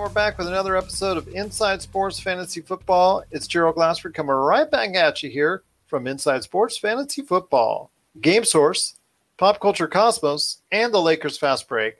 And 0.00 0.08
we're 0.08 0.14
back 0.14 0.38
with 0.38 0.48
another 0.48 0.78
episode 0.78 1.18
of 1.18 1.28
Inside 1.28 1.82
Sports 1.82 2.18
Fantasy 2.18 2.62
Football. 2.62 3.22
It's 3.30 3.46
Gerald 3.46 3.74
Glassford 3.74 4.14
coming 4.14 4.34
right 4.34 4.68
back 4.70 4.94
at 4.94 5.22
you 5.22 5.28
here 5.28 5.62
from 5.88 6.06
Inside 6.06 6.42
Sports 6.42 6.78
Fantasy 6.78 7.20
Football. 7.20 7.90
Game 8.18 8.46
Source, 8.46 8.94
Pop 9.36 9.60
Culture 9.60 9.86
Cosmos, 9.86 10.62
and 10.72 10.94
the 10.94 11.02
Lakers 11.02 11.36
Fast 11.36 11.68
Break. 11.68 11.96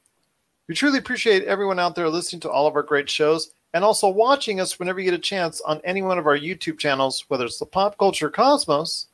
We 0.66 0.74
truly 0.74 0.96
appreciate 0.96 1.44
everyone 1.44 1.78
out 1.78 1.94
there 1.94 2.08
listening 2.08 2.40
to 2.40 2.50
all 2.50 2.66
of 2.66 2.74
our 2.74 2.82
great 2.82 3.10
shows 3.10 3.52
and 3.74 3.84
also 3.84 4.08
watching 4.08 4.62
us 4.62 4.78
whenever 4.78 4.98
you 4.98 5.04
get 5.04 5.12
a 5.12 5.22
chance 5.22 5.60
on 5.60 5.82
any 5.84 6.00
one 6.00 6.18
of 6.18 6.26
our 6.26 6.38
YouTube 6.38 6.78
channels, 6.78 7.26
whether 7.28 7.44
it's 7.44 7.58
the 7.58 7.66
Pop 7.66 7.98
Culture 7.98 8.30
Cosmos, 8.30 9.08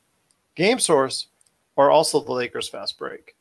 Game 0.55 0.79
Source, 0.79 1.27
or 1.75 1.91
also 1.91 2.21
the 2.21 2.31
Lakers 2.31 2.69
Fast 2.69 2.97
Break. 2.97 3.35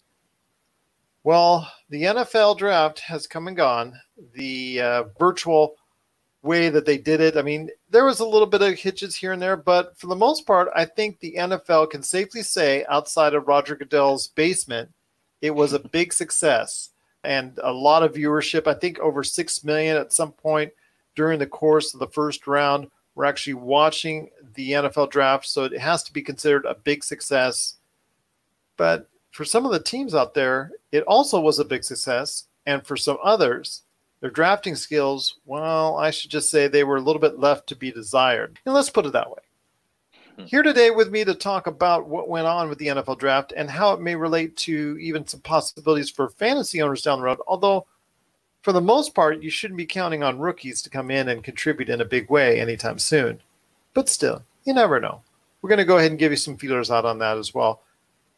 Well, 1.27 1.69
the 1.91 2.05
NFL 2.05 2.57
draft 2.57 3.01
has 3.01 3.27
come 3.27 3.49
and 3.49 3.57
gone. 3.57 4.01
The 4.35 4.81
uh, 4.81 5.05
virtual 5.19 5.75
way 6.43 6.69
that 6.69 6.87
they 6.87 6.99
did 6.99 7.21
it, 7.21 7.37
I 7.37 7.43
mean, 7.43 7.69
there 7.91 8.05
was 8.05 8.21
a 8.21 8.25
little 8.25 8.47
bit 8.47 8.63
of 8.63 8.79
hitches 8.79 9.17
here 9.17 9.33
and 9.33 9.43
there, 9.43 9.57
but 9.57 9.99
for 9.99 10.07
the 10.07 10.15
most 10.15 10.47
part, 10.47 10.69
I 10.77 10.85
think 10.85 11.19
the 11.19 11.35
NFL 11.37 11.91
can 11.91 12.05
safely 12.05 12.43
say, 12.43 12.85
outside 12.89 13.35
of 13.35 13.49
Roger 13.49 13.75
Goodell's 13.75 14.29
basement, 14.29 14.89
it 15.43 15.51
was 15.51 15.73
a 15.73 15.81
big 15.81 16.13
success 16.13 16.91
and 17.25 17.59
a 17.61 17.73
lot 17.73 18.05
of 18.05 18.15
viewership. 18.15 18.69
I 18.69 18.75
think 18.75 19.01
over 19.01 19.25
6 19.25 19.65
million 19.65 19.97
at 19.97 20.13
some 20.13 20.31
point 20.31 20.73
during 21.17 21.41
the 21.41 21.47
course 21.49 21.93
of 21.93 21.99
the 21.99 22.07
first 22.07 22.47
round 22.47 22.89
were 23.17 23.25
actually 23.25 23.55
watching 23.55 24.31
the 24.55 24.71
NFL 24.71 25.11
draft. 25.11 25.47
So 25.49 25.65
it 25.65 25.77
has 25.77 26.05
to 26.05 26.13
be 26.13 26.23
considered 26.23 26.67
a 26.67 26.77
big 26.77 27.03
success. 27.03 27.79
But 28.77 29.09
for 29.37 29.45
some 29.45 29.67
of 29.67 29.73
the 29.73 29.79
teams 29.79 30.15
out 30.15 30.33
there, 30.33 30.71
it 30.93 31.03
also 31.03 31.39
was 31.39 31.59
a 31.59 31.65
big 31.65 31.85
success. 31.85 32.45
And 32.65 32.85
for 32.87 32.97
some 32.97 33.19
others, 33.23 33.83
their 34.21 34.31
drafting 34.31 34.75
skills, 34.75 35.37
well, 35.45 35.99
I 35.99 36.11
should 36.11 36.31
just 36.31 36.51
say 36.51 36.69
they 36.69 36.85
were 36.85 36.97
a 36.97 37.03
little 37.03 37.21
bit 37.21 37.39
left 37.39 37.67
to 37.69 37.77
be 37.77 37.93
desired. 37.93 38.59
And 38.65 38.75
let's 38.75 38.89
put 38.89 39.05
it 39.05 39.13
that 39.13 39.31
way. 39.31 39.43
Hmm. 40.37 40.45
Here 40.47 40.63
today 40.63 40.91
with 40.91 41.11
me 41.11 41.23
to 41.25 41.35
talk 41.35 41.67
about 41.67 42.09
what 42.09 42.31
went 42.31 42.47
on 42.47 42.71
with 42.71 42.79
the 42.79 42.87
NFL 42.87 43.19
draft 43.19 43.53
and 43.55 43.69
how 43.69 43.93
it 43.93 44.01
may 44.01 44.17
relate 44.17 44.57
to 44.59 44.97
even 44.99 45.27
some 45.27 45.41
possibilities 45.41 46.09
for 46.09 46.31
fantasy 46.31 46.81
owners 46.81 47.03
down 47.03 47.19
the 47.19 47.27
road. 47.27 47.39
Although, 47.47 47.85
for 48.63 48.73
the 48.73 48.81
most 48.81 49.15
part, 49.15 49.43
you 49.43 49.51
shouldn't 49.51 49.77
be 49.77 49.85
counting 49.85 50.23
on 50.23 50.39
rookies 50.39 50.81
to 50.81 50.91
come 50.91 51.11
in 51.11 51.29
and 51.29 51.45
contribute 51.45 51.91
in 51.91 52.01
a 52.01 52.07
big 52.07 52.31
way 52.31 52.59
anytime 52.59 52.99
soon. 52.99 53.43
But 53.93 54.09
still, 54.09 54.45
you 54.65 54.73
never 54.73 54.99
know. 54.99 55.21
We're 55.61 55.69
going 55.69 55.77
to 55.77 55.85
go 55.85 55.99
ahead 55.99 56.11
and 56.11 56.19
give 56.19 56.33
you 56.33 56.39
some 56.39 56.57
feelers 56.57 56.91
out 56.91 57.05
on 57.05 57.19
that 57.19 57.37
as 57.37 57.53
well. 57.53 57.83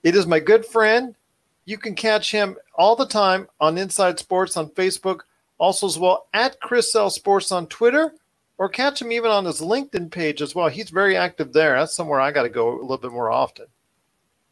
It 0.03 0.15
is 0.15 0.27
my 0.27 0.39
good 0.39 0.65
friend. 0.65 1.17
You 1.65 1.77
can 1.77 1.95
catch 1.95 2.31
him 2.31 2.57
all 2.75 2.95
the 2.95 3.07
time 3.07 3.49
on 3.61 3.77
Inside 3.77 4.19
Sports 4.19 4.57
on 4.57 4.71
Facebook, 4.71 5.21
also 5.59 5.87
as 5.87 5.99
well 5.99 6.29
at 6.33 6.61
Chris 6.61 6.95
L 6.95 7.11
Sports 7.11 7.51
on 7.51 7.67
Twitter, 7.67 8.15
or 8.59 8.69
catch 8.69 9.03
him 9.03 9.11
even 9.11 9.31
on 9.31 9.45
his 9.45 9.61
LinkedIn 9.61 10.11
page 10.11 10.41
as 10.41 10.55
well. 10.55 10.69
He's 10.69 10.91
very 10.91 11.17
active 11.17 11.53
there. 11.53 11.77
That's 11.77 11.95
somewhere 11.95 12.21
I 12.21 12.31
got 12.31 12.45
to 12.45 12.49
go 12.49 12.71
a 12.71 12.81
little 12.81 12.97
bit 12.99 13.13
more 13.13 13.31
often. 13.31 13.67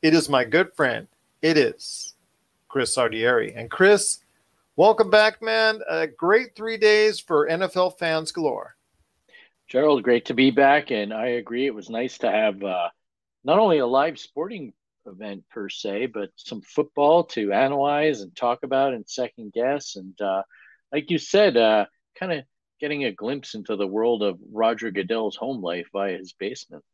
It 0.02 0.14
is 0.14 0.28
my 0.28 0.44
good 0.44 0.74
friend. 0.74 1.06
It 1.42 1.56
is 1.56 2.14
Chris 2.68 2.96
Sardieri. 2.96 3.56
And 3.56 3.70
Chris, 3.70 4.18
welcome 4.74 5.10
back, 5.10 5.40
man. 5.40 5.80
A 5.88 6.08
great 6.08 6.56
three 6.56 6.76
days 6.76 7.20
for 7.20 7.48
NFL 7.48 7.98
fans 7.98 8.32
galore. 8.32 8.76
Gerald, 9.68 10.02
great 10.02 10.24
to 10.26 10.34
be 10.34 10.50
back. 10.50 10.90
And 10.90 11.14
I 11.14 11.26
agree. 11.28 11.66
It 11.66 11.74
was 11.74 11.88
nice 11.88 12.18
to 12.18 12.30
have 12.30 12.62
uh, 12.62 12.88
not 13.44 13.58
only 13.58 13.78
a 13.78 13.86
live 13.86 14.18
sporting 14.18 14.72
event 15.06 15.44
per 15.50 15.68
se, 15.68 16.06
but 16.06 16.30
some 16.36 16.60
football 16.62 17.24
to 17.24 17.52
analyze 17.52 18.20
and 18.20 18.34
talk 18.36 18.62
about 18.62 18.94
and 18.94 19.08
second 19.08 19.52
guess. 19.52 19.96
And 19.96 20.20
uh, 20.20 20.42
like 20.92 21.10
you 21.10 21.18
said, 21.18 21.56
uh, 21.56 21.86
kind 22.18 22.32
of 22.32 22.44
getting 22.80 23.04
a 23.04 23.12
glimpse 23.12 23.54
into 23.54 23.76
the 23.76 23.86
world 23.86 24.22
of 24.22 24.38
Roger 24.52 24.90
Goodell's 24.90 25.36
home 25.36 25.62
life 25.62 25.86
via 25.92 26.18
his 26.18 26.32
basement. 26.32 26.84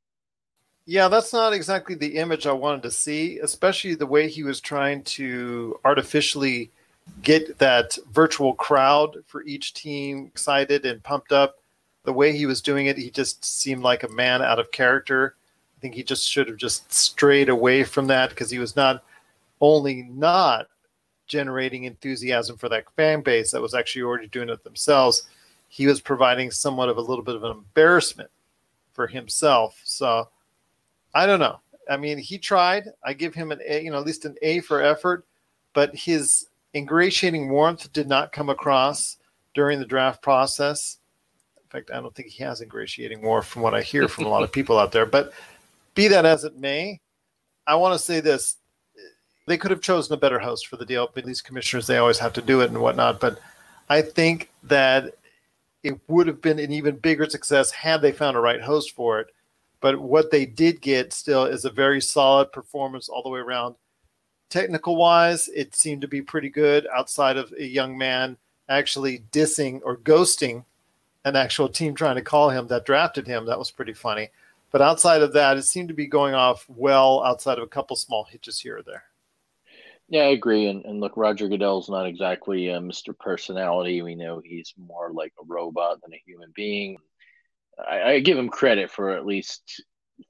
Yeah, 0.85 1.09
that's 1.09 1.33
not 1.33 1.53
exactly 1.53 1.95
the 1.95 2.17
image 2.17 2.47
I 2.47 2.53
wanted 2.53 2.83
to 2.83 2.91
see, 2.91 3.39
especially 3.39 3.95
the 3.95 4.07
way 4.07 4.29
he 4.29 4.43
was 4.43 4.61
trying 4.61 5.05
to 5.05 5.79
artificially 5.85 6.71
get 7.23 7.59
that 7.59 7.99
virtual 8.11 8.55
crowd 8.55 9.19
for 9.27 9.43
each 9.45 9.75
team 9.75 10.27
excited 10.27 10.85
and 10.85 11.03
pumped 11.03 11.33
up. 11.33 11.57
The 12.05 12.13
way 12.13 12.37
he 12.37 12.47
was 12.47 12.61
doing 12.61 12.87
it, 12.87 12.99
he 12.99 13.11
just 13.11 13.45
seemed 13.45 13.83
like 13.83 14.03
a 14.03 14.09
man 14.09 14.43
out 14.43 14.59
of 14.59 14.73
character 14.73 15.37
think 15.83 15.95
he 15.95 16.05
just 16.05 16.31
should 16.31 16.49
have 16.49 16.57
just 16.57 16.91
strayed 16.93 17.49
away 17.49 17.83
from 17.83 18.07
that 18.07 18.31
because 18.31 18.51
he 18.51 18.61
was 18.61 18.77
not 18.77 19.03
only 19.61 20.05
not 20.05 20.69
generating 21.27 21.85
enthusiasm 21.85 22.57
for 22.57 22.69
that 22.69 22.85
fan 22.97 23.21
base 23.21 23.51
that 23.51 23.61
was 23.61 23.75
actually 23.75 24.03
already 24.03 24.29
doing 24.29 24.49
it 24.49 24.63
themselves, 24.63 25.25
he 25.69 25.87
was 25.87 26.01
providing 26.01 26.51
somewhat 26.51 26.89
of 26.89 26.99
a 26.99 27.03
little 27.03 27.25
bit 27.25 27.35
of 27.35 27.43
an 27.43 27.51
embarrassment 27.51 28.31
for 28.93 29.07
himself. 29.07 29.81
So 29.85 30.29
I 31.15 31.27
don't 31.27 31.41
know. 31.41 31.59
I 31.91 31.97
mean, 31.97 32.17
he 32.17 32.39
tried. 32.39 32.85
I 33.03 33.13
give 33.13 33.35
him 33.35 33.51
an 33.51 33.61
A, 33.67 33.83
you 33.83 33.91
know, 33.91 33.99
at 33.99 34.07
least 34.07 34.25
an 34.25 34.37
A 34.43 34.61
for 34.61 34.81
effort, 34.81 35.27
but 35.73 35.95
his 35.97 36.47
ingratiating 36.75 37.51
warmth 37.51 37.93
did 37.93 38.09
not 38.09 38.33
come 38.33 38.51
across 38.51 39.17
during 39.55 39.81
the 39.81 39.87
draft 39.87 40.23
process. 40.23 40.99
In 41.57 41.69
fact, 41.69 41.91
I 41.91 42.01
don't 42.01 42.15
think 42.15 42.29
he 42.29 42.45
has 42.45 42.61
ingratiating 42.61 43.21
warmth 43.23 43.47
from 43.47 43.63
what 43.63 43.75
I 43.75 43.83
hear 43.83 44.07
from 44.07 44.27
a 44.27 44.29
lot 44.29 44.45
of 44.45 44.53
people 44.59 44.79
out 44.79 44.93
there. 44.93 45.07
But 45.07 45.33
be 45.95 46.09
that 46.09 46.25
as 46.25 46.45
it 46.45 46.57
may, 46.57 47.01
I 47.67 47.77
want 47.77 47.95
to 47.95 47.99
say 47.99 48.21
this. 48.21 48.57
They 49.47 49.57
could 49.57 49.71
have 49.71 49.81
chosen 49.81 50.15
a 50.15 50.19
better 50.19 50.39
host 50.39 50.69
for 50.69 50.77
the 50.77 50.87
deal, 50.87 51.11
but 51.13 51.25
these 51.25 51.43
commissioners, 51.43 51.87
they 51.87 51.99
always 51.99 52.19
have 52.19 52.33
to 52.35 52.43
do 52.43 52.61
it 52.61 52.71
and 52.71 52.81
whatnot. 52.81 53.21
But 53.21 53.41
I 53.89 54.03
think 54.03 54.51
that 54.63 55.15
it 55.83 55.99
would 56.09 56.29
have 56.29 56.41
been 56.41 56.59
an 56.59 56.73
even 56.73 56.97
bigger 56.97 57.29
success 57.29 57.73
had 57.73 58.03
they 58.03 58.13
found 58.13 58.37
a 58.37 58.41
right 58.41 58.61
host 58.61 58.95
for 58.95 59.21
it. 59.21 59.35
But 59.81 59.99
what 59.99 60.31
they 60.31 60.47
did 60.47 60.81
get 60.81 61.13
still 61.13 61.45
is 61.45 61.65
a 61.65 61.71
very 61.71 62.01
solid 62.01 62.53
performance 62.53 63.09
all 63.09 63.23
the 63.23 63.29
way 63.29 63.41
around. 63.41 63.75
Technical 64.49 64.95
wise, 64.95 65.49
it 65.49 65.75
seemed 65.75 66.03
to 66.03 66.09
be 66.09 66.23
pretty 66.23 66.51
good 66.51 66.87
outside 66.95 67.37
of 67.37 67.53
a 67.59 67.65
young 67.65 67.99
man 67.99 68.37
actually 68.69 69.25
dissing 69.33 69.81
or 69.85 69.97
ghosting 69.97 70.65
an 71.25 71.35
actual 71.35 71.69
team 71.69 71.95
trying 71.95 72.17
to 72.17 72.23
call 72.23 72.51
him 72.51 72.69
that 72.69 72.87
drafted 72.87 73.27
him. 73.27 73.47
That 73.47 73.59
was 73.59 73.71
pretty 73.71 73.93
funny. 73.93 74.29
But 74.73 74.83
outside 74.83 75.23
of 75.23 75.35
that, 75.35 75.59
it 75.59 75.65
seemed 75.65 75.89
to 75.89 75.95
be 75.95 76.07
going 76.07 76.35
off 76.35 76.65
well 76.69 77.23
outside 77.23 77.59
of 77.59 77.65
a 77.65 77.69
couple 77.69 77.95
small 77.95 78.25
hitches 78.25 78.59
here 78.59 78.79
or 78.79 78.83
there. 78.83 79.05
Yeah, 80.09 80.23
I 80.23 80.31
agree. 80.31 80.67
And, 80.67 80.85
and 80.85 81.01
look, 81.01 81.17
Roger 81.17 81.49
Goodell's 81.49 81.89
not 81.89 82.07
exactly 82.07 82.69
a 82.69 82.79
Mr. 82.81 83.17
Personality. 83.19 84.03
We 84.03 84.15
know 84.15 84.41
he's 84.45 84.75
more 84.77 85.13
like 85.13 85.33
a 85.41 85.45
robot 85.47 86.01
than 86.03 86.15
a 86.15 86.23
human 86.27 86.53
being. 86.55 86.97
I, 87.79 88.03
I 88.03 88.21
give 88.21 88.37
him 88.37 88.49
credit 88.49 88.91
for 88.91 89.11
at 89.11 89.27
least 89.27 89.83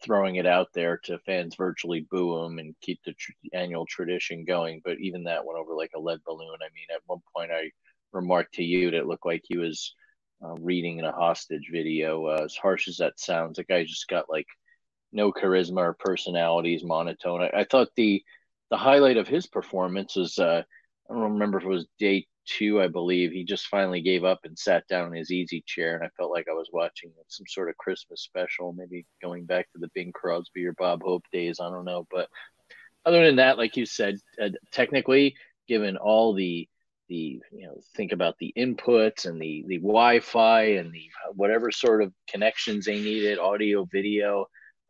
throwing 0.03 0.37
it 0.37 0.47
out 0.47 0.69
there 0.75 0.99
to 1.05 1.19
fans 1.21 1.55
virtually 1.57 2.07
boo 2.11 2.45
him 2.45 2.59
and 2.59 2.75
keep 2.81 3.01
the 3.05 3.13
tr- 3.13 3.33
annual 3.53 3.87
tradition 3.87 4.45
going. 4.45 4.81
But 4.85 4.99
even 5.01 5.25
that 5.25 5.45
went 5.45 5.59
over 5.59 5.75
like 5.75 5.91
a 5.95 6.01
lead 6.01 6.21
balloon. 6.25 6.59
I 6.61 6.71
mean, 6.75 6.87
at 6.95 7.03
one 7.07 7.21
point 7.35 7.51
I 7.51 7.71
remarked 8.13 8.55
to 8.55 8.65
you 8.65 8.91
that 8.91 8.99
it 8.99 9.07
looked 9.07 9.27
like 9.27 9.43
he 9.45 9.59
was 9.59 9.95
uh, 10.45 10.55
reading 10.55 10.99
in 10.99 11.05
a 11.05 11.13
hostage 11.13 11.69
video. 11.73 12.27
Uh, 12.27 12.43
as 12.45 12.57
harsh 12.57 12.89
as 12.89 12.99
that 12.99 13.19
sounds, 13.19 13.57
the 13.57 13.65
guy 13.65 13.85
just 13.85 14.09
got 14.09 14.31
like 14.31 14.47
no 15.13 15.33
charisma 15.33 15.79
or 15.79 15.95
personality. 15.95 16.73
He's 16.73 16.85
monotone. 16.85 17.43
I, 17.43 17.61
I 17.61 17.65
thought 17.65 17.89
the 17.97 18.23
the 18.71 18.77
highlight 18.77 19.19
of 19.19 19.29
his 19.29 19.47
performance 19.47 20.17
was 20.17 20.39
uh, 20.39 20.63
I 21.11 21.15
don't 21.15 21.33
remember 21.35 21.59
if 21.59 21.65
it 21.65 21.69
was 21.69 21.87
day 21.99 22.27
two, 22.47 22.81
I 22.81 22.89
believe. 22.89 23.33
He 23.33 23.45
just 23.45 23.67
finally 23.67 24.01
gave 24.01 24.25
up 24.25 24.41
and 24.45 24.59
sat 24.59 24.87
down 24.89 25.09
in 25.09 25.15
his 25.15 25.31
easy 25.31 25.63
chair, 25.67 25.95
and 25.95 26.05
I 26.05 26.11
felt 26.17 26.33
like 26.33 26.47
I 26.49 26.55
was 26.55 26.71
watching 26.73 27.13
some 27.29 27.47
sort 27.47 27.69
of 27.69 27.77
Christmas 27.77 28.23
special, 28.23 28.73
maybe 28.73 29.07
going 29.23 29.45
back 29.45 29.71
to 29.73 29.79
the 29.79 29.91
Bing 29.95 30.13
Crosby 30.13 30.65
or 30.67 30.73
Bob 30.73 31.03
Hope 31.03 31.25
days. 31.33 31.61
I 31.61 31.71
don't 31.71 31.85
know, 31.85 32.07
but 32.11 32.29
other 33.05 33.25
than 33.25 33.37
that, 33.37 33.59
like 33.59 33.77
you 33.77 33.87
said, 33.87 34.19
uh, 34.41 34.51
technically, 34.71 35.35
given 35.69 35.97
all 35.97 36.35
the 36.35 36.69
the 37.09 37.41
you 37.51 37.67
know 37.67 37.81
think 37.95 38.13
about 38.13 38.37
the 38.39 38.53
inputs 38.57 39.27
and 39.27 39.41
the 39.41 39.65
the 39.67 39.79
Wi-Fi 39.79 40.63
and 40.63 40.93
the 40.93 41.09
whatever 41.35 41.71
sort 41.71 42.03
of 42.03 42.13
connections 42.29 42.87
they 42.87 43.01
needed, 43.01 43.39
audio, 43.39 43.85
video. 43.91 44.47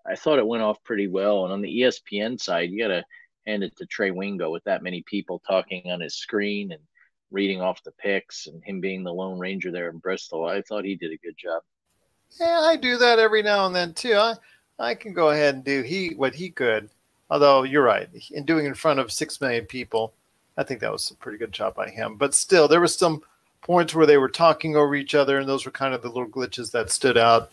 I 0.07 0.17
thought 0.17 0.39
it 0.39 0.47
went 0.47 0.63
off 0.63 0.83
pretty 0.85 1.07
well. 1.07 1.45
And 1.45 1.53
on 1.53 1.63
the 1.63 1.81
ESPN 1.81 2.41
side, 2.41 2.71
you 2.71 2.83
got 2.83 2.89
to 2.89 3.05
hand 3.47 3.63
it 3.63 3.77
to 3.77 3.87
Trey 3.87 4.11
Wingo 4.11 4.51
with 4.51 4.65
that 4.65 4.83
many 4.83 5.03
people 5.07 5.41
talking 5.47 5.91
on 5.91 6.01
his 6.01 6.17
screen 6.17 6.73
and 6.73 6.83
reading 7.31 7.61
off 7.61 7.83
the 7.85 7.93
picks 7.93 8.47
and 8.47 8.63
him 8.65 8.81
being 8.81 9.05
the 9.05 9.13
Lone 9.13 9.39
Ranger 9.39 9.71
there 9.71 9.91
in 9.91 9.99
Bristol. 9.99 10.45
I 10.45 10.63
thought 10.63 10.85
he 10.85 10.97
did 10.97 11.13
a 11.13 11.25
good 11.25 11.37
job. 11.39 11.63
Yeah, 12.41 12.61
I 12.61 12.77
do 12.77 12.97
that 12.99 13.19
every 13.19 13.43
now 13.43 13.67
and 13.67 13.75
then 13.75 13.95
too. 13.95 14.15
I 14.15 14.35
I 14.79 14.95
can 14.95 15.13
go 15.13 15.31
ahead 15.31 15.55
and 15.55 15.65
do 15.65 15.83
he 15.83 16.15
what 16.15 16.35
he 16.35 16.51
could. 16.51 16.89
Although 17.31 17.63
you're 17.63 17.85
right, 17.85 18.09
in 18.31 18.45
doing 18.45 18.67
in 18.67 18.75
front 18.75 19.01
of 19.01 19.11
six 19.11 19.41
million 19.41 19.65
people, 19.65 20.13
I 20.57 20.63
think 20.63 20.81
that 20.81 20.93
was 20.93 21.11
a 21.11 21.15
pretty 21.15 21.39
good 21.39 21.53
job 21.53 21.75
by 21.75 21.89
him. 21.89 22.17
But 22.17 22.35
still, 22.35 22.69
there 22.69 22.81
was 22.81 22.97
some 22.97 23.23
points 23.63 23.95
where 23.95 24.07
they 24.07 24.19
were 24.19 24.29
talking 24.29 24.77
over 24.77 24.95
each 24.95 25.15
other, 25.15 25.39
and 25.39 25.49
those 25.49 25.65
were 25.65 25.71
kind 25.71 25.95
of 25.95 26.03
the 26.03 26.09
little 26.09 26.29
glitches 26.29 26.71
that 26.73 26.91
stood 26.91 27.17
out. 27.17 27.51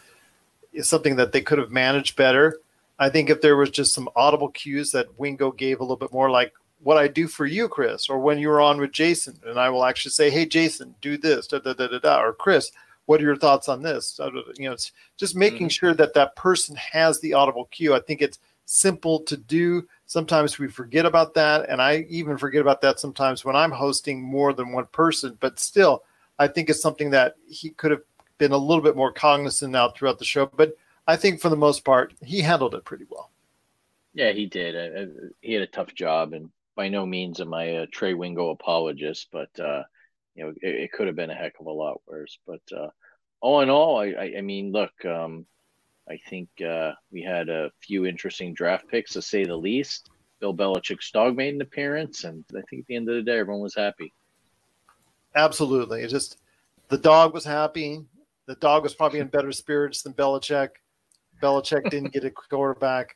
It's 0.73 0.89
something 0.89 1.15
that 1.15 1.31
they 1.31 1.41
could 1.41 1.59
have 1.59 1.71
managed 1.71 2.15
better. 2.15 2.59
I 2.99 3.09
think 3.09 3.29
if 3.29 3.41
there 3.41 3.55
was 3.55 3.69
just 3.69 3.93
some 3.93 4.09
audible 4.15 4.49
cues 4.49 4.91
that 4.91 5.17
Wingo 5.17 5.51
gave 5.51 5.79
a 5.79 5.83
little 5.83 5.95
bit 5.95 6.11
more, 6.11 6.29
like 6.29 6.53
what 6.81 6.97
I 6.97 7.07
do 7.07 7.27
for 7.27 7.45
you, 7.45 7.67
Chris, 7.67 8.09
or 8.09 8.19
when 8.19 8.39
you're 8.39 8.61
on 8.61 8.79
with 8.79 8.91
Jason, 8.91 9.39
and 9.45 9.59
I 9.59 9.69
will 9.69 9.85
actually 9.85 10.11
say, 10.11 10.29
"Hey, 10.29 10.45
Jason, 10.45 10.95
do 11.01 11.17
this," 11.17 11.47
da 11.47 11.59
da 11.59 11.73
da 11.73 11.87
da, 11.87 11.99
da. 11.99 12.21
or 12.21 12.33
Chris, 12.33 12.71
what 13.05 13.21
are 13.21 13.23
your 13.23 13.35
thoughts 13.35 13.69
on 13.69 13.81
this? 13.81 14.19
You 14.57 14.65
know, 14.65 14.73
it's 14.73 14.91
just 15.17 15.35
making 15.35 15.67
mm-hmm. 15.67 15.67
sure 15.67 15.93
that 15.93 16.13
that 16.13 16.35
person 16.35 16.75
has 16.75 17.19
the 17.19 17.33
audible 17.33 17.65
cue. 17.71 17.95
I 17.95 17.99
think 17.99 18.21
it's 18.21 18.39
simple 18.65 19.21
to 19.21 19.35
do. 19.37 19.87
Sometimes 20.09 20.57
we 20.57 20.67
forget 20.67 21.05
about 21.05 21.35
that, 21.35 21.69
and 21.69 21.79
I 21.79 22.07
even 22.09 22.35
forget 22.35 22.61
about 22.61 22.81
that 22.81 22.99
sometimes 22.99 23.45
when 23.45 23.55
I'm 23.55 23.69
hosting 23.69 24.19
more 24.19 24.53
than 24.53 24.71
one 24.71 24.87
person. 24.87 25.37
But 25.39 25.59
still, 25.59 26.03
I 26.39 26.47
think 26.47 26.67
it's 26.67 26.81
something 26.81 27.11
that 27.11 27.35
he 27.47 27.69
could 27.69 27.91
have 27.91 28.01
been 28.39 28.51
a 28.51 28.57
little 28.57 28.83
bit 28.83 28.95
more 28.95 29.11
cognizant 29.11 29.75
out 29.75 29.95
throughout 29.95 30.17
the 30.17 30.25
show. 30.25 30.47
But 30.47 30.75
I 31.05 31.15
think 31.15 31.39
for 31.39 31.49
the 31.49 31.55
most 31.55 31.85
part, 31.85 32.15
he 32.23 32.41
handled 32.41 32.73
it 32.73 32.85
pretty 32.85 33.05
well. 33.07 33.29
Yeah, 34.15 34.31
he 34.31 34.47
did. 34.47 34.75
Uh, 34.75 34.99
uh, 34.99 35.27
he 35.41 35.53
had 35.53 35.61
a 35.61 35.67
tough 35.67 35.93
job, 35.93 36.33
and 36.33 36.49
by 36.73 36.89
no 36.89 37.05
means 37.05 37.39
am 37.39 37.53
I 37.53 37.65
a 37.65 37.85
Trey 37.85 38.15
Wingo 38.15 38.49
apologist, 38.49 39.27
but 39.31 39.51
uh, 39.59 39.83
you 40.33 40.43
know 40.43 40.49
it, 40.63 40.75
it, 40.75 40.91
could 40.91 41.05
have 41.05 41.15
been 41.15 41.29
a 41.29 41.35
heck 41.35 41.59
of 41.59 41.67
a 41.67 41.71
lot 41.71 42.01
worse. 42.07 42.39
But 42.47 42.63
uh, 42.75 42.89
all 43.41 43.61
in 43.61 43.69
all, 43.69 43.99
I, 43.99 44.07
I, 44.07 44.33
I 44.39 44.41
mean, 44.41 44.71
look, 44.71 45.05
um, 45.05 45.45
I 46.09 46.17
think 46.29 46.49
uh, 46.65 46.93
we 47.11 47.21
had 47.21 47.49
a 47.49 47.71
few 47.81 48.05
interesting 48.05 48.53
draft 48.53 48.87
picks, 48.87 49.13
to 49.13 49.21
say 49.21 49.43
the 49.43 49.55
least. 49.55 50.09
Bill 50.39 50.53
Belichick's 50.55 51.11
dog 51.11 51.35
made 51.35 51.53
an 51.53 51.61
appearance, 51.61 52.23
and 52.23 52.43
I 52.51 52.61
think 52.69 52.81
at 52.81 52.87
the 52.87 52.95
end 52.95 53.09
of 53.09 53.15
the 53.15 53.21
day, 53.21 53.39
everyone 53.39 53.61
was 53.61 53.75
happy. 53.75 54.13
Absolutely, 55.35 56.01
it 56.01 56.07
just 56.07 56.37
the 56.87 56.97
dog 56.97 57.33
was 57.33 57.45
happy. 57.45 58.03
The 58.47 58.55
dog 58.55 58.83
was 58.83 58.95
probably 58.95 59.19
in 59.19 59.27
better 59.27 59.51
spirits 59.51 60.01
than 60.01 60.13
Belichick. 60.13 60.69
Belichick 61.41 61.89
didn't 61.89 62.13
get 62.13 62.23
a 62.23 62.31
quarterback. 62.31 63.15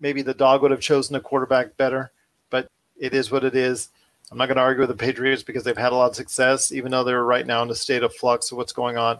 Maybe 0.00 0.22
the 0.22 0.34
dog 0.34 0.62
would 0.62 0.72
have 0.72 0.80
chosen 0.80 1.14
a 1.14 1.20
quarterback 1.20 1.76
better 1.76 2.10
but 2.50 2.68
it 2.98 3.14
is 3.14 3.30
what 3.30 3.44
it 3.44 3.54
is. 3.54 3.90
I'm 4.30 4.38
not 4.38 4.46
going 4.46 4.56
to 4.56 4.62
argue 4.62 4.80
with 4.80 4.90
the 4.90 4.96
Patriots 4.96 5.42
because 5.42 5.62
they've 5.62 5.76
had 5.76 5.92
a 5.92 5.96
lot 5.96 6.10
of 6.10 6.16
success, 6.16 6.72
even 6.72 6.90
though 6.90 7.04
they're 7.04 7.24
right 7.24 7.46
now 7.46 7.62
in 7.62 7.70
a 7.70 7.74
state 7.74 8.02
of 8.02 8.14
flux 8.14 8.50
of 8.50 8.58
what's 8.58 8.72
going 8.72 8.96
on. 8.96 9.18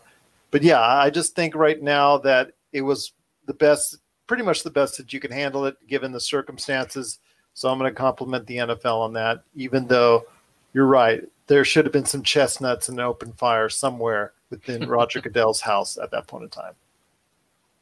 But 0.50 0.62
yeah, 0.62 0.80
I 0.80 1.10
just 1.10 1.36
think 1.36 1.54
right 1.54 1.80
now 1.80 2.18
that 2.18 2.52
it 2.72 2.82
was 2.82 3.12
the 3.46 3.54
best, 3.54 3.98
pretty 4.26 4.42
much 4.42 4.62
the 4.62 4.70
best 4.70 4.96
that 4.98 5.12
you 5.12 5.20
can 5.20 5.30
handle 5.30 5.66
it 5.66 5.76
given 5.86 6.12
the 6.12 6.20
circumstances. 6.20 7.18
So 7.54 7.70
I'm 7.70 7.78
going 7.78 7.90
to 7.90 7.98
compliment 7.98 8.46
the 8.46 8.58
NFL 8.58 9.00
on 9.00 9.12
that, 9.14 9.42
even 9.54 9.86
though 9.86 10.24
you're 10.72 10.86
right. 10.86 11.22
There 11.46 11.64
should 11.64 11.84
have 11.84 11.92
been 11.92 12.04
some 12.04 12.22
chestnuts 12.22 12.88
and 12.88 13.00
open 13.00 13.32
fire 13.32 13.68
somewhere 13.68 14.32
within 14.50 14.88
Roger 14.88 15.20
Goodell's 15.20 15.60
house 15.60 15.96
at 15.96 16.10
that 16.10 16.26
point 16.26 16.44
in 16.44 16.50
time. 16.50 16.74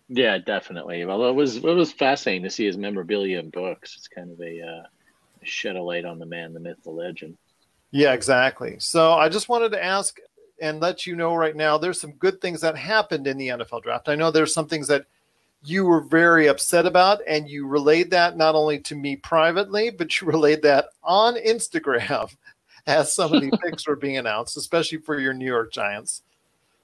Yeah, 0.09 0.39
definitely. 0.39 1.05
Well, 1.05 1.25
it 1.25 1.35
was 1.35 1.57
it 1.57 1.63
was 1.63 1.93
fascinating 1.93 2.43
to 2.43 2.51
see 2.51 2.67
his 2.67 2.77
memorabilia 2.77 3.39
and 3.39 3.51
books. 3.51 3.95
It's 3.97 4.07
kind 4.07 4.31
of 4.31 4.41
a 4.41 4.61
uh, 4.61 4.83
shed 5.43 5.77
a 5.77 5.83
light 5.83 6.05
on 6.05 6.19
the 6.19 6.27
man, 6.27 6.53
the 6.53 6.61
myth, 6.61 6.77
the 6.85 6.91
legend. 6.91 7.37
Yeah, 7.91 8.13
exactly. 8.13 8.77
So 8.81 9.13
I 9.13 9.29
just 9.29 9.49
wanted 9.49 9.73
to 9.73 9.83
ask 9.83 10.19
and 10.61 10.81
let 10.81 11.07
you 11.07 11.17
know 11.17 11.35
right 11.35 11.57
now 11.57 11.79
there's 11.79 12.01
some 12.01 12.13
good 12.13 12.41
things 12.41 12.61
that 12.61 12.77
happened 12.77 13.27
in 13.27 13.37
the 13.37 13.49
NFL 13.49 13.83
draft. 13.83 14.09
I 14.09 14.15
know 14.15 14.31
there's 14.31 14.55
some 14.55 14.67
things 14.67 14.89
that 14.89 15.07
you 15.65 15.85
were 15.85 16.01
very 16.01 16.47
upset 16.47 16.87
about, 16.87 17.21
and 17.27 17.49
you 17.49 17.67
relayed 17.67 18.11
that 18.11 18.37
not 18.37 18.55
only 18.55 18.79
to 18.81 18.95
me 18.95 19.17
privately, 19.17 19.91
but 19.91 20.21
you 20.21 20.27
relayed 20.31 20.63
that 20.63 20.87
on 21.03 21.37
Instagram 21.37 22.35
as 22.87 23.15
some 23.15 23.33
of 23.33 23.41
the 23.41 23.57
picks 23.65 23.87
were 23.87 23.97
being 23.97 24.19
announced, 24.19 24.57
especially 24.57 24.99
for 24.99 25.19
your 25.19 25.33
New 25.33 25.47
York 25.47 25.73
Giants. 25.73 26.23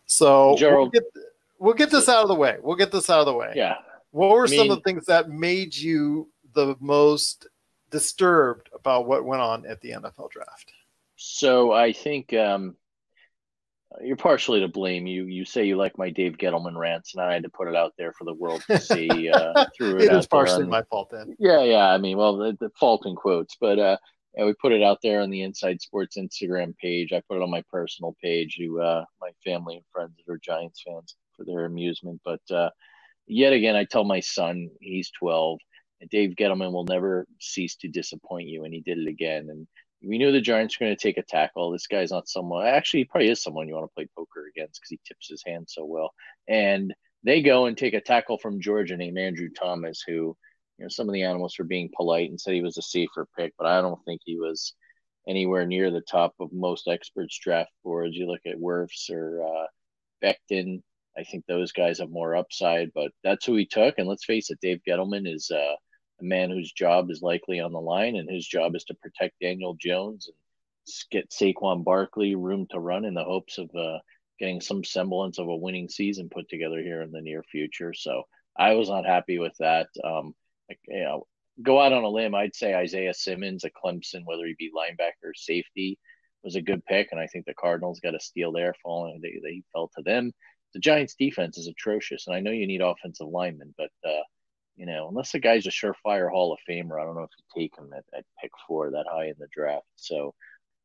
So 0.06 0.56
Gerald, 0.58 0.93
we'll, 0.93 1.02
get, 1.02 1.25
we'll 1.58 1.75
get 1.75 1.90
this 1.90 2.08
out 2.08 2.23
of 2.23 2.28
the 2.28 2.34
way. 2.34 2.56
We'll 2.61 2.76
get 2.76 2.90
this 2.90 3.11
out 3.11 3.20
of 3.20 3.26
the 3.26 3.34
way. 3.34 3.52
Yeah. 3.55 3.76
What 4.11 4.31
were 4.31 4.46
I 4.46 4.50
mean, 4.50 4.58
some 4.58 4.70
of 4.70 4.78
the 4.78 4.82
things 4.82 5.06
that 5.06 5.28
made 5.28 5.76
you 5.76 6.28
the 6.55 6.75
most 6.81 7.46
disturbed 7.90 8.70
about 8.73 9.06
what 9.06 9.25
went 9.25 9.43
on 9.43 9.66
at 9.66 9.81
the 9.81 9.90
NFL 9.90 10.31
draft? 10.31 10.73
So 11.16 11.73
I 11.73 11.93
think 11.93 12.32
um, 12.32 12.76
you're 14.02 14.16
partially 14.16 14.60
to 14.60 14.69
blame. 14.69 15.06
You 15.06 15.25
you 15.25 15.44
say 15.44 15.64
you 15.64 15.76
like 15.76 15.98
my 15.98 16.10
Dave 16.10 16.37
Gettleman 16.37 16.76
rants, 16.76 17.14
and 17.14 17.22
I 17.22 17.32
had 17.32 17.42
to 17.42 17.50
put 17.50 17.69
it 17.69 17.75
out 17.75 17.94
there 17.98 18.12
for 18.12 18.25
the 18.25 18.34
world 18.34 18.62
to 18.69 18.81
see. 18.81 19.28
Uh, 19.28 19.66
through 19.76 19.96
it, 19.96 20.04
it 20.04 20.12
is 20.12 20.26
partially 20.26 20.66
my 20.66 20.82
fault 20.82 21.10
then. 21.10 21.34
Yeah, 21.38 21.62
yeah. 21.62 21.87
I 21.88 21.98
mean, 21.98 22.16
well, 22.16 22.37
the, 22.37 22.56
the 22.60 22.70
fault 22.78 23.06
in 23.06 23.16
quotes, 23.16 23.56
but 23.60 23.78
uh, 23.78 23.96
yeah, 24.37 24.44
we 24.44 24.54
put 24.54 24.72
it 24.72 24.82
out 24.82 24.98
there 25.02 25.20
on 25.20 25.31
the 25.31 25.42
Inside 25.42 25.81
Sports 25.81 26.16
Instagram 26.16 26.76
page. 26.78 27.12
I 27.12 27.22
put 27.28 27.37
it 27.37 27.42
on 27.42 27.50
my 27.50 27.64
personal 27.70 28.16
page 28.22 28.56
to 28.58 28.81
uh, 28.81 29.04
my 29.20 29.31
family 29.44 29.76
and 29.76 29.84
friends 29.92 30.12
that 30.16 30.32
are 30.32 30.38
Giants 30.38 30.82
fans 30.87 31.16
for 31.37 31.44
their 31.44 31.64
amusement. 31.64 32.20
But 32.25 32.42
uh, 32.50 32.70
yet 33.26 33.52
again, 33.52 33.75
I 33.75 33.84
tell 33.84 34.04
my 34.04 34.20
son, 34.20 34.70
he's 34.81 35.10
12, 35.19 35.58
and 36.00 36.10
Dave 36.10 36.34
Gettleman 36.37 36.72
will 36.72 36.84
never 36.84 37.26
cease 37.40 37.76
to 37.76 37.88
disappoint 37.88 38.46
you, 38.46 38.64
and 38.64 38.72
he 38.72 38.81
did 38.81 38.98
it 38.98 39.08
again. 39.08 39.48
And 39.50 39.66
we 40.02 40.19
knew 40.19 40.32
the 40.32 40.41
Giants 40.41 40.79
were 40.79 40.87
going 40.87 40.97
to 40.97 41.02
take 41.02 41.19
a 41.19 41.23
tackle. 41.23 41.70
This 41.70 41.87
guy's 41.87 42.11
not 42.11 42.29
someone. 42.29 42.67
Actually, 42.67 43.00
he 43.00 43.05
probably 43.05 43.29
is 43.29 43.43
someone 43.43 43.69
you 43.69 43.75
want 43.75 43.91
to 43.91 43.94
play 43.94 44.08
poker 44.17 44.47
against 44.49 44.81
because 44.81 44.91
he 44.91 45.00
tips 45.06 45.29
his 45.29 45.43
hand 45.47 45.67
so 45.69 45.85
well. 45.85 46.12
And 46.49 46.94
they 47.23 47.43
go 47.43 47.67
and 47.67 47.76
take 47.76 47.94
a 47.94 48.00
tackle 48.00 48.38
from 48.38 48.61
Georgia 48.61 48.97
named 48.97 49.19
Andrew 49.19 49.49
Thomas, 49.50 50.02
who 50.06 50.37
you 50.79 50.85
know 50.85 50.88
some 50.88 51.08
of 51.08 51.12
the 51.12 51.25
analysts 51.25 51.58
were 51.58 51.67
being 51.67 51.91
polite 51.94 52.31
and 52.31 52.41
said 52.41 52.55
he 52.55 52.62
was 52.62 52.79
a 52.79 52.82
safer 52.82 53.26
pick, 53.37 53.52
but 53.58 53.67
I 53.67 53.82
don't 53.82 54.02
think 54.05 54.23
he 54.25 54.38
was 54.38 54.75
anywhere 55.29 55.67
near 55.67 55.91
the 55.91 56.00
top 56.00 56.35
of 56.41 56.52
most 56.52 56.88
experts' 56.88 57.38
draft 57.38 57.70
boards. 57.85 58.17
You 58.17 58.26
look 58.26 58.41
at 58.47 58.56
Wirfs 58.56 59.11
or 59.11 59.43
uh, 59.44 59.67
Becton. 60.25 60.82
I 61.19 61.25
think 61.25 61.44
those 61.47 61.73
guys 61.73 61.99
have 61.99 62.11
more 62.11 62.37
upside, 62.37 62.91
but 62.94 63.11
that's 63.23 63.44
who 63.44 63.56
he 63.56 63.67
took. 63.67 63.97
And 63.99 64.08
let's 64.08 64.25
face 64.25 64.50
it, 64.50 64.61
Dave 64.62 64.81
Gettleman 64.88 65.32
is. 65.32 65.50
Uh, 65.50 65.75
a 66.20 66.25
man 66.25 66.50
whose 66.50 66.72
job 66.72 67.11
is 67.11 67.22
likely 67.22 67.61
on 67.61 67.72
the 67.72 67.81
line, 67.81 68.17
and 68.17 68.28
his 68.28 68.46
job 68.46 68.75
is 68.75 68.84
to 68.84 68.94
protect 68.94 69.40
Daniel 69.40 69.75
Jones 69.75 70.28
and 70.28 70.37
get 71.11 71.31
Saquon 71.31 71.84
Barkley 71.84 72.34
room 72.34 72.67
to 72.70 72.81
run 72.81 73.05
in 73.05 73.14
the 73.14 73.25
hopes 73.25 73.58
of 73.58 73.70
uh, 73.75 73.99
getting 74.38 74.61
some 74.61 74.82
semblance 74.84 75.38
of 75.38 75.49
a 75.49 75.56
winning 75.56 75.88
season 75.88 76.28
put 76.28 76.49
together 76.49 76.81
here 76.81 77.02
in 77.02 77.12
the 77.12 77.20
near 77.20 77.43
future. 77.43 77.93
So 77.93 78.25
I 78.58 78.75
was 78.75 78.88
not 78.88 79.06
happy 79.06 79.38
with 79.38 79.55
that. 79.58 79.88
Um, 80.02 80.34
you 80.88 81.05
know, 81.05 81.26
go 81.62 81.81
out 81.81 81.93
on 81.93 82.05
a 82.05 82.08
limb, 82.08 82.34
I'd 82.34 82.55
say 82.55 82.75
Isaiah 82.75 83.14
Simmons, 83.14 83.64
a 83.64 83.70
Clemson, 83.70 84.23
whether 84.25 84.46
he 84.46 84.55
be 84.58 84.70
linebacker 84.76 85.31
or 85.31 85.34
safety, 85.34 85.99
was 86.43 86.56
a 86.56 86.62
good 86.62 86.84
pick, 86.87 87.08
and 87.11 87.20
I 87.20 87.26
think 87.26 87.44
the 87.44 87.55
Cardinals 87.55 88.00
got 88.00 88.14
a 88.14 88.21
steal 88.21 88.52
there, 88.52 88.75
falling 88.83 89.21
they 89.23 89.38
they 89.42 89.62
fell 89.73 89.90
to 89.97 90.02
them. 90.02 90.33
The 90.73 90.80
Giants' 90.80 91.16
defense 91.18 91.59
is 91.59 91.66
atrocious, 91.66 92.26
and 92.26 92.35
I 92.35 92.40
know 92.40 92.50
you 92.50 92.66
need 92.66 92.80
offensive 92.80 93.26
linemen, 93.26 93.75
but 93.76 93.90
uh, 94.04 94.23
you 94.80 94.87
know, 94.87 95.08
unless 95.08 95.32
the 95.32 95.38
guy's 95.38 95.66
a 95.66 95.70
surefire 95.70 96.30
Hall 96.30 96.54
of 96.54 96.58
Famer, 96.66 96.99
I 96.99 97.04
don't 97.04 97.14
know 97.14 97.25
if 97.25 97.30
you 97.37 97.62
take 97.62 97.76
him 97.76 97.92
at, 97.94 98.02
at 98.16 98.25
pick 98.40 98.50
four 98.66 98.90
that 98.90 99.04
high 99.12 99.26
in 99.26 99.34
the 99.38 99.46
draft. 99.54 99.84
So 99.96 100.32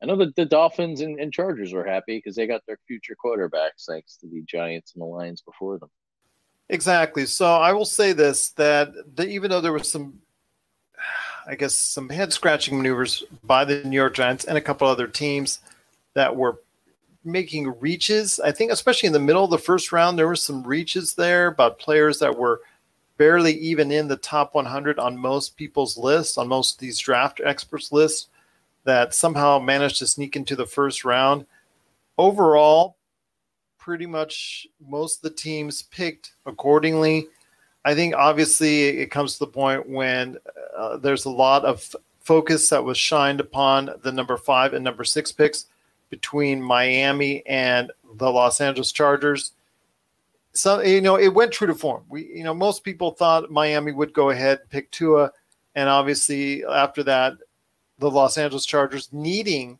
I 0.03 0.05
know 0.05 0.17
that 0.17 0.35
the 0.35 0.43
Dolphins 0.43 0.99
and, 0.99 1.17
and 1.17 1.31
Chargers 1.31 1.71
were 1.71 1.85
happy 1.85 2.17
because 2.17 2.35
they 2.35 2.45
got 2.45 2.65
their 2.67 2.77
future 2.89 3.15
quarterbacks 3.15 3.85
thanks 3.87 4.17
to 4.17 4.27
the 4.27 4.41
Giants 4.41 4.91
and 4.93 5.01
the 5.01 5.05
Lions 5.05 5.39
before 5.39 5.79
them. 5.79 5.89
Exactly. 6.67 7.25
So 7.25 7.45
I 7.45 7.71
will 7.71 7.85
say 7.85 8.11
this 8.11 8.49
that 8.49 8.91
the, 9.15 9.29
even 9.29 9.49
though 9.49 9.61
there 9.61 9.71
was 9.71 9.89
some, 9.89 10.19
I 11.47 11.55
guess, 11.55 11.73
some 11.73 12.09
head 12.09 12.33
scratching 12.33 12.75
maneuvers 12.75 13.23
by 13.45 13.63
the 13.63 13.81
New 13.85 13.95
York 13.95 14.13
Giants 14.13 14.43
and 14.43 14.57
a 14.57 14.61
couple 14.61 14.89
other 14.89 15.07
teams 15.07 15.59
that 16.15 16.35
were 16.35 16.59
making 17.23 17.79
reaches, 17.79 18.41
I 18.41 18.51
think, 18.51 18.73
especially 18.73 19.07
in 19.07 19.13
the 19.13 19.19
middle 19.19 19.45
of 19.45 19.51
the 19.51 19.57
first 19.57 19.93
round, 19.93 20.19
there 20.19 20.27
were 20.27 20.35
some 20.35 20.63
reaches 20.63 21.13
there 21.13 21.47
about 21.47 21.79
players 21.79 22.19
that 22.19 22.37
were– 22.37 22.59
barely 23.17 23.53
even 23.53 23.91
in 23.91 24.07
the 24.07 24.17
top 24.17 24.55
100 24.55 24.99
on 24.99 25.17
most 25.17 25.55
people's 25.55 25.97
lists, 25.97 26.37
on 26.37 26.47
most 26.47 26.75
of 26.75 26.79
these 26.79 26.99
draft 26.99 27.41
experts' 27.43 27.91
lists, 27.91 28.27
that 28.83 29.13
somehow 29.13 29.59
managed 29.59 29.97
to 29.99 30.07
sneak 30.07 30.35
into 30.35 30.55
the 30.55 30.65
first 30.65 31.05
round. 31.05 31.45
Overall, 32.17 32.97
pretty 33.77 34.05
much 34.05 34.67
most 34.87 35.17
of 35.17 35.21
the 35.23 35.35
teams 35.35 35.83
picked 35.83 36.33
accordingly. 36.45 37.27
I 37.83 37.93
think 37.93 38.15
obviously 38.15 38.85
it 38.85 39.11
comes 39.11 39.33
to 39.33 39.39
the 39.39 39.51
point 39.51 39.87
when 39.87 40.37
uh, 40.75 40.97
there's 40.97 41.25
a 41.25 41.29
lot 41.29 41.65
of 41.65 41.95
focus 42.19 42.69
that 42.69 42.83
was 42.83 42.97
shined 42.97 43.39
upon 43.39 43.91
the 44.01 44.11
number 44.11 44.37
five 44.37 44.73
and 44.73 44.83
number 44.83 45.03
six 45.03 45.31
picks 45.31 45.65
between 46.09 46.61
Miami 46.61 47.45
and 47.45 47.91
the 48.15 48.31
Los 48.31 48.59
Angeles 48.61 48.91
Chargers 48.91 49.51
so 50.55 50.81
you 50.81 51.01
know 51.01 51.17
it 51.17 51.33
went 51.33 51.51
true 51.51 51.67
to 51.67 51.75
form. 51.75 52.05
We 52.09 52.25
you 52.25 52.43
know 52.43 52.53
most 52.53 52.83
people 52.83 53.11
thought 53.11 53.51
Miami 53.51 53.91
would 53.91 54.13
go 54.13 54.29
ahead 54.29 54.59
and 54.61 54.69
pick 54.69 54.91
Tua, 54.91 55.31
and 55.75 55.89
obviously 55.89 56.63
after 56.65 57.03
that, 57.03 57.33
the 57.99 58.09
Los 58.09 58.37
Angeles 58.37 58.65
Chargers 58.65 59.09
needing 59.11 59.79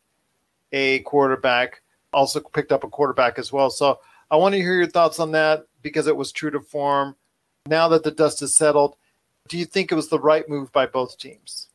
a 0.72 1.00
quarterback 1.00 1.82
also 2.12 2.40
picked 2.40 2.72
up 2.72 2.84
a 2.84 2.88
quarterback 2.88 3.38
as 3.38 3.52
well. 3.52 3.70
So 3.70 4.00
I 4.30 4.36
want 4.36 4.54
to 4.54 4.60
hear 4.60 4.74
your 4.74 4.86
thoughts 4.86 5.18
on 5.20 5.32
that 5.32 5.66
because 5.82 6.06
it 6.06 6.16
was 6.16 6.32
true 6.32 6.50
to 6.50 6.60
form. 6.60 7.16
Now 7.66 7.88
that 7.88 8.04
the 8.04 8.10
dust 8.10 8.40
has 8.40 8.54
settled, 8.54 8.96
do 9.48 9.58
you 9.58 9.64
think 9.64 9.90
it 9.90 9.96
was 9.96 10.08
the 10.08 10.20
right 10.20 10.48
move 10.48 10.72
by 10.72 10.86
both 10.86 11.18
teams? 11.18 11.68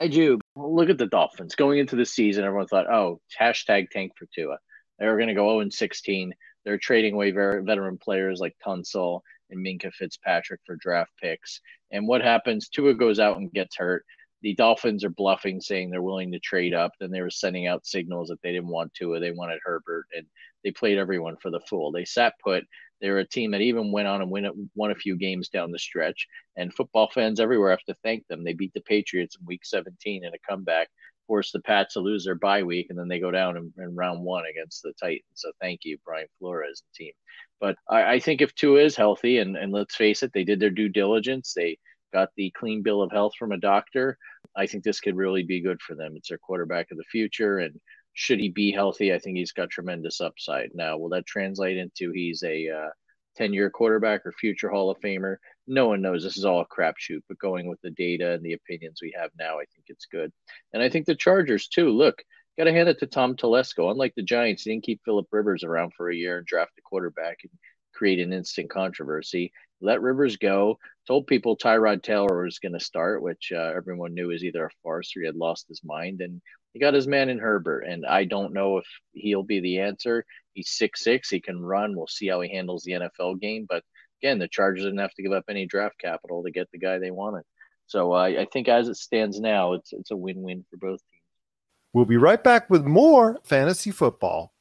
I 0.00 0.08
do. 0.08 0.40
Look 0.56 0.90
at 0.90 0.98
the 0.98 1.06
Dolphins 1.06 1.54
going 1.54 1.78
into 1.78 1.94
the 1.94 2.04
season. 2.04 2.44
Everyone 2.44 2.66
thought, 2.66 2.90
"Oh, 2.90 3.20
hashtag 3.38 3.90
tank 3.90 4.12
for 4.16 4.26
Tua." 4.26 4.58
They 4.98 5.06
were 5.06 5.16
going 5.16 5.28
to 5.28 5.34
go 5.34 5.48
0 5.48 5.60
and 5.60 5.72
16 5.72 6.34
they're 6.64 6.78
trading 6.78 7.14
away 7.14 7.30
veteran 7.30 7.98
players 7.98 8.40
like 8.40 8.56
Tunsil 8.64 9.20
and 9.50 9.64
Minkah 9.64 9.92
Fitzpatrick 9.92 10.60
for 10.64 10.76
draft 10.76 11.10
picks. 11.20 11.60
And 11.90 12.06
what 12.06 12.22
happens? 12.22 12.68
Tua 12.68 12.94
goes 12.94 13.18
out 13.18 13.36
and 13.36 13.52
gets 13.52 13.76
hurt. 13.76 14.04
the 14.42 14.54
Dolphins 14.54 15.04
are 15.04 15.10
bluffing, 15.10 15.60
saying 15.60 15.90
they're 15.90 16.02
willing 16.02 16.32
to 16.32 16.40
trade 16.40 16.74
up. 16.74 16.92
Then 16.98 17.10
they 17.10 17.20
were 17.20 17.30
sending 17.30 17.66
out 17.66 17.86
signals 17.86 18.28
that 18.28 18.42
they 18.42 18.52
didn't 18.52 18.68
want 18.68 18.92
or 19.00 19.20
they 19.20 19.30
wanted 19.30 19.60
Herbert, 19.64 20.06
and 20.16 20.26
they 20.64 20.70
played 20.72 20.98
everyone 20.98 21.36
for 21.40 21.50
the 21.50 21.60
fool. 21.68 21.92
They 21.92 22.04
sat 22.04 22.34
put. 22.42 22.64
They 23.00 23.10
were 23.10 23.18
a 23.18 23.26
team 23.26 23.50
that 23.50 23.60
even 23.60 23.90
went 23.90 24.08
on 24.08 24.22
and 24.22 24.30
win, 24.30 24.70
won 24.76 24.92
a 24.92 24.96
few 24.96 25.16
games 25.16 25.48
down 25.48 25.72
the 25.72 25.78
stretch. 25.78 26.26
And 26.56 26.72
football 26.72 27.10
fans 27.12 27.40
everywhere 27.40 27.70
have 27.70 27.82
to 27.84 27.96
thank 28.02 28.26
them. 28.28 28.44
They 28.44 28.52
beat 28.52 28.72
the 28.74 28.80
Patriots 28.82 29.36
in 29.40 29.46
Week 29.46 29.64
17 29.64 30.24
in 30.24 30.32
a 30.32 30.38
comeback, 30.48 30.88
forced 31.32 31.54
the 31.54 31.60
Pats 31.60 31.94
to 31.94 32.00
lose 32.00 32.26
their 32.26 32.34
bye 32.34 32.62
week, 32.62 32.88
and 32.90 32.98
then 32.98 33.08
they 33.08 33.18
go 33.18 33.30
down 33.30 33.56
in, 33.56 33.72
in 33.78 33.96
round 33.96 34.22
one 34.22 34.44
against 34.44 34.82
the 34.82 34.92
Titans. 35.00 35.24
So 35.32 35.50
thank 35.62 35.80
you, 35.82 35.96
Brian 36.04 36.26
Flores 36.38 36.82
and 36.84 36.94
team. 36.94 37.12
But 37.58 37.76
I, 37.88 38.14
I 38.16 38.20
think 38.20 38.42
if 38.42 38.54
Tua 38.54 38.82
is 38.82 38.96
healthy, 38.96 39.38
and, 39.38 39.56
and 39.56 39.72
let's 39.72 39.96
face 39.96 40.22
it, 40.22 40.30
they 40.34 40.44
did 40.44 40.60
their 40.60 40.68
due 40.68 40.90
diligence. 40.90 41.54
They 41.56 41.78
got 42.12 42.28
the 42.36 42.52
clean 42.54 42.82
bill 42.82 43.00
of 43.00 43.10
health 43.10 43.32
from 43.38 43.52
a 43.52 43.56
doctor. 43.56 44.18
I 44.54 44.66
think 44.66 44.84
this 44.84 45.00
could 45.00 45.16
really 45.16 45.42
be 45.42 45.62
good 45.62 45.80
for 45.80 45.94
them. 45.94 46.12
It's 46.16 46.28
their 46.28 46.36
quarterback 46.36 46.90
of 46.90 46.98
the 46.98 47.04
future, 47.04 47.60
and 47.60 47.80
should 48.12 48.38
he 48.38 48.50
be 48.50 48.70
healthy, 48.70 49.14
I 49.14 49.18
think 49.18 49.38
he's 49.38 49.52
got 49.52 49.70
tremendous 49.70 50.20
upside. 50.20 50.72
Now, 50.74 50.98
will 50.98 51.08
that 51.10 51.24
translate 51.24 51.78
into 51.78 52.12
he's 52.12 52.42
a 52.42 52.68
uh, 52.68 52.90
10 53.36 53.54
year 53.54 53.70
quarterback 53.70 54.26
or 54.26 54.32
future 54.32 54.68
Hall 54.68 54.90
of 54.90 55.00
Famer? 55.00 55.36
No 55.66 55.88
one 55.88 56.02
knows. 56.02 56.22
This 56.22 56.36
is 56.36 56.44
all 56.44 56.60
a 56.60 56.66
crapshoot, 56.66 57.22
but 57.28 57.38
going 57.38 57.68
with 57.68 57.80
the 57.82 57.90
data 57.90 58.32
and 58.32 58.42
the 58.42 58.54
opinions 58.54 59.00
we 59.00 59.14
have 59.16 59.30
now, 59.38 59.56
I 59.56 59.64
think 59.74 59.86
it's 59.88 60.06
good. 60.06 60.32
And 60.72 60.82
I 60.82 60.88
think 60.88 61.06
the 61.06 61.14
Chargers, 61.14 61.68
too. 61.68 61.90
Look, 61.90 62.22
got 62.58 62.64
to 62.64 62.72
hand 62.72 62.88
it 62.88 62.98
to 63.00 63.06
Tom 63.06 63.36
Telesco. 63.36 63.90
Unlike 63.90 64.14
the 64.16 64.22
Giants, 64.22 64.62
he 64.64 64.72
didn't 64.72 64.84
keep 64.84 65.00
Philip 65.04 65.26
Rivers 65.30 65.64
around 65.64 65.92
for 65.96 66.10
a 66.10 66.16
year 66.16 66.38
and 66.38 66.46
draft 66.46 66.72
a 66.78 66.82
quarterback 66.82 67.38
and 67.44 67.52
create 67.94 68.18
an 68.18 68.32
instant 68.32 68.70
controversy. 68.70 69.52
Let 69.80 70.02
Rivers 70.02 70.36
go. 70.36 70.78
Told 71.06 71.26
people 71.26 71.56
Tyrod 71.56 72.02
Taylor 72.02 72.44
was 72.44 72.58
going 72.58 72.72
to 72.72 72.80
start, 72.80 73.22
which 73.22 73.52
uh, 73.54 73.72
everyone 73.76 74.14
knew 74.14 74.28
was 74.28 74.44
either 74.44 74.66
a 74.66 74.70
farce 74.82 75.16
or 75.16 75.20
he 75.20 75.26
had 75.26 75.36
lost 75.36 75.68
his 75.68 75.82
mind. 75.84 76.20
And 76.20 76.40
he 76.72 76.80
got 76.80 76.94
his 76.94 77.06
man 77.06 77.28
in 77.28 77.38
Herbert, 77.38 77.82
and 77.82 78.06
I 78.06 78.24
don't 78.24 78.54
know 78.54 78.78
if 78.78 78.86
he'll 79.12 79.42
be 79.42 79.60
the 79.60 79.80
answer. 79.80 80.24
He's 80.54 80.70
six 80.70 81.02
six. 81.04 81.28
He 81.28 81.40
can 81.40 81.60
run. 81.60 81.94
We'll 81.96 82.06
see 82.06 82.28
how 82.28 82.40
he 82.40 82.50
handles 82.50 82.82
the 82.82 82.92
NFL 82.92 83.40
game. 83.40 83.66
But 83.68 83.84
again, 84.22 84.38
the 84.38 84.48
Chargers 84.48 84.84
didn't 84.84 85.00
have 85.00 85.14
to 85.14 85.22
give 85.22 85.32
up 85.32 85.44
any 85.48 85.66
draft 85.66 85.98
capital 85.98 86.42
to 86.42 86.50
get 86.50 86.70
the 86.70 86.78
guy 86.78 86.98
they 86.98 87.10
wanted. 87.10 87.42
So 87.86 88.12
uh, 88.12 88.24
I 88.24 88.46
think 88.52 88.68
as 88.68 88.88
it 88.88 88.96
stands 88.96 89.40
now, 89.40 89.74
it's 89.74 89.92
it's 89.92 90.10
a 90.10 90.16
win 90.16 90.42
win 90.42 90.64
for 90.70 90.76
both 90.76 91.00
teams. 91.10 91.22
We'll 91.92 92.04
be 92.06 92.16
right 92.16 92.42
back 92.42 92.70
with 92.70 92.84
more 92.84 93.38
fantasy 93.44 93.90
football. 93.90 94.52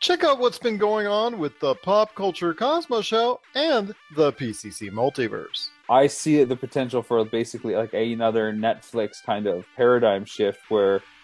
Check 0.00 0.24
out 0.24 0.38
what's 0.38 0.58
been 0.58 0.76
going 0.76 1.06
on 1.06 1.38
with 1.38 1.58
the 1.58 1.74
Pop 1.76 2.14
Culture 2.14 2.52
Cosmos 2.52 3.06
Show 3.06 3.40
and 3.54 3.94
the 4.14 4.30
PCC 4.34 4.90
Multiverse. 4.90 5.68
I 5.88 6.06
see 6.06 6.44
the 6.44 6.54
potential 6.54 7.02
for 7.02 7.24
basically 7.24 7.74
like 7.74 7.94
another 7.94 8.52
Netflix 8.52 9.22
kind 9.24 9.46
of 9.46 9.64
paradigm 9.74 10.26
shift 10.26 10.60
where 10.68 11.02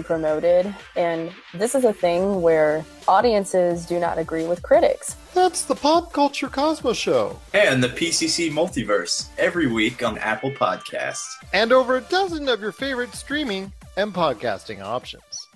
promoted, 0.00 0.72
and 0.94 1.32
this 1.54 1.74
is 1.74 1.82
a 1.84 1.92
thing 1.92 2.40
where 2.40 2.84
audiences 3.08 3.84
do 3.84 3.98
not 3.98 4.16
agree 4.16 4.46
with 4.46 4.62
critics. 4.62 5.16
That's 5.34 5.64
the 5.64 5.74
Pop 5.74 6.12
Culture 6.12 6.48
Cosmos 6.48 6.96
Show. 6.96 7.40
And 7.52 7.82
the 7.82 7.88
PCC 7.88 8.52
Multiverse 8.52 9.30
every 9.38 9.66
week 9.66 10.04
on 10.04 10.18
Apple 10.18 10.52
Podcasts. 10.52 11.34
And 11.52 11.72
over 11.72 11.96
a 11.96 12.02
dozen 12.02 12.48
of 12.48 12.60
your 12.60 12.70
favorite 12.70 13.12
streaming 13.12 13.72
and 13.96 14.14
podcasting 14.14 14.80
options. 14.80 15.48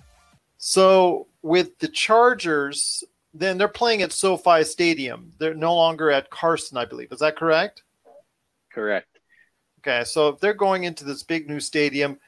So, 0.57 1.27
with 1.41 1.79
the 1.79 1.87
Chargers, 1.87 3.05
then 3.33 3.57
they're 3.57 3.69
playing 3.69 4.01
at 4.01 4.11
SoFi 4.11 4.65
Stadium. 4.65 5.31
They're 5.37 5.53
no 5.53 5.73
longer 5.73 6.11
at 6.11 6.29
Carson, 6.29 6.77
I 6.77 6.83
believe. 6.83 7.13
Is 7.13 7.19
that 7.19 7.37
correct? 7.37 7.83
Correct. 8.73 9.07
Okay, 9.79 10.03
so 10.03 10.27
if 10.27 10.39
they're 10.39 10.53
going 10.53 10.83
into 10.83 11.05
this 11.05 11.23
big 11.23 11.47
new 11.47 11.59
stadium, 11.59 12.19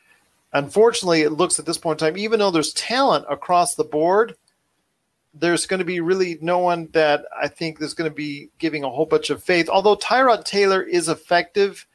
unfortunately, 0.53 1.21
it 1.21 1.31
looks 1.31 1.59
at 1.59 1.65
this 1.65 1.77
point 1.77 2.01
in 2.01 2.07
time, 2.07 2.17
even 2.17 2.39
though 2.39 2.51
there's 2.51 2.73
talent 2.73 3.25
across 3.29 3.75
the 3.75 3.83
board, 3.83 4.35
there's 5.33 5.65
going 5.65 5.79
to 5.79 5.85
be 5.85 5.99
really 5.99 6.37
no 6.41 6.59
one 6.59 6.89
that 6.93 7.25
I 7.39 7.47
think 7.47 7.81
is 7.81 7.93
going 7.93 8.09
to 8.09 8.15
be 8.15 8.49
giving 8.57 8.83
a 8.83 8.89
whole 8.89 9.05
bunch 9.05 9.29
of 9.29 9.43
faith. 9.43 9.69
Although 9.69 9.95
Tyrod 9.95 10.43
Taylor 10.43 10.81
is 10.81 11.07
effective 11.07 11.85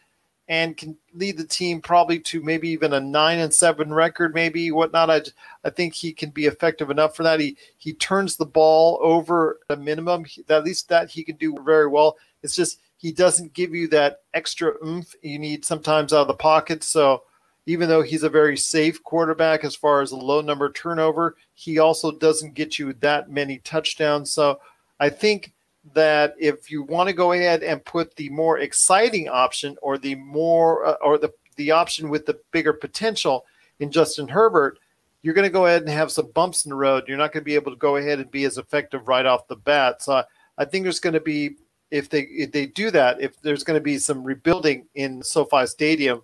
and 0.46 0.76
can 0.76 0.96
lead 1.14 1.38
the 1.38 1.46
team 1.46 1.80
probably 1.80 2.18
to 2.20 2.42
maybe 2.42 2.68
even 2.68 2.92
a 2.92 3.00
nine 3.00 3.38
and 3.38 3.52
seven 3.52 3.92
record, 3.92 4.34
maybe 4.34 4.70
whatnot. 4.70 5.10
I, 5.10 5.22
I 5.64 5.70
think 5.70 5.94
he 5.94 6.12
can 6.12 6.30
be 6.30 6.46
effective 6.46 6.90
enough 6.90 7.16
for 7.16 7.22
that. 7.22 7.40
He 7.40 7.56
he 7.78 7.94
turns 7.94 8.36
the 8.36 8.46
ball 8.46 8.98
over 9.02 9.60
a 9.70 9.76
minimum. 9.76 10.26
At 10.48 10.64
least 10.64 10.88
that 10.90 11.10
he 11.10 11.24
can 11.24 11.36
do 11.36 11.56
very 11.64 11.88
well. 11.88 12.16
It's 12.42 12.54
just 12.54 12.78
he 12.98 13.10
doesn't 13.10 13.54
give 13.54 13.74
you 13.74 13.88
that 13.88 14.22
extra 14.32 14.74
oomph 14.84 15.14
you 15.22 15.38
need 15.38 15.64
sometimes 15.64 16.12
out 16.12 16.22
of 16.22 16.28
the 16.28 16.34
pocket. 16.34 16.84
So 16.84 17.22
even 17.66 17.88
though 17.88 18.02
he's 18.02 18.22
a 18.22 18.28
very 18.28 18.56
safe 18.56 19.02
quarterback 19.02 19.64
as 19.64 19.74
far 19.74 20.02
as 20.02 20.12
a 20.12 20.16
low 20.16 20.40
number 20.40 20.70
turnover, 20.70 21.36
he 21.54 21.78
also 21.78 22.12
doesn't 22.12 22.54
get 22.54 22.78
you 22.78 22.92
that 22.94 23.30
many 23.30 23.58
touchdowns. 23.58 24.30
So 24.32 24.60
I 25.00 25.08
think 25.08 25.52
that 25.92 26.34
if 26.38 26.70
you 26.70 26.82
want 26.82 27.08
to 27.08 27.14
go 27.14 27.32
ahead 27.32 27.62
and 27.62 27.84
put 27.84 28.16
the 28.16 28.28
more 28.30 28.58
exciting 28.58 29.28
option 29.28 29.76
or 29.82 29.98
the 29.98 30.14
more 30.14 30.86
uh, 30.86 30.96
or 31.02 31.18
the 31.18 31.32
the 31.56 31.70
option 31.70 32.08
with 32.08 32.26
the 32.26 32.38
bigger 32.50 32.72
potential 32.72 33.44
in 33.78 33.90
Justin 33.90 34.28
Herbert, 34.28 34.78
you're 35.22 35.34
going 35.34 35.46
to 35.46 35.52
go 35.52 35.66
ahead 35.66 35.82
and 35.82 35.90
have 35.90 36.10
some 36.10 36.30
bumps 36.32 36.64
in 36.64 36.70
the 36.70 36.74
road. 36.74 37.04
You're 37.06 37.16
not 37.16 37.32
going 37.32 37.42
to 37.42 37.44
be 37.44 37.54
able 37.54 37.72
to 37.72 37.78
go 37.78 37.96
ahead 37.96 38.18
and 38.18 38.30
be 38.30 38.44
as 38.44 38.58
effective 38.58 39.08
right 39.08 39.24
off 39.24 39.46
the 39.46 39.56
bat. 39.56 40.02
So 40.02 40.14
I, 40.14 40.24
I 40.58 40.64
think 40.64 40.82
there's 40.82 41.00
going 41.00 41.14
to 41.14 41.20
be 41.20 41.56
if 41.90 42.08
they 42.08 42.22
if 42.22 42.52
they 42.52 42.66
do 42.66 42.90
that, 42.90 43.20
if 43.20 43.40
there's 43.40 43.64
going 43.64 43.78
to 43.78 43.84
be 43.84 43.98
some 43.98 44.22
rebuilding 44.24 44.86
in 44.94 45.22
SoFi 45.22 45.66
Stadium 45.66 46.22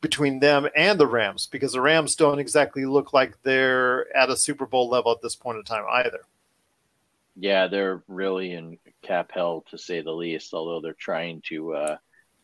between 0.00 0.38
them 0.38 0.68
and 0.76 1.00
the 1.00 1.06
Rams 1.06 1.46
because 1.46 1.72
the 1.72 1.80
Rams 1.80 2.16
don't 2.16 2.38
exactly 2.38 2.84
look 2.84 3.12
like 3.12 3.40
they're 3.42 4.14
at 4.16 4.30
a 4.30 4.36
Super 4.36 4.66
Bowl 4.66 4.88
level 4.88 5.12
at 5.12 5.22
this 5.22 5.34
point 5.34 5.58
in 5.58 5.64
time 5.64 5.84
either. 5.90 6.20
Yeah, 7.34 7.66
they're 7.66 8.02
really 8.08 8.52
in 8.52 8.78
cap 9.02 9.30
hell 9.32 9.64
to 9.70 9.78
say 9.78 10.00
the 10.00 10.12
least. 10.12 10.54
Although 10.54 10.80
they're 10.80 10.94
trying 10.94 11.42
to 11.48 11.74
uh, 11.74 11.96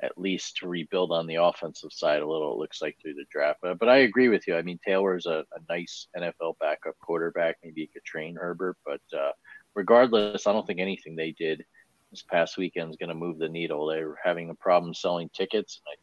at 0.02 0.18
least 0.18 0.62
rebuild 0.62 1.12
on 1.12 1.26
the 1.26 1.36
offensive 1.36 1.92
side 1.92 2.20
a 2.20 2.26
little. 2.26 2.52
It 2.52 2.58
looks 2.58 2.82
like 2.82 2.98
through 3.00 3.14
the 3.14 3.24
draft. 3.30 3.60
But, 3.62 3.88
I 3.88 3.98
agree 3.98 4.28
with 4.28 4.46
you. 4.48 4.56
I 4.56 4.62
mean, 4.62 4.78
Taylor's 4.84 5.26
a, 5.26 5.44
a 5.54 5.72
nice 5.72 6.08
NFL 6.16 6.58
backup 6.58 6.98
quarterback. 7.00 7.58
Maybe 7.62 7.82
he 7.82 7.86
could 7.86 8.04
train 8.04 8.34
Herbert, 8.34 8.76
but 8.84 9.00
uh, 9.16 9.30
regardless, 9.74 10.46
I 10.46 10.52
don't 10.52 10.66
think 10.66 10.80
anything 10.80 11.14
they 11.14 11.32
did 11.32 11.64
this 12.10 12.22
past 12.22 12.58
weekend 12.58 12.90
is 12.90 12.96
going 12.96 13.08
to 13.08 13.14
move 13.14 13.38
the 13.38 13.48
needle. 13.48 13.86
They're 13.86 14.18
having 14.22 14.50
a 14.50 14.54
problem 14.54 14.92
selling 14.92 15.30
tickets. 15.32 15.80
And 15.86 15.92
I 15.92 15.96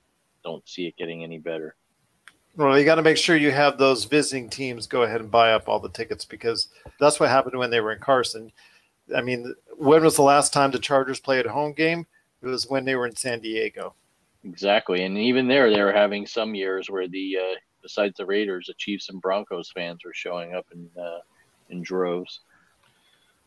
don't 0.43 0.67
see 0.67 0.87
it 0.87 0.97
getting 0.97 1.23
any 1.23 1.37
better. 1.37 1.75
Well, 2.55 2.77
you 2.77 2.85
got 2.85 2.95
to 2.95 3.01
make 3.01 3.17
sure 3.17 3.37
you 3.37 3.51
have 3.51 3.77
those 3.77 4.05
visiting 4.05 4.49
teams 4.49 4.87
go 4.87 5.03
ahead 5.03 5.21
and 5.21 5.31
buy 5.31 5.53
up 5.53 5.69
all 5.69 5.79
the 5.79 5.89
tickets 5.89 6.25
because 6.25 6.67
that's 6.99 7.19
what 7.19 7.29
happened 7.29 7.57
when 7.57 7.69
they 7.69 7.79
were 7.79 7.93
in 7.93 7.99
Carson. 7.99 8.51
I 9.15 9.21
mean, 9.21 9.53
when 9.77 10.03
was 10.03 10.15
the 10.15 10.23
last 10.23 10.51
time 10.51 10.71
the 10.71 10.79
Chargers 10.79 11.19
played 11.19 11.45
a 11.45 11.51
home 11.51 11.73
game? 11.73 12.05
It 12.41 12.47
was 12.47 12.67
when 12.67 12.85
they 12.85 12.95
were 12.95 13.05
in 13.05 13.15
San 13.15 13.39
Diego. 13.39 13.93
Exactly, 14.43 15.03
and 15.03 15.17
even 15.17 15.47
there, 15.47 15.69
they 15.69 15.81
were 15.81 15.91
having 15.91 16.25
some 16.25 16.55
years 16.55 16.89
where 16.89 17.07
the 17.07 17.37
uh, 17.37 17.55
besides 17.81 18.15
the 18.17 18.25
Raiders, 18.25 18.67
the 18.67 18.73
Chiefs 18.75 19.09
and 19.09 19.21
Broncos 19.21 19.71
fans 19.71 20.03
were 20.05 20.13
showing 20.13 20.53
up 20.53 20.65
in 20.73 20.89
uh, 21.01 21.19
in 21.69 21.81
droves. 21.81 22.39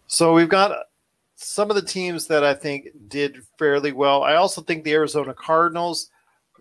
So 0.07 0.35
we've 0.35 0.49
got 0.49 0.87
some 1.35 1.71
of 1.71 1.77
the 1.77 1.83
teams 1.83 2.27
that 2.27 2.45
I 2.45 2.55
think 2.55 2.89
did 3.09 3.39
fairly 3.59 3.93
well. 3.93 4.23
I 4.23 4.35
also 4.35 4.61
think 4.61 4.85
the 4.85 4.93
Arizona 4.93 5.35
Cardinals 5.35 6.11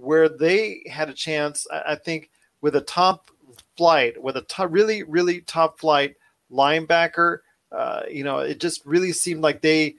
where 0.02 0.28
they 0.28 0.84
had 0.90 1.10
a 1.10 1.14
chance, 1.14 1.68
I 1.72 1.96
think, 1.96 2.30
with 2.62 2.76
a 2.76 2.82
top 2.82 3.32
flight, 3.78 4.22
with 4.22 4.38
a 4.38 4.42
top, 4.42 4.70
really, 4.72 5.04
really 5.04 5.42
top 5.42 5.80
flight 5.80 6.16
linebacker. 6.52 7.40
Uh, 7.72 8.02
you 8.10 8.24
know, 8.24 8.40
it 8.40 8.60
just 8.60 8.86
really 8.86 9.14
seemed 9.14 9.42
like 9.42 9.62
they 9.62 9.96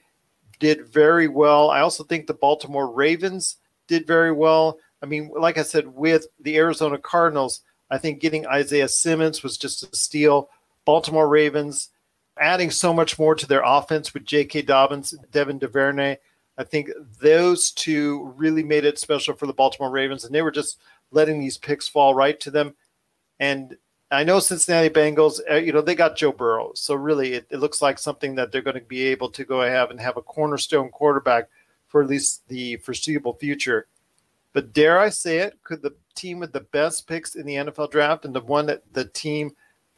did 0.59 0.87
very 0.87 1.27
well. 1.27 1.69
I 1.69 1.79
also 1.79 2.03
think 2.03 2.27
the 2.27 2.33
Baltimore 2.33 2.91
Ravens 2.91 3.57
did 3.87 4.05
very 4.05 4.31
well. 4.31 4.77
I 5.01 5.05
mean, 5.05 5.31
like 5.37 5.57
I 5.57 5.63
said, 5.63 5.87
with 5.87 6.27
the 6.39 6.57
Arizona 6.57 6.97
Cardinals, 6.97 7.61
I 7.89 7.97
think 7.97 8.21
getting 8.21 8.47
Isaiah 8.47 8.87
Simmons 8.87 9.43
was 9.43 9.57
just 9.57 9.83
a 9.83 9.95
steal. 9.95 10.49
Baltimore 10.85 11.27
Ravens 11.27 11.89
adding 12.39 12.71
so 12.71 12.93
much 12.93 13.19
more 13.19 13.35
to 13.35 13.47
their 13.47 13.61
offense 13.65 14.13
with 14.13 14.25
J.K. 14.25 14.63
Dobbins, 14.63 15.13
Devin 15.31 15.59
Duvernay. 15.59 16.17
I 16.57 16.63
think 16.63 16.89
those 17.19 17.71
two 17.71 18.33
really 18.35 18.63
made 18.63 18.85
it 18.85 18.99
special 18.99 19.35
for 19.35 19.47
the 19.47 19.53
Baltimore 19.53 19.89
Ravens, 19.89 20.23
and 20.23 20.33
they 20.33 20.41
were 20.41 20.51
just 20.51 20.79
letting 21.11 21.39
these 21.39 21.57
picks 21.57 21.87
fall 21.87 22.13
right 22.13 22.39
to 22.41 22.51
them. 22.51 22.75
And 23.39 23.75
I 24.11 24.23
know 24.23 24.39
Cincinnati 24.39 24.89
Bengals, 24.89 25.39
uh, 25.49 25.55
you 25.55 25.73
know, 25.73 25.81
they 25.81 25.95
got 25.95 26.15
Joe 26.15 26.31
Burrow. 26.31 26.71
So 26.75 26.93
really, 26.93 27.33
it, 27.33 27.47
it 27.49 27.57
looks 27.57 27.81
like 27.81 27.97
something 27.97 28.35
that 28.35 28.51
they're 28.51 28.61
going 28.61 28.79
to 28.79 28.81
be 28.81 29.03
able 29.07 29.29
to 29.31 29.43
go 29.43 29.63
ahead 29.63 29.89
and 29.89 29.99
have 29.99 30.17
a 30.17 30.21
cornerstone 30.21 30.89
quarterback 30.89 31.49
for 31.87 32.03
at 32.03 32.09
least 32.09 32.47
the 32.47 32.77
foreseeable 32.77 33.33
future. 33.33 33.87
But 34.53 34.73
dare 34.73 34.99
I 34.99 35.09
say 35.09 35.39
it, 35.39 35.57
could 35.63 35.81
the 35.81 35.95
team 36.13 36.39
with 36.39 36.53
the 36.53 36.61
best 36.61 37.07
picks 37.07 37.35
in 37.35 37.47
the 37.47 37.55
NFL 37.55 37.89
draft 37.89 38.25
and 38.25 38.35
the 38.35 38.41
one 38.41 38.67
that 38.67 38.83
the 38.93 39.05
team, 39.05 39.55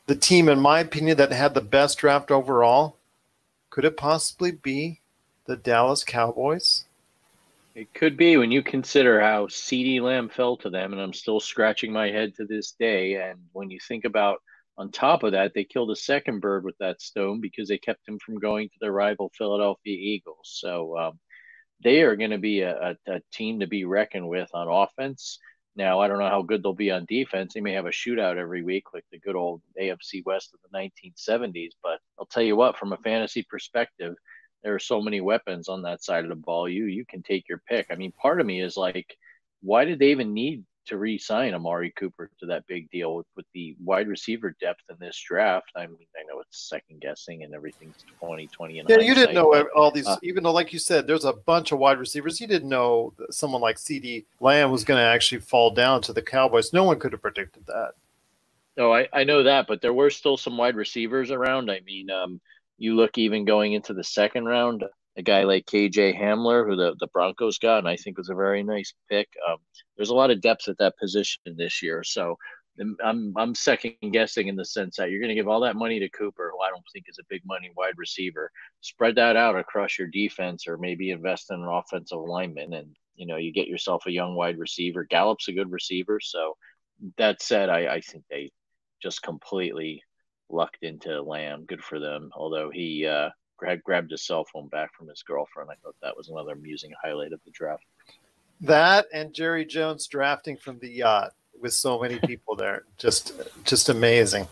the 0.08 0.16
team, 0.16 0.48
in 0.48 0.60
my 0.62 0.80
opinion, 0.80 1.18
that 1.18 1.34
had 1.34 1.54
the 1.54 1.62
best 1.62 1.98
draft 1.98 2.32
overall, 2.32 2.98
could 3.70 3.84
it 3.84 3.98
possibly 3.98 4.52
be 4.52 5.02
the 5.46 5.56
Dallas 5.56 6.04
Cowboys? 6.04 6.86
It 7.76 7.94
could 7.94 8.16
be 8.16 8.38
when 8.38 8.52
you 8.52 8.64
consider 8.64 9.20
how 9.20 9.48
CeeDee 9.48 10.02
Lamb 10.02 10.30
fell 10.30 10.56
to 10.58 10.70
them, 10.70 10.94
and 10.94 11.02
I'm 11.02 11.14
still 11.14 11.42
scratching 11.42 11.92
my 11.92 12.10
head 12.10 12.34
to 12.36 12.46
this 12.46 12.72
day. 12.72 13.16
And 13.16 13.40
when 13.52 13.70
you 13.70 13.80
think 13.86 14.06
about 14.06 14.42
on 14.78 14.92
top 14.92 15.24
of 15.24 15.34
that, 15.34 15.54
they 15.54 15.66
killed 15.66 15.92
a 15.92 15.96
second 15.96 16.40
bird 16.40 16.64
with 16.64 16.78
that 16.80 17.02
stone 17.02 17.42
because 17.42 17.68
they 17.68 17.78
kept 17.78 18.08
him 18.08 18.18
from 18.20 18.40
going 18.40 18.70
to 18.70 18.76
their 18.80 18.92
rival 18.92 19.32
Philadelphia 19.38 19.98
Eagles. 19.98 20.40
So 20.44 20.98
um, 20.98 21.20
they 21.84 22.02
are 22.02 22.16
going 22.16 22.32
to 22.32 22.38
be 22.38 22.62
a, 22.62 22.96
a, 23.08 23.16
a, 23.16 23.22
team 23.34 23.60
to 23.60 23.68
be 23.68 23.86
reckoned 23.86 24.28
with 24.28 24.50
on 24.54 24.68
offense. 24.70 25.40
Now, 25.76 26.00
I 26.00 26.08
don't 26.08 26.20
know 26.20 26.30
how 26.30 26.42
good 26.42 26.64
they'll 26.64 26.74
be 26.74 26.92
on 26.92 27.06
defense. 27.06 27.54
They 27.54 27.62
may 27.62 27.74
have 27.74 27.86
a 27.86 27.90
shootout 27.90 28.38
every 28.38 28.64
week, 28.64 28.94
like 28.94 29.04
the 29.12 29.20
good 29.20 29.36
old 29.36 29.62
AFC 29.82 30.26
West 30.26 30.54
of 30.54 30.60
the 30.62 30.78
1970s. 30.78 31.72
But 31.84 32.00
I'll 32.18 32.26
tell 32.26 32.44
you 32.44 32.56
what, 32.56 32.78
from 32.78 32.94
a 32.94 32.98
fantasy 32.98 33.44
perspective, 33.44 34.16
there 34.66 34.74
are 34.74 34.80
so 34.80 35.00
many 35.00 35.22
weapons 35.22 35.70
on 35.70 35.84
that 35.84 36.04
side 36.04 36.24
of 36.24 36.30
the 36.30 36.36
ball. 36.36 36.68
You 36.68 36.86
you 36.86 37.06
can 37.06 37.22
take 37.22 37.48
your 37.48 37.62
pick. 37.70 37.86
I 37.92 37.96
mean, 37.96 38.12
part 38.14 38.42
of 38.42 38.48
me 38.48 38.62
is 38.62 38.76
like, 38.76 39.16
why 39.62 39.86
did 39.86 40.00
they 40.00 40.10
even 40.10 40.34
need 40.34 40.66
to 40.88 40.98
re-sign 40.98 41.54
Amari 41.54 41.92
Cooper 41.92 42.30
to 42.40 42.46
that 42.48 42.66
big 42.68 42.90
deal 42.92 43.16
with, 43.16 43.26
with 43.36 43.46
the 43.54 43.76
wide 43.84 44.08
receiver 44.08 44.56
depth 44.60 44.82
in 44.90 44.96
this 45.00 45.20
draft? 45.20 45.72
I 45.76 45.86
mean, 45.86 46.08
I 46.20 46.24
know 46.28 46.42
it's 46.42 46.68
second 46.68 47.00
guessing 47.00 47.44
and 47.44 47.54
everything's 47.54 48.04
twenty 48.20 48.48
twenty. 48.48 48.82
Yeah, 48.88 48.98
you 48.98 49.14
didn't 49.14 49.36
know 49.36 49.52
but, 49.52 49.68
all 49.76 49.92
these. 49.92 50.08
Uh, 50.08 50.18
even 50.24 50.44
though, 50.44 50.52
like 50.52 50.74
you 50.74 50.80
said, 50.80 51.06
there's 51.06 51.26
a 51.26 51.34
bunch 51.34 51.72
of 51.72 51.78
wide 51.78 52.00
receivers. 52.00 52.42
You 52.42 52.48
didn't 52.48 52.68
know 52.68 53.14
that 53.20 53.36
someone 53.36 53.62
like 53.62 53.78
CeeDee 53.78 54.26
Lamb 54.40 54.72
was 54.72 54.84
going 54.84 54.98
to 54.98 55.06
actually 55.06 55.42
fall 55.42 55.70
down 55.70 56.02
to 56.02 56.14
the 56.14 56.24
Cowboys. 56.24 56.74
No 56.74 56.86
one 56.86 57.00
could 57.00 57.12
have 57.12 57.22
predicted 57.22 57.68
that. 57.68 57.92
No, 58.78 58.92
I, 58.94 59.08
I 59.14 59.24
know 59.24 59.44
that, 59.44 59.68
but 59.68 59.82
there 59.82 59.94
were 59.94 60.10
still 60.10 60.38
some 60.38 60.58
wide 60.58 60.76
receivers 60.76 61.30
around. 61.30 61.70
I 61.70 61.82
mean, 61.86 62.10
um, 62.10 62.42
you 62.78 62.96
look 62.96 63.18
even 63.18 63.46
going 63.46 63.74
into 63.74 63.94
the 63.94 64.04
second 64.04 64.46
round, 64.46 64.84
a 65.18 65.22
guy 65.22 65.44
like 65.44 65.66
KJ 65.66 66.20
Hamler, 66.20 66.68
who 66.68 66.76
the, 66.76 66.96
the 67.00 67.08
Broncos 67.08 67.58
got, 67.58 67.80
and 67.80 67.88
I 67.88 67.96
think 67.96 68.18
was 68.18 68.30
a 68.30 68.36
very 68.36 68.64
nice 68.64 68.94
pick. 69.10 69.30
Um, 69.50 69.58
there's 69.96 70.10
a 70.10 70.16
lot 70.16 70.32
of 70.32 70.42
depth 70.42 70.68
at 70.68 70.78
that 70.80 70.98
position 70.98 71.42
this 71.46 71.82
year. 71.82 72.04
So 72.04 72.38
I'm 73.04 73.34
I'm 73.38 73.56
second 73.56 73.96
guessing 74.12 74.48
in 74.48 74.56
the 74.56 74.66
sense 74.66 74.98
that 74.98 75.10
you're 75.10 75.22
going 75.22 75.30
to 75.30 75.36
give 75.36 75.48
all 75.48 75.62
that 75.62 75.78
money 75.78 76.00
to 76.00 76.10
Cooper, 76.10 76.52
who 76.52 76.62
I 76.62 76.70
don't 76.70 76.84
think 76.92 77.06
is 77.08 77.20
a 77.20 77.26
big 77.30 77.42
money 77.46 77.72
wide 77.76 77.98
receiver. 77.98 78.52
Spread 78.82 79.16
that 79.16 79.38
out 79.38 79.58
across 79.58 79.98
your 79.98 80.10
defense, 80.10 80.68
or 80.68 80.78
maybe 80.78 81.12
invest 81.12 81.52
in 81.52 81.62
an 81.62 81.70
offensive 81.70 82.20
lineman, 82.20 82.74
and 82.74 82.96
you 83.16 83.26
know 83.26 83.38
you 83.38 83.54
get 83.54 83.68
yourself 83.68 84.06
a 84.06 84.12
young 84.12 84.36
wide 84.36 84.58
receiver. 84.58 85.06
Gallup's 85.06 85.48
a 85.48 85.54
good 85.54 85.72
receiver, 85.72 86.20
so 86.20 86.58
that 87.18 87.42
said, 87.42 87.70
I, 87.70 87.96
I 87.96 88.02
think 88.02 88.26
they 88.30 88.52
just 89.02 89.22
completely 89.22 90.04
lucked 90.50 90.84
into 90.84 91.22
Lamb. 91.22 91.66
Good 91.66 91.84
for 91.84 92.00
them. 92.00 92.32
Although 92.36 92.70
he 92.70 93.06
uh, 93.06 93.30
grabbed, 93.58 93.84
grabbed 93.84 94.12
his 94.12 94.26
cell 94.26 94.46
phone 94.52 94.68
back 94.70 94.94
from 94.94 95.08
his 95.08 95.24
girlfriend. 95.24 95.70
I 95.72 95.76
thought 95.84 95.96
that 96.02 96.16
was 96.16 96.30
another 96.30 96.54
amusing 96.54 96.92
highlight 97.04 97.34
of 97.34 97.40
the 97.46 97.52
draft. 97.52 97.84
That 98.62 99.06
and 99.14 99.34
Jerry 99.34 99.66
Jones 99.66 100.08
drafting 100.08 100.58
from 100.58 100.80
the 100.80 100.90
yacht 100.90 101.34
with 101.60 101.74
so 101.74 102.00
many 102.00 102.20
people 102.20 102.56
there. 102.56 102.84
Just 102.98 103.34
just 103.66 103.90
amazing. 103.90 104.48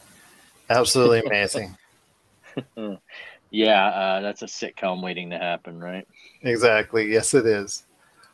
Absolutely 0.69 1.21
amazing. 1.25 1.77
yeah, 3.51 3.88
uh, 3.88 4.21
that's 4.21 4.41
a 4.41 4.45
sitcom 4.45 5.01
waiting 5.01 5.29
to 5.29 5.38
happen, 5.38 5.79
right? 5.79 6.08
Exactly. 6.41 7.12
Yes, 7.12 7.34
it 7.34 7.45
is. 7.45 7.86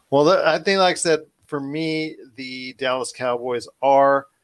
Well, 0.10 0.28
I 0.30 0.58
think, 0.58 0.80
like 0.80 0.94
I 0.94 0.96
said, 0.96 1.20
for 1.46 1.60
me, 1.60 2.16
the 2.36 2.74
Dallas 2.74 3.12
Cowboys 3.12 3.68
are– 3.82 4.26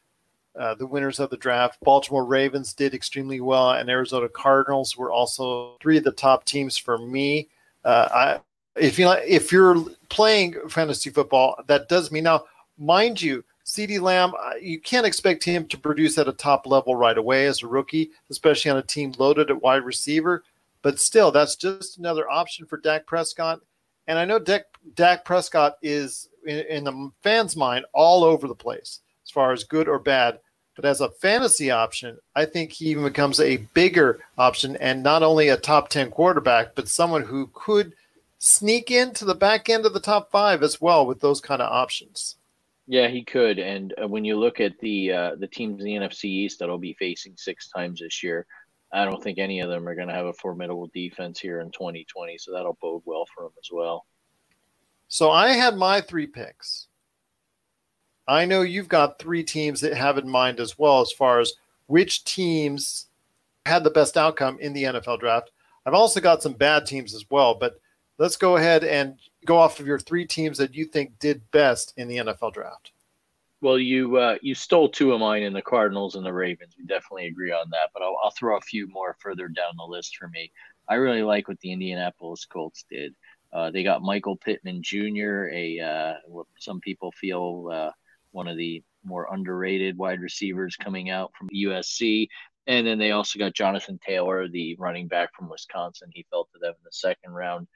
uh, 0.58 0.74
the 0.74 0.86
winners 0.86 1.20
of 1.20 1.30
the 1.30 1.36
draft. 1.36 1.78
Baltimore 1.82 2.24
Ravens 2.24 2.72
did 2.72 2.94
extremely 2.94 3.40
well, 3.40 3.72
and 3.72 3.90
Arizona 3.90 4.28
Cardinals 4.28 4.96
were 4.96 5.12
also 5.12 5.76
three 5.80 5.98
of 5.98 6.04
the 6.04 6.12
top 6.12 6.44
teams 6.44 6.76
for 6.76 6.98
me. 6.98 7.48
Uh, 7.84 8.08
I, 8.12 8.40
if 8.80 8.98
you 8.98 9.10
if 9.10 9.52
you're 9.52 9.84
playing 10.08 10.56
fantasy 10.68 11.10
football, 11.10 11.62
that 11.66 11.88
does 11.88 12.10
mean 12.10 12.24
now, 12.24 12.44
mind 12.78 13.20
you, 13.20 13.44
CeeDee 13.64 14.00
Lamb, 14.00 14.32
uh, 14.40 14.54
you 14.60 14.80
can't 14.80 15.06
expect 15.06 15.42
him 15.42 15.66
to 15.66 15.78
produce 15.78 16.18
at 16.18 16.28
a 16.28 16.32
top 16.32 16.66
level 16.66 16.94
right 16.94 17.18
away 17.18 17.46
as 17.46 17.62
a 17.62 17.66
rookie, 17.66 18.10
especially 18.30 18.70
on 18.70 18.76
a 18.76 18.82
team 18.82 19.12
loaded 19.18 19.50
at 19.50 19.62
wide 19.62 19.84
receiver. 19.84 20.44
But 20.82 21.00
still, 21.00 21.32
that's 21.32 21.56
just 21.56 21.98
another 21.98 22.30
option 22.30 22.64
for 22.64 22.76
Dak 22.76 23.06
Prescott. 23.06 23.60
And 24.06 24.18
I 24.18 24.24
know 24.24 24.38
Dak, 24.38 24.66
Dak 24.94 25.24
Prescott 25.24 25.78
is 25.82 26.28
in, 26.46 26.58
in 26.58 26.84
the 26.84 27.10
fans' 27.22 27.56
mind 27.56 27.86
all 27.92 28.22
over 28.22 28.46
the 28.46 28.54
place 28.54 29.00
as 29.24 29.30
far 29.30 29.52
as 29.52 29.64
good 29.64 29.88
or 29.88 29.98
bad. 29.98 30.38
But 30.76 30.84
as 30.84 31.00
a 31.00 31.10
fantasy 31.10 31.70
option, 31.70 32.18
I 32.34 32.44
think 32.44 32.70
he 32.70 32.86
even 32.86 33.02
becomes 33.02 33.40
a 33.40 33.56
bigger 33.56 34.20
option 34.36 34.76
and 34.76 35.02
not 35.02 35.22
only 35.22 35.48
a 35.48 35.56
top 35.56 35.88
10 35.88 36.10
quarterback, 36.10 36.74
but 36.74 36.86
someone 36.86 37.22
who 37.22 37.50
could 37.54 37.94
sneak 38.38 38.90
into 38.90 39.24
the 39.24 39.34
back 39.34 39.70
end 39.70 39.86
of 39.86 39.94
the 39.94 40.00
top 40.00 40.30
five 40.30 40.62
as 40.62 40.80
well 40.80 41.06
with 41.06 41.20
those 41.20 41.40
kind 41.40 41.62
of 41.62 41.72
options. 41.72 42.36
Yeah, 42.86 43.08
he 43.08 43.24
could. 43.24 43.58
And 43.58 43.94
uh, 44.00 44.06
when 44.06 44.24
you 44.24 44.36
look 44.36 44.60
at 44.60 44.78
the 44.78 45.12
uh, 45.12 45.34
the 45.36 45.48
teams 45.48 45.80
in 45.80 45.86
the 45.86 45.94
NFC 45.94 46.26
East 46.26 46.60
that'll 46.60 46.78
be 46.78 46.94
facing 46.94 47.34
six 47.36 47.68
times 47.68 48.00
this 48.00 48.22
year, 48.22 48.46
I 48.92 49.04
don't 49.04 49.22
think 49.22 49.38
any 49.38 49.60
of 49.60 49.68
them 49.68 49.88
are 49.88 49.96
going 49.96 50.08
to 50.08 50.14
have 50.14 50.26
a 50.26 50.32
formidable 50.34 50.88
defense 50.94 51.40
here 51.40 51.60
in 51.60 51.70
2020. 51.72 52.38
So 52.38 52.52
that'll 52.52 52.78
bode 52.80 53.02
well 53.04 53.26
for 53.34 53.46
him 53.46 53.52
as 53.58 53.70
well. 53.72 54.06
So 55.08 55.30
I 55.30 55.48
had 55.52 55.76
my 55.76 56.00
three 56.00 56.26
picks. 56.26 56.85
I 58.28 58.44
know 58.44 58.62
you've 58.62 58.88
got 58.88 59.18
three 59.18 59.44
teams 59.44 59.80
that 59.80 59.94
have 59.94 60.18
in 60.18 60.28
mind 60.28 60.60
as 60.60 60.78
well 60.78 61.00
as 61.00 61.12
far 61.12 61.40
as 61.40 61.52
which 61.86 62.24
teams 62.24 63.06
had 63.64 63.84
the 63.84 63.90
best 63.90 64.16
outcome 64.16 64.58
in 64.60 64.72
the 64.72 64.84
NFL 64.84 65.20
draft. 65.20 65.50
I've 65.84 65.94
also 65.94 66.20
got 66.20 66.42
some 66.42 66.54
bad 66.54 66.86
teams 66.86 67.14
as 67.14 67.24
well, 67.30 67.54
but 67.54 67.80
let's 68.18 68.36
go 68.36 68.56
ahead 68.56 68.82
and 68.82 69.18
go 69.44 69.56
off 69.56 69.78
of 69.78 69.86
your 69.86 69.98
three 69.98 70.26
teams 70.26 70.58
that 70.58 70.74
you 70.74 70.84
think 70.84 71.18
did 71.18 71.48
best 71.52 71.94
in 71.96 72.08
the 72.08 72.16
NFL 72.16 72.52
draft. 72.52 72.92
Well, 73.60 73.78
you 73.78 74.16
uh, 74.16 74.36
you 74.42 74.54
stole 74.54 74.88
two 74.88 75.12
of 75.12 75.20
mine 75.20 75.42
in 75.42 75.52
the 75.52 75.62
Cardinals 75.62 76.14
and 76.14 76.26
the 76.26 76.32
Ravens. 76.32 76.74
We 76.78 76.84
definitely 76.84 77.26
agree 77.26 77.52
on 77.52 77.70
that, 77.70 77.90
but 77.94 78.02
I'll, 78.02 78.16
I'll 78.22 78.30
throw 78.30 78.56
a 78.56 78.60
few 78.60 78.86
more 78.88 79.16
further 79.18 79.48
down 79.48 79.76
the 79.76 79.84
list 79.84 80.16
for 80.16 80.28
me. 80.28 80.52
I 80.88 80.96
really 80.96 81.22
like 81.22 81.48
what 81.48 81.58
the 81.60 81.72
Indianapolis 81.72 82.44
Colts 82.44 82.84
did. 82.90 83.14
Uh, 83.52 83.70
they 83.70 83.82
got 83.82 84.02
Michael 84.02 84.36
Pittman 84.36 84.82
Jr., 84.82 85.48
a 85.52 85.80
uh, 85.80 86.14
what 86.26 86.46
some 86.58 86.80
people 86.80 87.12
feel 87.12 87.70
uh, 87.72 87.90
one 88.36 88.48
of 88.48 88.58
the 88.58 88.82
more 89.02 89.28
underrated 89.32 89.96
wide 89.96 90.20
receivers 90.20 90.76
coming 90.76 91.08
out 91.08 91.32
from 91.36 91.48
USC. 91.48 92.28
And 92.66 92.86
then 92.86 92.98
they 92.98 93.12
also 93.12 93.38
got 93.38 93.54
Jonathan 93.54 93.98
Taylor, 94.06 94.46
the 94.46 94.76
running 94.78 95.08
back 95.08 95.30
from 95.34 95.48
Wisconsin. 95.48 96.10
He 96.12 96.26
fell 96.30 96.44
to 96.52 96.58
them 96.60 96.72
in 96.72 96.84
the 96.84 96.92
second 96.92 97.32
round. 97.32 97.66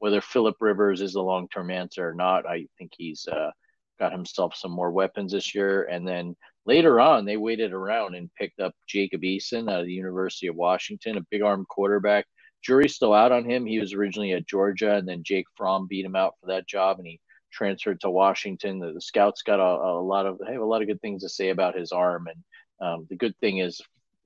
Whether 0.00 0.20
Philip 0.20 0.56
Rivers 0.60 1.00
is 1.00 1.14
the 1.14 1.22
long 1.22 1.48
term 1.48 1.70
answer 1.70 2.06
or 2.06 2.14
not, 2.14 2.46
I 2.46 2.66
think 2.76 2.92
he's 2.96 3.26
uh, 3.26 3.50
got 3.98 4.12
himself 4.12 4.54
some 4.54 4.72
more 4.72 4.90
weapons 4.90 5.32
this 5.32 5.54
year. 5.54 5.84
And 5.84 6.06
then 6.06 6.36
later 6.66 7.00
on, 7.00 7.24
they 7.24 7.38
waited 7.38 7.72
around 7.72 8.14
and 8.14 8.34
picked 8.34 8.60
up 8.60 8.74
Jacob 8.86 9.22
Eason 9.22 9.72
out 9.72 9.80
of 9.80 9.86
the 9.86 9.92
University 9.92 10.48
of 10.48 10.56
Washington, 10.56 11.16
a 11.16 11.26
big 11.30 11.42
arm 11.42 11.64
quarterback. 11.68 12.26
Jury's 12.62 12.96
still 12.96 13.14
out 13.14 13.32
on 13.32 13.48
him. 13.48 13.64
He 13.64 13.78
was 13.78 13.94
originally 13.94 14.32
at 14.32 14.46
Georgia, 14.48 14.96
and 14.96 15.08
then 15.08 15.22
Jake 15.22 15.46
Fromm 15.56 15.86
beat 15.86 16.04
him 16.04 16.16
out 16.16 16.34
for 16.40 16.48
that 16.48 16.66
job, 16.66 16.98
and 16.98 17.06
he 17.06 17.20
transferred 17.54 18.00
to 18.00 18.10
Washington. 18.10 18.78
The, 18.78 18.92
the 18.92 19.00
scouts 19.00 19.42
got 19.42 19.60
a, 19.60 19.62
a, 19.62 20.02
lot 20.02 20.26
of 20.26 20.40
have 20.46 20.60
a 20.60 20.64
lot 20.64 20.82
of 20.82 20.88
good 20.88 21.00
things 21.00 21.22
to 21.22 21.28
say 21.28 21.50
about 21.50 21.76
his 21.76 21.92
arm, 21.92 22.26
and 22.26 22.86
um, 22.86 23.06
the 23.08 23.16
good 23.16 23.36
thing 23.38 23.58
is, 23.58 23.80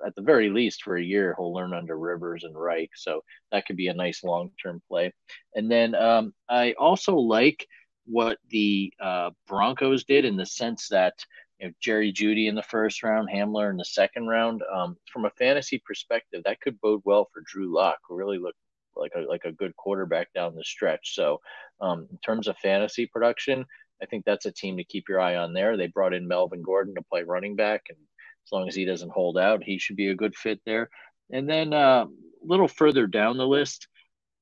at 0.05 0.14
the 0.14 0.23
very 0.23 0.49
least, 0.49 0.83
for 0.83 0.97
a 0.97 1.03
year 1.03 1.35
he'll 1.37 1.53
learn 1.53 1.75
under 1.75 1.99
Rivers 1.99 2.45
and 2.45 2.59
Reich, 2.59 2.91
so 2.97 3.23
that 3.53 3.67
could 3.67 3.77
be 3.77 3.88
a 3.88 3.95
nice 3.95 4.25
long 4.25 4.51
term 4.61 4.83
play. 4.88 5.12
And 5.55 5.71
then 5.71 5.95
um, 5.95 6.33
I 6.49 6.73
also 6.73 7.17
like 7.17 7.67
what 8.07 8.38
the 8.49 8.93
uh, 9.01 9.31
Broncos 9.47 10.05
did 10.05 10.25
in 10.25 10.37
the 10.37 10.47
sense 10.47 10.88
that 10.88 11.14
you 11.61 11.69
know, 11.69 11.75
Jerry 11.81 12.12
Jeudy 12.12 12.49
in 12.49 12.55
the 12.55 12.62
first 12.62 13.03
round, 13.03 13.29
Hamler 13.29 13.71
in 13.71 13.77
the 13.77 13.85
second 13.85 14.29
round. 14.29 14.62
Um, 14.73 14.97
from 15.12 15.27
a 15.27 15.31
fantasy 15.31 15.83
perspective, 15.85 16.43
that 16.45 16.61
could 16.61 16.81
bode 16.81 17.03
well 17.05 17.29
for 17.33 17.43
Drew 17.47 17.75
Lock, 17.75 17.99
who 18.09 18.17
really 18.17 18.38
looked 18.38 18.59
like 18.99 19.13
a 19.17 19.21
like 19.21 19.45
a 19.45 19.53
good 19.53 19.75
quarterback 19.77 20.33
down 20.35 20.55
the 20.55 20.65
stretch. 20.65 21.15
So, 21.15 21.41
um, 21.81 22.07
in 22.11 22.19
terms 22.19 22.49
of 22.49 22.57
fantasy 22.59 23.07
production, 23.07 23.65
I 24.03 24.07
think 24.07 24.25
that's 24.25 24.47
a 24.47 24.53
team 24.53 24.77
to 24.77 24.85
keep 24.85 25.09
your 25.09 25.21
eye 25.21 25.37
on 25.37 25.53
there. 25.53 25.77
They 25.77 25.87
brought 25.89 26.15
in 26.15 26.29
Melvin 26.29 26.63
Gordon 26.63 26.95
to 26.95 27.03
play 27.03 27.23
running 27.23 27.57
back, 27.57 27.83
and 27.89 27.99
as 28.47 28.53
long 28.53 28.69
as 28.69 28.75
he 28.75 28.85
doesn't 28.85 29.13
hold 29.13 29.39
out, 29.39 29.63
he 29.63 29.79
should 29.79 29.97
be 29.97 30.09
a 30.09 30.15
good 30.15 30.35
fit 30.35 30.61
there. 30.65 30.89
And 31.31 31.49
then 31.49 31.73
uh, 31.73 32.07
a 32.07 32.47
little 32.47 32.69
further 32.69 33.07
down 33.07 33.37
the 33.37 33.47
list, 33.47 33.89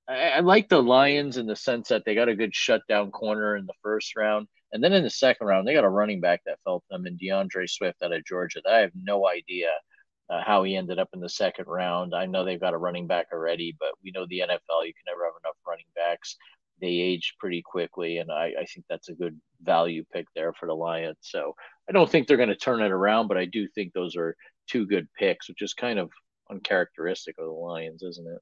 I, 0.09 0.31
I 0.31 0.41
like 0.41 0.69
the 0.69 0.83
Lions 0.83 1.37
in 1.37 1.47
the 1.47 1.57
sense 1.57 1.89
that 1.89 2.05
they 2.05 2.15
got 2.15 2.29
a 2.29 2.37
good 2.37 2.55
shutdown 2.55 3.11
corner 3.11 3.57
in 3.57 3.67
the 3.67 3.75
first 3.83 4.17
round, 4.17 4.47
And 4.73 4.83
then 4.83 4.93
in 4.93 5.03
the 5.03 5.11
second 5.11 5.47
round, 5.47 5.67
they 5.67 5.75
got 5.75 5.85
a 5.85 5.89
running 5.89 6.21
back 6.21 6.43
that 6.47 6.59
fell 6.65 6.81
to 6.81 6.87
them, 6.91 7.07
and 7.07 7.19
D'Andre 7.19 7.67
Swift 7.67 8.03
out 8.03 8.13
of 8.13 8.25
Georgia. 8.25 8.61
That 8.65 8.75
I 8.75 8.81
have 8.81 8.93
no 8.95 9.27
idea 9.29 9.69
uh, 10.29 10.43
how 10.45 10.63
he 10.65 10.77
ended 10.77 10.99
up 10.99 11.09
in 11.13 11.21
the 11.21 11.29
second 11.29 11.67
round. 11.67 12.15
I 12.15 12.27
know 12.27 12.45
they've 12.45 12.61
got 12.61 12.75
a 12.75 12.79
running 12.79 13.07
back 13.07 13.29
already, 13.33 13.77
but 13.79 13.91
we 14.03 14.11
know 14.11 14.27
the 14.27 14.41
NFL, 14.41 14.87
you 14.87 14.95
can 14.95 15.05
never 15.07 15.25
have 15.25 15.35
enough 15.43 15.57
running 15.67 15.87
backs. 15.95 16.37
They 16.81 16.89
age 16.89 17.35
pretty 17.39 17.63
quickly, 17.63 18.19
and 18.19 18.31
I, 18.31 18.53
I 18.61 18.65
think 18.65 18.87
that's 18.89 19.09
a 19.09 19.15
good 19.15 19.41
value 19.63 20.05
pick 20.13 20.27
there 20.35 20.53
for 20.53 20.67
the 20.67 20.75
Lions. 20.75 21.17
So 21.21 21.55
I 21.89 21.93
don't 21.93 22.11
think 22.11 22.27
they're 22.27 22.37
going 22.37 22.49
to 22.51 22.57
turn 22.57 22.83
it 22.83 22.93
around, 22.93 23.29
but 23.29 23.39
I 23.39 23.47
do 23.47 23.67
think 23.69 23.93
those 23.93 24.17
are 24.17 24.37
two 24.67 24.87
good 24.87 25.09
picks, 25.19 25.49
which 25.49 25.63
is 25.63 25.73
kind 25.73 25.99
of 25.99 26.11
uncharacteristic 26.51 27.37
of 27.39 27.47
the 27.47 27.53
Lions, 27.53 28.03
isn't 28.03 28.27
it? 28.27 28.41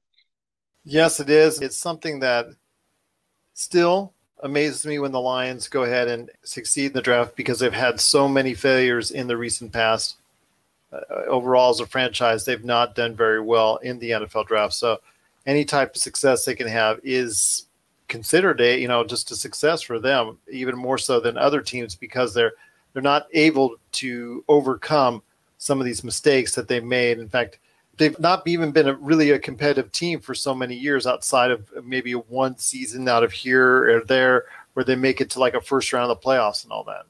Yes, 0.83 1.19
it 1.19 1.29
is. 1.29 1.61
It's 1.61 1.77
something 1.77 2.19
that 2.19 2.47
still 3.53 4.13
amazes 4.43 4.85
me 4.85 4.99
when 4.99 5.11
the 5.11 5.19
Lions 5.19 5.67
go 5.67 5.83
ahead 5.83 6.07
and 6.07 6.29
succeed 6.43 6.87
in 6.87 6.93
the 6.93 7.01
draft 7.01 7.35
because 7.35 7.59
they've 7.59 7.73
had 7.73 7.99
so 7.99 8.27
many 8.27 8.53
failures 8.53 9.11
in 9.11 9.27
the 9.27 9.37
recent 9.37 9.71
past. 9.71 10.17
Uh, 10.91 10.99
overall, 11.27 11.71
as 11.71 11.79
a 11.79 11.85
franchise, 11.85 12.45
they've 12.45 12.63
not 12.63 12.95
done 12.95 13.15
very 13.15 13.41
well 13.41 13.77
in 13.77 13.99
the 13.99 14.11
NFL 14.11 14.47
draft. 14.47 14.73
So, 14.73 14.99
any 15.45 15.65
type 15.65 15.95
of 15.95 16.01
success 16.01 16.45
they 16.45 16.55
can 16.55 16.67
have 16.67 16.99
is 17.03 17.67
considered 18.07 18.61
a 18.61 18.79
you 18.79 18.87
know 18.87 19.03
just 19.03 19.31
a 19.31 19.35
success 19.35 19.81
for 19.81 19.99
them, 19.99 20.37
even 20.51 20.75
more 20.75 20.97
so 20.97 21.19
than 21.19 21.37
other 21.37 21.61
teams 21.61 21.95
because 21.95 22.33
they're 22.33 22.53
they're 22.93 23.01
not 23.01 23.27
able 23.33 23.75
to 23.91 24.43
overcome 24.47 25.21
some 25.57 25.79
of 25.79 25.85
these 25.85 26.03
mistakes 26.03 26.55
that 26.55 26.67
they've 26.67 26.83
made. 26.83 27.19
In 27.19 27.27
fact, 27.27 27.59
they've 27.97 28.17
not 28.19 28.47
even 28.47 28.71
been 28.71 28.87
a, 28.87 28.93
really 28.93 29.31
a 29.31 29.39
competitive 29.39 29.91
team 29.91 30.19
for 30.19 30.33
so 30.33 30.53
many 30.53 30.75
years 30.75 31.07
outside 31.07 31.51
of 31.51 31.69
maybe 31.83 32.13
one 32.13 32.57
season 32.57 33.07
out 33.07 33.23
of 33.23 33.31
here 33.31 33.97
or 33.97 34.03
there 34.05 34.45
where 34.73 34.83
they 34.83 34.95
make 34.95 35.21
it 35.21 35.29
to 35.31 35.39
like 35.39 35.53
a 35.53 35.61
first 35.61 35.91
round 35.91 36.11
of 36.11 36.19
the 36.19 36.25
playoffs 36.25 36.63
and 36.63 36.71
all 36.71 36.83
that. 36.83 37.05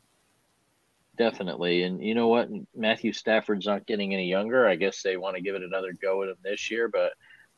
Definitely. 1.18 1.84
And 1.84 2.04
you 2.04 2.14
know 2.16 2.28
what? 2.28 2.50
Matthew 2.76 3.14
Stafford's 3.14 3.66
not 3.66 3.86
getting 3.86 4.14
any 4.14 4.28
younger. 4.28 4.68
I 4.68 4.76
guess 4.76 5.02
they 5.02 5.18
want 5.18 5.36
to 5.36 5.42
give 5.42 5.56
it 5.56 5.64
another 5.64 5.94
go 5.94 6.24
at 6.24 6.30
him 6.30 6.38
this 6.44 6.70
year, 6.70 6.88
but 6.88 7.14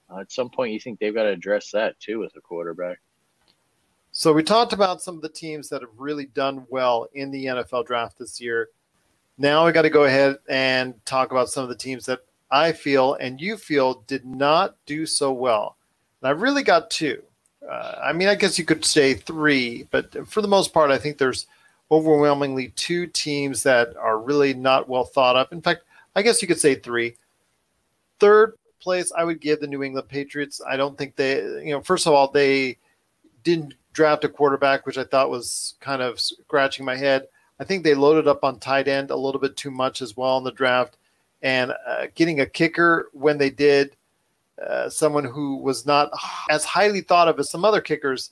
uh, 0.09 0.19
at 0.19 0.31
some 0.31 0.49
point 0.49 0.73
you 0.73 0.79
think 0.79 0.99
they've 0.99 1.13
got 1.13 1.23
to 1.23 1.29
address 1.29 1.71
that 1.71 1.99
too 1.99 2.19
with 2.19 2.35
a 2.35 2.41
quarterback. 2.41 2.99
So 4.11 4.33
we 4.33 4.43
talked 4.43 4.73
about 4.73 5.01
some 5.01 5.15
of 5.15 5.21
the 5.21 5.29
teams 5.29 5.69
that 5.69 5.81
have 5.81 5.91
really 5.97 6.25
done 6.25 6.65
well 6.69 7.07
in 7.13 7.31
the 7.31 7.45
NFL 7.45 7.85
draft 7.85 8.17
this 8.17 8.39
year. 8.41 8.69
Now 9.37 9.65
we 9.65 9.71
got 9.71 9.83
to 9.83 9.89
go 9.89 10.05
ahead 10.05 10.37
and 10.49 10.93
talk 11.05 11.31
about 11.31 11.49
some 11.49 11.63
of 11.63 11.69
the 11.69 11.75
teams 11.75 12.05
that 12.07 12.19
I 12.49 12.71
feel 12.71 13.13
and 13.15 13.39
you 13.39 13.57
feel 13.57 14.03
did 14.07 14.25
not 14.25 14.75
do 14.85 15.05
so 15.05 15.31
well. 15.31 15.77
And 16.21 16.29
I 16.29 16.31
really 16.31 16.63
got 16.63 16.89
two. 16.89 17.21
Uh, 17.67 17.95
I 18.03 18.13
mean, 18.13 18.27
I 18.27 18.35
guess 18.35 18.57
you 18.57 18.65
could 18.65 18.85
say 18.85 19.13
three, 19.13 19.87
but 19.91 20.27
for 20.27 20.41
the 20.41 20.47
most 20.47 20.73
part, 20.73 20.89
I 20.89 20.97
think 20.97 21.17
there's 21.17 21.47
overwhelmingly 21.91 22.69
two 22.75 23.07
teams 23.07 23.63
that 23.63 23.95
are 23.97 24.19
really 24.19 24.53
not 24.53 24.89
well 24.89 25.05
thought 25.05 25.35
of. 25.35 25.51
In 25.51 25.61
fact, 25.61 25.83
I 26.15 26.21
guess 26.21 26.41
you 26.41 26.47
could 26.47 26.59
say 26.59 26.75
three. 26.75 27.15
Third 28.19 28.55
place, 28.79 29.11
I 29.15 29.23
would 29.23 29.41
give 29.41 29.59
the 29.59 29.67
New 29.67 29.83
England 29.83 30.07
Patriots. 30.09 30.61
I 30.67 30.77
don't 30.77 30.97
think 30.97 31.15
they, 31.15 31.41
you 31.63 31.71
know, 31.71 31.81
first 31.81 32.07
of 32.07 32.13
all, 32.13 32.29
they 32.29 32.77
didn't 33.43 33.75
draft 33.93 34.23
a 34.23 34.29
quarterback, 34.29 34.85
which 34.85 34.97
I 34.97 35.03
thought 35.03 35.29
was 35.29 35.75
kind 35.79 36.01
of 36.01 36.19
scratching 36.19 36.85
my 36.85 36.95
head. 36.95 37.27
I 37.59 37.63
think 37.63 37.83
they 37.83 37.95
loaded 37.95 38.27
up 38.27 38.43
on 38.43 38.59
tight 38.59 38.87
end 38.87 39.09
a 39.09 39.15
little 39.15 39.41
bit 39.41 39.55
too 39.57 39.71
much 39.71 40.01
as 40.01 40.15
well 40.15 40.37
in 40.37 40.43
the 40.43 40.51
draft 40.51 40.97
and 41.41 41.73
uh, 41.87 42.07
getting 42.15 42.39
a 42.39 42.45
kicker 42.45 43.09
when 43.13 43.37
they 43.37 43.49
did, 43.49 43.95
uh, 44.65 44.89
someone 44.89 45.23
who 45.23 45.57
was 45.57 45.85
not 45.85 46.09
as 46.49 46.65
highly 46.65 47.01
thought 47.01 47.27
of 47.27 47.39
as 47.39 47.49
some 47.49 47.63
other 47.63 47.81
kickers, 47.81 48.31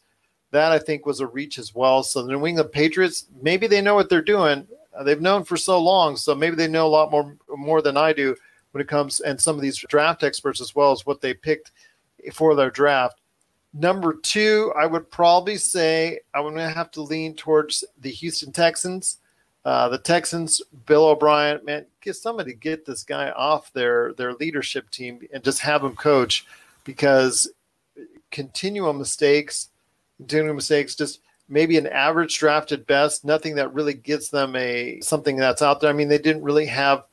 that 0.55 0.71
I 0.71 0.79
think 0.79 1.05
was 1.05 1.19
a 1.19 1.27
reach 1.27 1.59
as 1.59 1.75
well. 1.75 2.01
So 2.01 2.21
the 2.21 2.31
New 2.31 2.45
England 2.45 2.71
Patriots, 2.71 3.27
maybe 3.41 3.67
they 3.67 3.81
know 3.81 3.95
what 3.95 4.09
they're 4.09 4.21
doing. 4.21 4.67
Uh, 4.95 5.03
they've 5.03 5.21
known 5.21 5.43
for 5.43 5.57
so 5.57 5.79
long, 5.79 6.15
so 6.15 6.33
maybe 6.33 6.55
they 6.55 6.67
know 6.67 6.87
a 6.87 6.89
lot 6.89 7.11
more 7.11 7.37
more 7.49 7.81
than 7.81 7.97
I 7.97 8.13
do 8.13 8.35
when 8.71 8.81
it 8.81 8.87
comes 8.87 9.19
and 9.19 9.39
some 9.39 9.55
of 9.55 9.61
these 9.61 9.77
draft 9.89 10.23
experts 10.23 10.61
as 10.61 10.75
well 10.75 10.91
as 10.91 11.05
what 11.05 11.21
they 11.21 11.33
picked 11.33 11.71
for 12.33 12.55
their 12.55 12.71
draft. 12.71 13.21
Number 13.73 14.13
two, 14.13 14.71
I 14.77 14.85
would 14.85 15.11
probably 15.11 15.57
say 15.57 16.19
I'm 16.33 16.43
going 16.43 16.55
to 16.55 16.69
have 16.69 16.91
to 16.91 17.01
lean 17.01 17.35
towards 17.35 17.83
the 17.99 18.11
Houston 18.11 18.53
Texans. 18.53 19.17
Uh, 19.65 19.89
the 19.89 19.97
Texans, 19.97 20.61
Bill 20.85 21.05
O'Brien, 21.07 21.59
man, 21.65 21.85
get 21.99 22.15
somebody 22.15 22.53
get 22.53 22.85
this 22.85 23.03
guy 23.03 23.31
off 23.31 23.73
their 23.73 24.13
their 24.13 24.33
leadership 24.33 24.89
team 24.91 25.19
and 25.33 25.43
just 25.43 25.59
have 25.59 25.83
him 25.83 25.95
coach 25.95 26.45
because 26.85 27.49
continual 28.31 28.93
mistakes, 28.93 29.69
continual 30.17 30.55
mistakes, 30.55 30.95
just 30.95 31.21
maybe 31.47 31.77
an 31.77 31.87
average 31.87 32.37
draft 32.37 32.71
at 32.71 32.87
best, 32.87 33.23
nothing 33.23 33.55
that 33.55 33.73
really 33.73 33.93
gets 33.93 34.29
them 34.29 34.55
a 34.55 34.99
something 35.01 35.35
that's 35.37 35.61
out 35.61 35.79
there. 35.79 35.89
I 35.89 35.93
mean, 35.93 36.07
they 36.07 36.17
didn't 36.17 36.43
really 36.43 36.65
have 36.65 37.03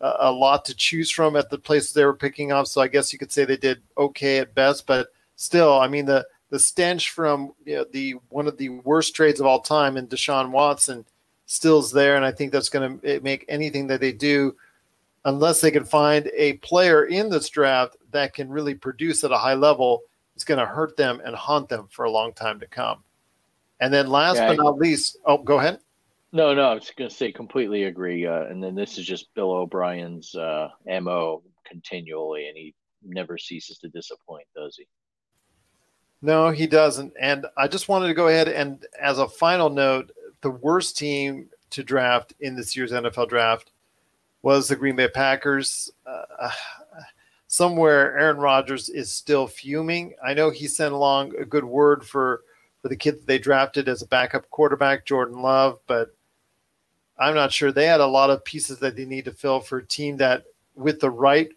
a, 0.00 0.12
a 0.20 0.32
lot 0.32 0.64
to 0.66 0.74
choose 0.74 1.10
from 1.10 1.36
at 1.36 1.50
the 1.50 1.58
places 1.58 1.92
they 1.92 2.04
were 2.04 2.14
picking 2.14 2.52
off, 2.52 2.66
so 2.66 2.80
I 2.80 2.88
guess 2.88 3.12
you 3.12 3.18
could 3.18 3.32
say 3.32 3.44
they 3.44 3.56
did 3.56 3.82
okay 3.96 4.38
at 4.38 4.54
best, 4.54 4.86
but 4.86 5.08
still, 5.36 5.78
I 5.78 5.88
mean 5.88 6.06
the 6.06 6.26
the 6.50 6.58
stench 6.58 7.10
from 7.10 7.52
you 7.64 7.76
know, 7.76 7.84
the 7.92 8.14
one 8.28 8.46
of 8.46 8.56
the 8.56 8.68
worst 8.68 9.14
trades 9.14 9.40
of 9.40 9.46
all 9.46 9.60
time 9.60 9.96
in 9.96 10.06
Deshaun 10.06 10.50
Watson 10.50 11.04
still's 11.46 11.92
there, 11.92 12.16
and 12.16 12.24
I 12.24 12.32
think 12.32 12.52
that's 12.52 12.68
going 12.68 12.98
to 13.00 13.20
make 13.20 13.44
anything 13.48 13.86
that 13.86 14.00
they 14.00 14.12
do, 14.12 14.56
unless 15.24 15.60
they 15.60 15.70
can 15.70 15.84
find 15.84 16.30
a 16.34 16.54
player 16.54 17.04
in 17.04 17.30
this 17.30 17.48
draft 17.48 17.96
that 18.10 18.34
can 18.34 18.48
really 18.50 18.74
produce 18.74 19.24
at 19.24 19.32
a 19.32 19.38
high 19.38 19.54
level, 19.54 20.02
it's 20.36 20.44
going 20.44 20.60
to 20.60 20.66
hurt 20.66 20.96
them 20.98 21.20
and 21.24 21.34
haunt 21.34 21.68
them 21.68 21.88
for 21.90 22.04
a 22.04 22.10
long 22.10 22.32
time 22.34 22.60
to 22.60 22.66
come. 22.66 23.02
And 23.80 23.92
then 23.92 24.06
last 24.06 24.36
yeah, 24.36 24.48
but 24.48 24.58
not 24.58 24.76
least, 24.78 25.16
oh, 25.24 25.38
go 25.38 25.58
ahead. 25.58 25.80
No, 26.32 26.54
no, 26.54 26.70
I 26.70 26.74
was 26.74 26.92
going 26.94 27.08
to 27.08 27.16
say 27.16 27.32
completely 27.32 27.84
agree. 27.84 28.26
Uh, 28.26 28.42
and 28.42 28.62
then 28.62 28.74
this 28.74 28.98
is 28.98 29.06
just 29.06 29.34
Bill 29.34 29.50
O'Brien's 29.50 30.34
uh, 30.34 30.68
mo 31.00 31.42
continually, 31.64 32.48
and 32.48 32.56
he 32.56 32.74
never 33.02 33.38
ceases 33.38 33.78
to 33.78 33.88
disappoint, 33.88 34.46
does 34.54 34.76
he? 34.76 34.86
No, 36.20 36.50
he 36.50 36.66
doesn't. 36.66 37.14
And 37.18 37.46
I 37.56 37.66
just 37.66 37.88
wanted 37.88 38.08
to 38.08 38.14
go 38.14 38.28
ahead 38.28 38.48
and, 38.48 38.84
as 39.00 39.18
a 39.18 39.28
final 39.28 39.70
note, 39.70 40.12
the 40.42 40.50
worst 40.50 40.98
team 40.98 41.48
to 41.70 41.82
draft 41.82 42.34
in 42.40 42.56
this 42.56 42.76
year's 42.76 42.92
NFL 42.92 43.30
draft 43.30 43.72
was 44.42 44.68
the 44.68 44.76
Green 44.76 44.96
Bay 44.96 45.08
Packers. 45.08 45.90
Uh, 46.06 46.50
somewhere 47.48 48.18
Aaron 48.18 48.38
Rodgers 48.38 48.88
is 48.88 49.12
still 49.12 49.46
fuming. 49.46 50.14
I 50.24 50.34
know 50.34 50.50
he 50.50 50.66
sent 50.66 50.92
along 50.92 51.34
a 51.36 51.44
good 51.44 51.64
word 51.64 52.04
for 52.04 52.42
for 52.82 52.88
the 52.88 52.96
kid 52.96 53.14
that 53.14 53.26
they 53.26 53.38
drafted 53.38 53.88
as 53.88 54.02
a 54.02 54.06
backup 54.06 54.48
quarterback, 54.50 55.06
Jordan 55.06 55.42
Love, 55.42 55.78
but 55.86 56.14
I'm 57.18 57.34
not 57.34 57.52
sure 57.52 57.72
they 57.72 57.86
had 57.86 58.00
a 58.00 58.06
lot 58.06 58.30
of 58.30 58.44
pieces 58.44 58.78
that 58.78 58.96
they 58.96 59.06
need 59.06 59.24
to 59.24 59.32
fill 59.32 59.60
for 59.60 59.78
a 59.78 59.86
team 59.86 60.18
that, 60.18 60.44
with 60.74 61.00
the 61.00 61.10
right 61.10 61.48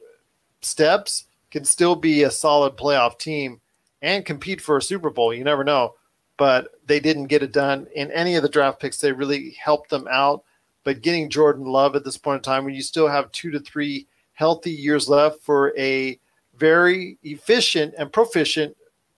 steps, 0.62 1.26
can 1.52 1.66
still 1.66 1.96
be 1.96 2.24
a 2.24 2.32
solid 2.32 2.78
playoff 2.78 3.20
team 3.20 3.60
and 4.02 4.26
compete 4.26 4.62
for 4.62 4.78
a 4.78 4.82
Super 4.82 5.10
Bowl. 5.10 5.34
You 5.34 5.44
never 5.44 5.64
know 5.64 5.96
but 6.40 6.70
they 6.88 7.02
didn't 7.02 7.28
get 7.28 7.44
it 7.44 7.52
done 7.52 7.86
in 7.94 8.10
any 8.12 8.36
of 8.36 8.42
the 8.42 8.50
draft 8.50 8.80
picks. 8.80 8.98
They 8.98 9.12
really 9.12 9.58
helped 9.62 9.90
them 9.90 10.08
out. 10.10 10.46
But 10.86 11.02
getting 11.02 11.30
Jordan 11.30 11.66
Love 11.66 11.98
at 11.98 12.06
this 12.06 12.18
point 12.18 12.38
in 12.38 12.44
time, 12.44 12.64
when 12.64 12.74
you 12.74 12.82
still 12.82 13.10
have 13.10 13.30
two 13.34 13.52
to 13.52 13.60
three 13.60 14.08
healthy 14.40 14.72
years 14.72 15.10
left 15.10 15.44
for 15.44 15.78
a 15.78 16.18
very 16.56 17.18
efficient 17.24 17.94
and 17.98 18.14
proficient 18.14 18.74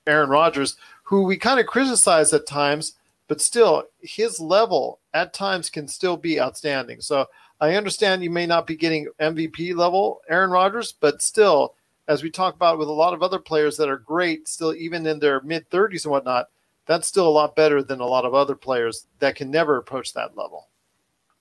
Aaron 0.07 0.31
Rodgers, 0.31 0.77
who 1.03 1.25
we 1.25 1.37
kind 1.37 1.59
of 1.59 1.67
criticize 1.67 2.33
at 2.33 2.47
times, 2.47 2.93
but 3.27 3.39
still 3.39 3.83
his 4.01 4.39
level 4.39 4.97
at 5.13 5.31
times 5.31 5.69
can 5.69 5.87
still 5.87 6.17
be 6.17 6.41
outstanding. 6.41 7.01
So 7.01 7.27
I 7.59 7.75
understand 7.75 8.23
you 8.23 8.31
may 8.31 8.47
not 8.47 8.65
be 8.65 8.75
getting 8.75 9.09
MVP 9.19 9.75
level 9.75 10.21
Aaron 10.27 10.49
Rodgers, 10.49 10.91
but 10.99 11.21
still, 11.21 11.75
as 12.07 12.23
we 12.23 12.31
talk 12.31 12.55
about 12.55 12.79
with 12.79 12.87
a 12.87 12.91
lot 12.91 13.13
of 13.13 13.21
other 13.21 13.37
players 13.37 13.77
that 13.77 13.89
are 13.89 13.97
great, 13.97 14.47
still 14.47 14.73
even 14.73 15.05
in 15.05 15.19
their 15.19 15.39
mid 15.41 15.69
30s 15.69 16.05
and 16.05 16.11
whatnot, 16.11 16.47
that's 16.87 17.07
still 17.07 17.27
a 17.27 17.29
lot 17.29 17.55
better 17.55 17.83
than 17.83 17.99
a 17.99 18.07
lot 18.07 18.25
of 18.25 18.33
other 18.33 18.55
players 18.55 19.05
that 19.19 19.35
can 19.35 19.51
never 19.51 19.77
approach 19.77 20.13
that 20.13 20.35
level. 20.35 20.70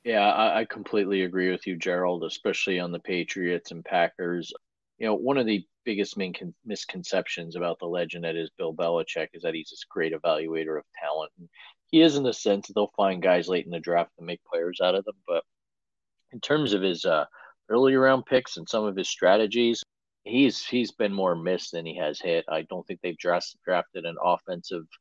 Yeah, 0.05 0.21
I, 0.21 0.61
I 0.61 0.65
completely 0.65 1.23
agree 1.23 1.51
with 1.51 1.67
you, 1.67 1.77
Gerald, 1.77 2.25
especially 2.25 2.81
on 2.81 2.93
the 2.93 3.01
Patriots 3.01 3.71
and 3.71 3.85
Packers. 3.85 4.53
You 4.99 5.07
know, 5.07 5.15
one 5.15 5.37
of 5.37 5.47
the 5.47 5.65
biggest 5.85 6.17
main 6.17 6.33
con- 6.33 6.55
misconceptions 6.65 7.57
about 7.57 7.79
the 7.79 7.87
legend 7.87 8.25
that 8.25 8.37
is 8.37 8.51
Bill 8.57 8.75
Belichick 8.75 9.29
is 9.35 9.43
that 9.43 9.55
he's 9.55 9.71
this 9.71 9.85
great 9.89 10.15
evaluator 10.15 10.79
of 10.79 10.85
talent. 11.03 11.33
And 11.39 11.49
he 11.91 12.01
is 12.01 12.17
in 12.17 12.23
the 12.23 12.33
sense 12.33 12.67
that 12.67 12.75
they'll 12.75 12.93
find 12.97 13.23
guys 13.23 13.49
late 13.49 13.67
in 13.67 13.71
the 13.71 13.79
draft 13.79 14.13
and 14.19 14.27
make 14.27 14.41
players 14.45 14.81
out 14.83 14.95
of 14.95 15.05
them. 15.05 15.17
But 15.27 15.45
in 16.33 16.41
terms 16.41 16.73
of 16.73 16.83
his 16.83 17.05
uh, 17.05 17.27
early 17.69 17.95
round 17.95 18.25
picks 18.27 18.57
and 18.57 18.69
some 18.69 18.85
of 18.85 18.97
his 18.97 19.09
strategies, 19.09 19.83
he's 20.25 20.65
he's 20.65 20.93
been 20.93 21.13
more 21.13 21.35
missed 21.35 21.73
than 21.73 21.85
he 21.85 21.97
has 21.97 22.21
hit. 22.21 22.45
I 22.49 22.63
don't 22.63 22.87
think 22.87 23.01
they've 23.03 23.19
drafted 23.19 24.05
an 24.07 24.17
offensive– 24.23 24.85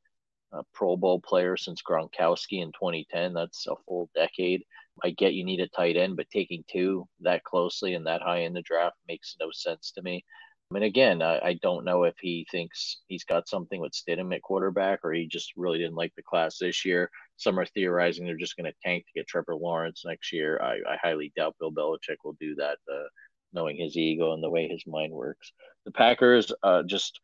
a 0.51 0.63
Pro 0.73 0.97
Bowl 0.97 1.19
player 1.19 1.57
since 1.57 1.81
Gronkowski 1.81 2.61
in 2.61 2.71
2010. 2.71 3.33
That's 3.33 3.67
a 3.67 3.75
full 3.87 4.09
decade. 4.15 4.63
I 5.03 5.11
get 5.11 5.33
you 5.33 5.45
need 5.45 5.59
a 5.59 5.67
tight 5.67 5.97
end, 5.97 6.17
but 6.17 6.29
taking 6.31 6.63
two 6.69 7.07
that 7.21 7.43
closely 7.43 7.93
and 7.93 8.05
that 8.07 8.21
high 8.21 8.39
in 8.39 8.53
the 8.53 8.61
draft 8.61 8.95
makes 9.07 9.35
no 9.39 9.49
sense 9.51 9.91
to 9.91 10.01
me. 10.01 10.23
And 10.75 10.83
again, 10.83 11.23
I, 11.23 11.39
I, 11.39 11.53
don't 11.63 11.83
know 11.83 12.03
if 12.03 12.13
he 12.21 12.45
thinks 12.51 12.97
he's 13.07 13.23
got 13.23 13.49
something 13.49 13.81
with 13.81 13.93
Stidham 13.93 14.35
at 14.35 14.43
quarterback 14.43 14.99
or 15.03 15.11
he 15.11 15.25
just 15.25 15.53
really 15.57 15.79
didn't 15.79 15.95
like 15.95 16.13
the 16.15 16.21
class 16.21 16.59
this 16.59 16.85
year. 16.85 17.09
Some 17.37 17.59
are 17.59 17.65
theorizing 17.65 18.25
they're 18.25 18.37
just 18.37 18.55
going 18.55 18.71
to 18.71 18.77
tank 18.85 19.05
to 19.05 19.19
get 19.19 19.27
Trevor 19.27 19.55
Lawrence 19.55 20.03
next 20.05 20.31
year. 20.31 20.59
I, 20.61 20.75
I 20.87 20.97
highly 21.01 21.33
doubt 21.35 21.55
Bill 21.59 21.71
Belichick 21.71 22.17
will 22.23 22.37
do 22.39 22.53
that, 22.55 22.77
uh, 22.91 23.07
knowing 23.51 23.77
his 23.77 23.97
ego 23.97 24.33
and 24.33 24.43
the 24.43 24.49
way 24.49 24.67
his 24.67 24.83
mind 24.85 25.11
works. 25.11 25.51
The 25.85 25.91
Packers, 25.91 26.51
uh, 26.61 26.83
just 26.83 27.19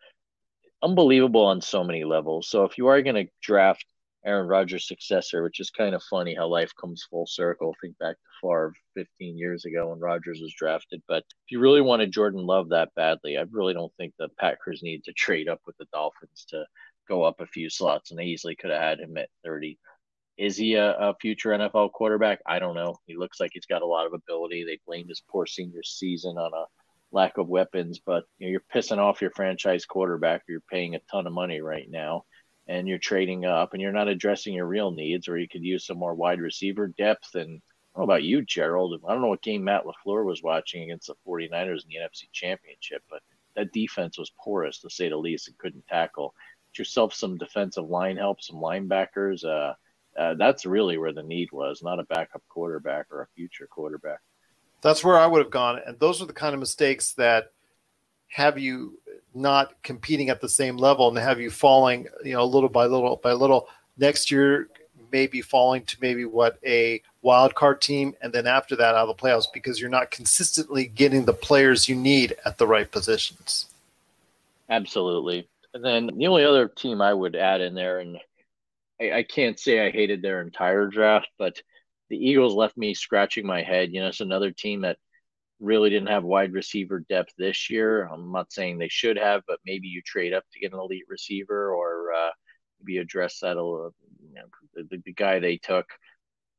unbelievable 0.81 1.45
on 1.45 1.61
so 1.61 1.83
many 1.83 2.03
levels. 2.03 2.49
So 2.49 2.63
if 2.63 2.79
you 2.79 2.87
are 2.87 3.03
going 3.03 3.27
to 3.27 3.31
draft 3.43 3.85
Aaron 4.25 4.47
Rodgers' 4.47 4.87
successor, 4.87 5.43
which 5.43 5.59
is 5.59 5.69
kind 5.69 5.93
of 5.93 6.01
funny 6.03 6.33
how 6.33 6.47
life 6.47 6.73
comes 6.75 7.03
full 7.03 7.27
circle. 7.27 7.75
Think 7.79 7.97
back 7.99 8.15
to 8.15 8.29
Favre 8.41 8.73
15 8.95 9.37
years 9.37 9.65
ago 9.65 9.89
when 9.89 9.99
Rodgers 9.99 10.41
was 10.41 10.53
drafted. 10.57 11.03
But 11.07 11.23
if 11.45 11.51
you 11.51 11.59
really 11.59 11.81
wanted 11.81 12.11
Jordan 12.11 12.43
Love 12.45 12.69
that 12.69 12.89
badly, 12.95 13.37
I 13.37 13.45
really 13.51 13.75
don't 13.75 13.93
think 13.97 14.13
the 14.17 14.29
Packers 14.39 14.81
need 14.81 15.03
to 15.03 15.13
trade 15.13 15.47
up 15.47 15.61
with 15.67 15.77
the 15.77 15.85
Dolphins 15.93 16.45
to 16.49 16.65
go 17.07 17.23
up 17.23 17.39
a 17.39 17.45
few 17.45 17.69
slots, 17.69 18.09
and 18.09 18.19
they 18.19 18.25
easily 18.25 18.55
could 18.55 18.71
have 18.71 18.81
had 18.81 18.99
him 18.99 19.15
at 19.17 19.29
30. 19.43 19.77
Is 20.37 20.57
he 20.57 20.73
a, 20.73 20.97
a, 20.97 21.15
future 21.21 21.51
NFL 21.51 21.91
quarterback? 21.91 22.41
I 22.47 22.57
don't 22.57 22.75
know. 22.75 22.97
He 23.05 23.15
looks 23.15 23.39
like 23.39 23.51
he's 23.53 23.67
got 23.67 23.83
a 23.83 23.87
lot 23.87 24.07
of 24.07 24.13
ability. 24.13 24.65
They 24.65 24.79
blamed 24.87 25.09
his 25.09 25.21
poor 25.29 25.45
senior 25.45 25.83
season 25.83 26.37
on 26.37 26.51
a 26.51 26.65
lack 27.11 27.37
of 27.37 27.47
weapons, 27.47 27.99
but 28.03 28.25
you 28.39 28.47
know, 28.47 28.51
you're 28.51 28.63
pissing 28.73 28.97
off 28.97 29.21
your 29.21 29.31
franchise 29.31 29.85
quarterback. 29.85 30.41
You're 30.49 30.63
paying 30.69 30.95
a 30.95 30.99
ton 31.11 31.27
of 31.27 31.31
money 31.31 31.61
right 31.61 31.89
now 31.89 32.25
and 32.67 32.87
you're 32.87 32.97
trading 32.97 33.45
up 33.45 33.73
and 33.73 33.81
you're 33.81 33.91
not 33.91 34.07
addressing 34.07 34.53
your 34.53 34.65
real 34.65 34.91
needs, 34.91 35.27
or 35.27 35.37
you 35.37 35.47
could 35.47 35.63
use 35.63 35.85
some 35.85 35.97
more 35.97 36.15
wide 36.15 36.41
receiver 36.41 36.87
depth. 36.87 37.35
And 37.35 37.61
I 37.93 37.99
don't 37.99 38.07
know 38.07 38.13
about 38.13 38.23
you, 38.23 38.41
Gerald. 38.43 38.99
I 39.07 39.13
don't 39.13 39.21
know 39.21 39.27
what 39.27 39.41
game 39.41 39.63
Matt 39.63 39.83
LaFleur 39.85 40.25
was 40.25 40.43
watching 40.43 40.83
against 40.83 41.07
the 41.07 41.15
49ers 41.27 41.83
in 41.83 41.89
the 41.89 41.97
NFC 42.03 42.23
Championship, 42.31 43.03
but 43.09 43.21
that 43.55 43.71
defense 43.71 44.17
was 44.17 44.31
porous 44.43 44.79
to 44.79 44.89
say 44.89 45.09
the 45.09 45.17
least 45.17 45.47
and 45.47 45.57
couldn't 45.57 45.87
tackle. 45.87 46.33
Get 46.73 46.79
yourself 46.79 47.13
some 47.13 47.37
defensive 47.37 47.89
line 47.89 48.17
help, 48.17 48.41
some 48.41 48.57
linebackers. 48.57 49.45
Uh, 49.45 49.73
uh, 50.19 50.33
that's 50.35 50.65
really 50.65 50.97
where 50.97 51.13
the 51.13 51.23
need 51.23 51.51
was, 51.51 51.83
not 51.83 51.99
a 51.99 52.03
backup 52.03 52.41
quarterback 52.49 53.07
or 53.11 53.21
a 53.21 53.27
future 53.35 53.67
quarterback. 53.67 54.19
That's 54.81 55.03
where 55.03 55.17
I 55.17 55.27
would 55.27 55.41
have 55.41 55.51
gone. 55.51 55.79
And 55.85 55.99
those 55.99 56.21
are 56.21 56.25
the 56.25 56.33
kind 56.33 56.53
of 56.53 56.59
mistakes 56.59 57.13
that 57.13 57.47
have 58.29 58.57
you 58.57 58.99
not 59.35 59.73
competing 59.83 60.29
at 60.29 60.41
the 60.41 60.49
same 60.49 60.77
level 60.77 61.09
and 61.09 61.17
have 61.17 61.39
you 61.39 61.49
falling, 61.49 62.07
you 62.23 62.33
know, 62.33 62.45
little 62.45 62.69
by 62.69 62.85
little 62.85 63.17
by 63.17 63.33
little. 63.33 63.67
Next 63.97 64.31
year, 64.31 64.69
maybe 65.11 65.41
falling 65.41 65.83
to 65.85 65.97
maybe 66.01 66.25
what 66.25 66.57
a 66.65 67.01
wild 67.21 67.55
card 67.55 67.81
team, 67.81 68.15
and 68.21 68.31
then 68.33 68.47
after 68.47 68.75
that 68.75 68.95
out 68.95 69.07
of 69.07 69.15
the 69.15 69.21
playoffs 69.21 69.45
because 69.53 69.79
you're 69.79 69.89
not 69.89 70.11
consistently 70.11 70.87
getting 70.87 71.25
the 71.25 71.33
players 71.33 71.87
you 71.87 71.95
need 71.95 72.35
at 72.45 72.57
the 72.57 72.67
right 72.67 72.91
positions. 72.91 73.67
Absolutely. 74.69 75.47
And 75.73 75.83
then 75.83 76.07
the 76.17 76.27
only 76.27 76.43
other 76.43 76.67
team 76.67 77.01
I 77.01 77.13
would 77.13 77.35
add 77.35 77.61
in 77.61 77.75
there, 77.75 77.99
and 77.99 78.17
I, 78.99 79.11
I 79.11 79.23
can't 79.23 79.59
say 79.59 79.85
I 79.85 79.91
hated 79.91 80.21
their 80.21 80.41
entire 80.41 80.87
draft, 80.87 81.27
but 81.37 81.61
the 82.09 82.17
Eagles 82.17 82.53
left 82.53 82.77
me 82.77 82.93
scratching 82.93 83.45
my 83.45 83.61
head. 83.61 83.91
You 83.91 84.01
know, 84.01 84.07
it's 84.07 84.21
another 84.21 84.51
team 84.51 84.81
that 84.81 84.97
really 85.59 85.89
didn't 85.89 86.09
have 86.09 86.23
wide 86.23 86.53
receiver 86.53 87.05
depth 87.09 87.33
this 87.37 87.69
year. 87.69 88.07
I'm 88.07 88.31
not 88.31 88.51
saying 88.51 88.77
they 88.77 88.89
should 88.89 89.17
have, 89.17 89.43
but 89.47 89.59
maybe 89.65 89.87
you 89.87 90.01
trade 90.01 90.33
up 90.33 90.43
to 90.51 90.59
get 90.59 90.73
an 90.73 90.79
elite 90.79 91.05
receiver 91.07 91.73
or 91.73 92.13
uh, 92.13 92.31
maybe 92.79 92.97
address 92.97 93.39
that 93.39 93.57
a 93.57 93.63
little. 93.63 93.93
You 94.21 94.35
know, 94.35 94.85
the, 94.89 95.01
the, 95.05 95.13
guy 95.13 95.39
they 95.39 95.57
took, 95.57 95.85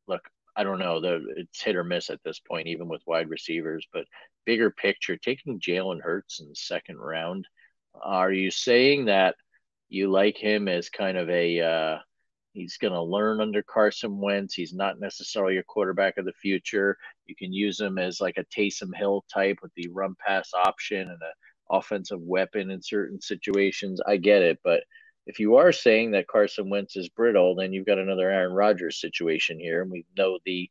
look, 0.08 0.22
I 0.56 0.64
don't 0.64 0.78
know. 0.78 1.00
The, 1.00 1.24
it's 1.36 1.62
hit 1.62 1.76
or 1.76 1.84
miss 1.84 2.08
at 2.08 2.20
this 2.24 2.40
point, 2.40 2.68
even 2.68 2.88
with 2.88 3.02
wide 3.06 3.28
receivers. 3.28 3.86
But 3.92 4.06
bigger 4.46 4.70
picture, 4.70 5.16
taking 5.16 5.60
Jalen 5.60 6.00
Hurts 6.00 6.40
in 6.40 6.48
the 6.48 6.54
second 6.54 6.96
round, 6.96 7.46
are 8.02 8.32
you 8.32 8.50
saying 8.50 9.06
that 9.06 9.36
you 9.88 10.10
like 10.10 10.36
him 10.36 10.68
as 10.68 10.88
kind 10.88 11.16
of 11.16 11.28
a 11.28 11.60
uh, 11.60 11.98
He's 12.56 12.78
going 12.78 12.94
to 12.94 13.02
learn 13.02 13.40
under 13.40 13.62
Carson 13.62 14.18
Wentz. 14.18 14.54
He's 14.54 14.72
not 14.72 14.98
necessarily 14.98 15.58
a 15.58 15.62
quarterback 15.62 16.16
of 16.16 16.24
the 16.24 16.32
future. 16.32 16.96
You 17.26 17.36
can 17.36 17.52
use 17.52 17.80
him 17.80 17.98
as 17.98 18.20
like 18.20 18.38
a 18.38 18.44
Taysom 18.44 18.94
Hill 18.96 19.24
type 19.32 19.58
with 19.62 19.72
the 19.74 19.88
run 19.88 20.16
pass 20.26 20.50
option 20.54 21.02
and 21.02 21.10
an 21.10 21.32
offensive 21.70 22.20
weapon 22.20 22.70
in 22.70 22.80
certain 22.82 23.20
situations. 23.20 24.00
I 24.06 24.16
get 24.16 24.42
it, 24.42 24.58
but 24.64 24.82
if 25.26 25.40
you 25.40 25.56
are 25.56 25.72
saying 25.72 26.12
that 26.12 26.28
Carson 26.28 26.70
Wentz 26.70 26.96
is 26.96 27.08
brittle, 27.08 27.56
then 27.56 27.72
you've 27.72 27.86
got 27.86 27.98
another 27.98 28.30
Aaron 28.30 28.52
Rodgers 28.52 29.00
situation 29.00 29.58
here. 29.58 29.82
And 29.82 29.90
we 29.90 30.06
know 30.16 30.38
the 30.44 30.70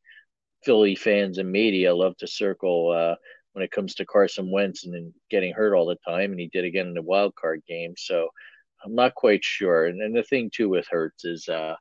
Philly 0.63 0.95
fans 0.95 1.37
and 1.37 1.51
media 1.51 1.93
love 1.93 2.17
to 2.17 2.27
circle 2.27 2.91
uh, 2.91 3.15
when 3.53 3.63
it 3.63 3.71
comes 3.71 3.95
to 3.95 4.05
Carson 4.05 4.49
Wentz 4.49 4.85
and 4.85 5.13
getting 5.29 5.53
hurt 5.53 5.75
all 5.75 5.85
the 5.85 5.97
time, 6.07 6.31
and 6.31 6.39
he 6.39 6.47
did 6.47 6.65
again 6.65 6.87
in 6.87 6.93
the 6.93 7.01
wild 7.01 7.35
card 7.35 7.61
game. 7.67 7.93
So 7.97 8.29
I'm 8.85 8.95
not 8.95 9.15
quite 9.15 9.43
sure. 9.43 9.87
And, 9.87 10.15
the 10.15 10.23
thing 10.23 10.51
too 10.53 10.69
with 10.69 10.87
Hurts 10.87 11.25
is 11.25 11.49
uh, 11.49 11.75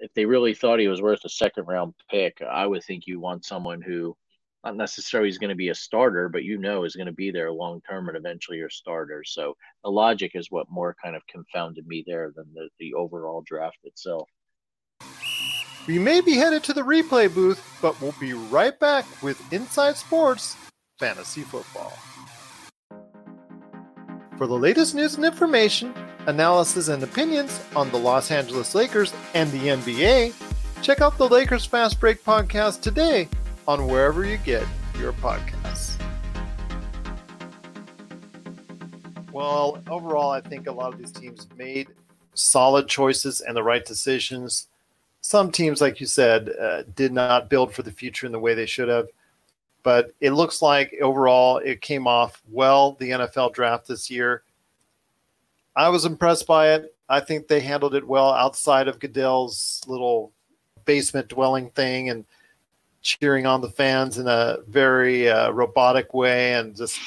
if 0.00 0.12
they 0.14 0.24
really 0.24 0.54
thought 0.54 0.80
he 0.80 0.88
was 0.88 1.02
worth 1.02 1.24
a 1.24 1.28
second 1.28 1.66
round 1.66 1.94
pick, 2.10 2.40
I 2.40 2.66
would 2.66 2.82
think 2.84 3.06
you 3.06 3.20
want 3.20 3.44
someone 3.44 3.82
who 3.82 4.16
not 4.64 4.76
necessarily 4.76 5.28
is 5.28 5.38
going 5.38 5.50
to 5.50 5.56
be 5.56 5.68
a 5.68 5.74
starter, 5.74 6.28
but 6.28 6.44
you 6.44 6.58
know 6.58 6.84
is 6.84 6.96
going 6.96 7.06
to 7.06 7.12
be 7.12 7.30
there 7.30 7.52
long 7.52 7.80
term 7.88 8.08
and 8.08 8.16
eventually 8.16 8.58
your 8.58 8.70
starter. 8.70 9.22
So 9.24 9.56
the 9.84 9.90
logic 9.90 10.32
is 10.34 10.50
what 10.50 10.70
more 10.70 10.96
kind 11.02 11.14
of 11.14 11.22
confounded 11.26 11.86
me 11.86 12.02
there 12.06 12.32
than 12.34 12.46
the, 12.54 12.68
the 12.80 12.94
overall 12.94 13.44
draft 13.46 13.78
itself. 13.84 14.28
We 15.86 15.98
may 15.98 16.20
be 16.20 16.34
headed 16.34 16.64
to 16.64 16.72
the 16.72 16.82
replay 16.82 17.32
booth, 17.32 17.62
but 17.80 18.00
we'll 18.00 18.14
be 18.20 18.34
right 18.34 18.78
back 18.78 19.06
with 19.22 19.40
Inside 19.52 19.96
Sports 19.96 20.56
Fantasy 20.98 21.42
Football. 21.42 21.96
For 24.36 24.46
the 24.46 24.54
latest 24.54 24.94
news 24.94 25.16
and 25.16 25.24
information, 25.24 25.94
analysis, 26.26 26.88
and 26.88 27.02
opinions 27.02 27.60
on 27.76 27.90
the 27.90 27.98
Los 27.98 28.30
Angeles 28.30 28.74
Lakers 28.74 29.12
and 29.34 29.50
the 29.52 29.68
NBA, 29.68 30.34
check 30.82 31.00
out 31.00 31.18
the 31.18 31.28
Lakers 31.28 31.64
Fast 31.64 32.00
Break 32.00 32.22
podcast 32.24 32.80
today 32.80 33.28
on 33.66 33.86
wherever 33.86 34.24
you 34.24 34.38
get 34.38 34.66
your 34.98 35.12
podcasts. 35.14 35.98
Well, 39.32 39.82
overall, 39.88 40.30
I 40.30 40.40
think 40.40 40.66
a 40.66 40.72
lot 40.72 40.92
of 40.92 40.98
these 40.98 41.12
teams 41.12 41.46
made 41.56 41.88
solid 42.34 42.88
choices 42.88 43.40
and 43.40 43.56
the 43.56 43.62
right 43.62 43.84
decisions. 43.84 44.68
Some 45.20 45.50
teams, 45.50 45.80
like 45.80 46.00
you 46.00 46.06
said, 46.06 46.50
uh, 46.60 46.82
did 46.94 47.12
not 47.12 47.50
build 47.50 47.72
for 47.72 47.82
the 47.82 47.92
future 47.92 48.26
in 48.26 48.32
the 48.32 48.38
way 48.38 48.54
they 48.54 48.66
should 48.66 48.88
have. 48.88 49.08
But 49.82 50.12
it 50.20 50.32
looks 50.32 50.60
like 50.60 50.94
overall 51.00 51.58
it 51.58 51.80
came 51.80 52.06
off 52.06 52.42
well, 52.50 52.92
the 52.92 53.10
NFL 53.10 53.54
draft 53.54 53.86
this 53.86 54.10
year. 54.10 54.42
I 55.78 55.88
was 55.90 56.04
impressed 56.04 56.48
by 56.48 56.72
it. 56.72 56.92
I 57.08 57.20
think 57.20 57.46
they 57.46 57.60
handled 57.60 57.94
it 57.94 58.06
well 58.06 58.32
outside 58.32 58.88
of 58.88 58.98
Goodell's 58.98 59.80
little 59.86 60.32
basement 60.84 61.28
dwelling 61.28 61.70
thing 61.70 62.10
and 62.10 62.24
cheering 63.00 63.46
on 63.46 63.60
the 63.60 63.70
fans 63.70 64.18
in 64.18 64.26
a 64.26 64.56
very 64.66 65.30
uh, 65.30 65.50
robotic 65.50 66.12
way 66.12 66.54
and 66.54 66.74
just 66.76 66.98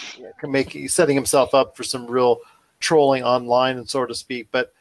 making 0.41 0.87
setting 0.87 1.15
himself 1.15 1.53
up 1.53 1.75
for 1.75 1.83
some 1.83 2.07
real 2.07 2.39
trolling 2.79 3.23
online 3.23 3.77
and 3.77 3.89
so 3.89 4.05
to 4.05 4.15
speak. 4.15 4.47
But 4.51 4.73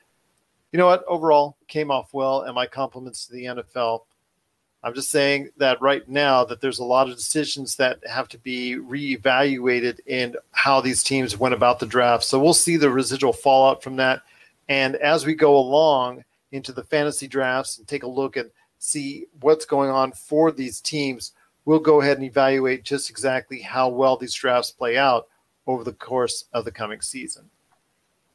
you 0.70 0.78
know 0.78 0.86
what? 0.86 1.04
Overall, 1.08 1.56
came 1.66 1.90
off 1.90 2.14
well, 2.14 2.42
and 2.42 2.54
my 2.54 2.66
compliments 2.66 3.26
to 3.26 3.32
the 3.32 3.44
NFL. 3.46 4.02
I'm 4.82 4.94
just 4.94 5.10
saying 5.10 5.50
that 5.58 5.80
right 5.82 6.08
now 6.08 6.44
that 6.44 6.60
there's 6.60 6.78
a 6.78 6.84
lot 6.84 7.08
of 7.08 7.16
decisions 7.16 7.76
that 7.76 8.00
have 8.08 8.28
to 8.28 8.38
be 8.38 8.76
reevaluated 8.76 10.00
in 10.06 10.36
how 10.52 10.80
these 10.80 11.02
teams 11.02 11.36
went 11.36 11.54
about 11.54 11.80
the 11.80 11.86
draft. 11.86 12.24
So 12.24 12.38
we'll 12.38 12.54
see 12.54 12.76
the 12.76 12.90
residual 12.90 13.34
fallout 13.34 13.82
from 13.82 13.96
that. 13.96 14.22
And 14.68 14.96
as 14.96 15.26
we 15.26 15.34
go 15.34 15.56
along 15.56 16.24
into 16.52 16.72
the 16.72 16.84
fantasy 16.84 17.28
drafts 17.28 17.76
and 17.76 17.86
take 17.86 18.04
a 18.04 18.08
look 18.08 18.36
and 18.36 18.50
see 18.78 19.26
what's 19.40 19.66
going 19.66 19.90
on 19.90 20.12
for 20.12 20.50
these 20.50 20.80
teams, 20.80 21.32
we'll 21.66 21.78
go 21.78 22.00
ahead 22.00 22.16
and 22.16 22.26
evaluate 22.26 22.82
just 22.82 23.10
exactly 23.10 23.60
how 23.60 23.88
well 23.88 24.16
these 24.16 24.34
drafts 24.34 24.70
play 24.70 24.96
out 24.96 25.28
over 25.66 25.84
the 25.84 25.92
course 25.92 26.46
of 26.54 26.64
the 26.64 26.72
coming 26.72 27.02
season. 27.02 27.50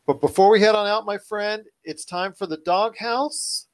But 0.05 0.21
before 0.21 0.51
we 0.51 0.61
head 0.61 0.75
on 0.75 0.85
out, 0.85 1.07
my 1.07 1.17
friend, 1.17 1.63
it's 1.83 2.05
time 2.05 2.33
for 2.33 2.45
the 2.45 2.57
doghouse 2.57 3.65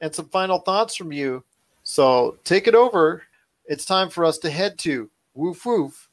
and 0.00 0.14
some 0.14 0.28
final 0.30 0.58
thoughts 0.58 0.96
from 0.96 1.12
you 1.12 1.44
so 1.84 2.38
take 2.44 2.66
it 2.66 2.74
over. 2.74 3.22
It's 3.66 3.84
time 3.84 4.10
for 4.10 4.24
us 4.24 4.38
to 4.38 4.50
head 4.50 4.78
to 4.80 5.10
Woof 5.34 5.64
Woof, 5.64 6.08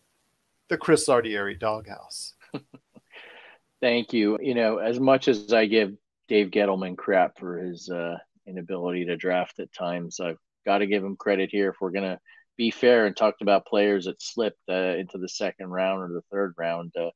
the 0.69 0.77
Chris 0.77 1.07
Ardieri 1.07 1.57
doghouse. 1.59 2.33
Thank 3.81 4.13
you. 4.13 4.37
You 4.41 4.53
know, 4.53 4.77
as 4.77 4.99
much 4.99 5.27
as 5.27 5.51
I 5.51 5.65
give 5.65 5.95
Dave 6.27 6.51
Gettleman 6.51 6.97
crap 6.97 7.39
for 7.39 7.57
his 7.57 7.89
uh, 7.89 8.17
inability 8.45 9.05
to 9.05 9.17
draft 9.17 9.59
at 9.59 9.73
times, 9.73 10.19
I've 10.19 10.37
got 10.65 10.79
to 10.79 10.87
give 10.87 11.03
him 11.03 11.15
credit 11.15 11.49
here 11.51 11.69
if 11.69 11.77
we're 11.81 11.91
going 11.91 12.09
to 12.09 12.19
be 12.57 12.69
fair 12.69 13.05
and 13.05 13.17
talked 13.17 13.41
about 13.41 13.65
players 13.65 14.05
that 14.05 14.21
slipped 14.21 14.61
uh, 14.69 14.95
into 14.97 15.17
the 15.17 15.29
second 15.29 15.67
round 15.67 16.01
or 16.01 16.09
the 16.09 16.21
third 16.31 16.53
round. 16.57 16.91
Uh, 16.95 17.09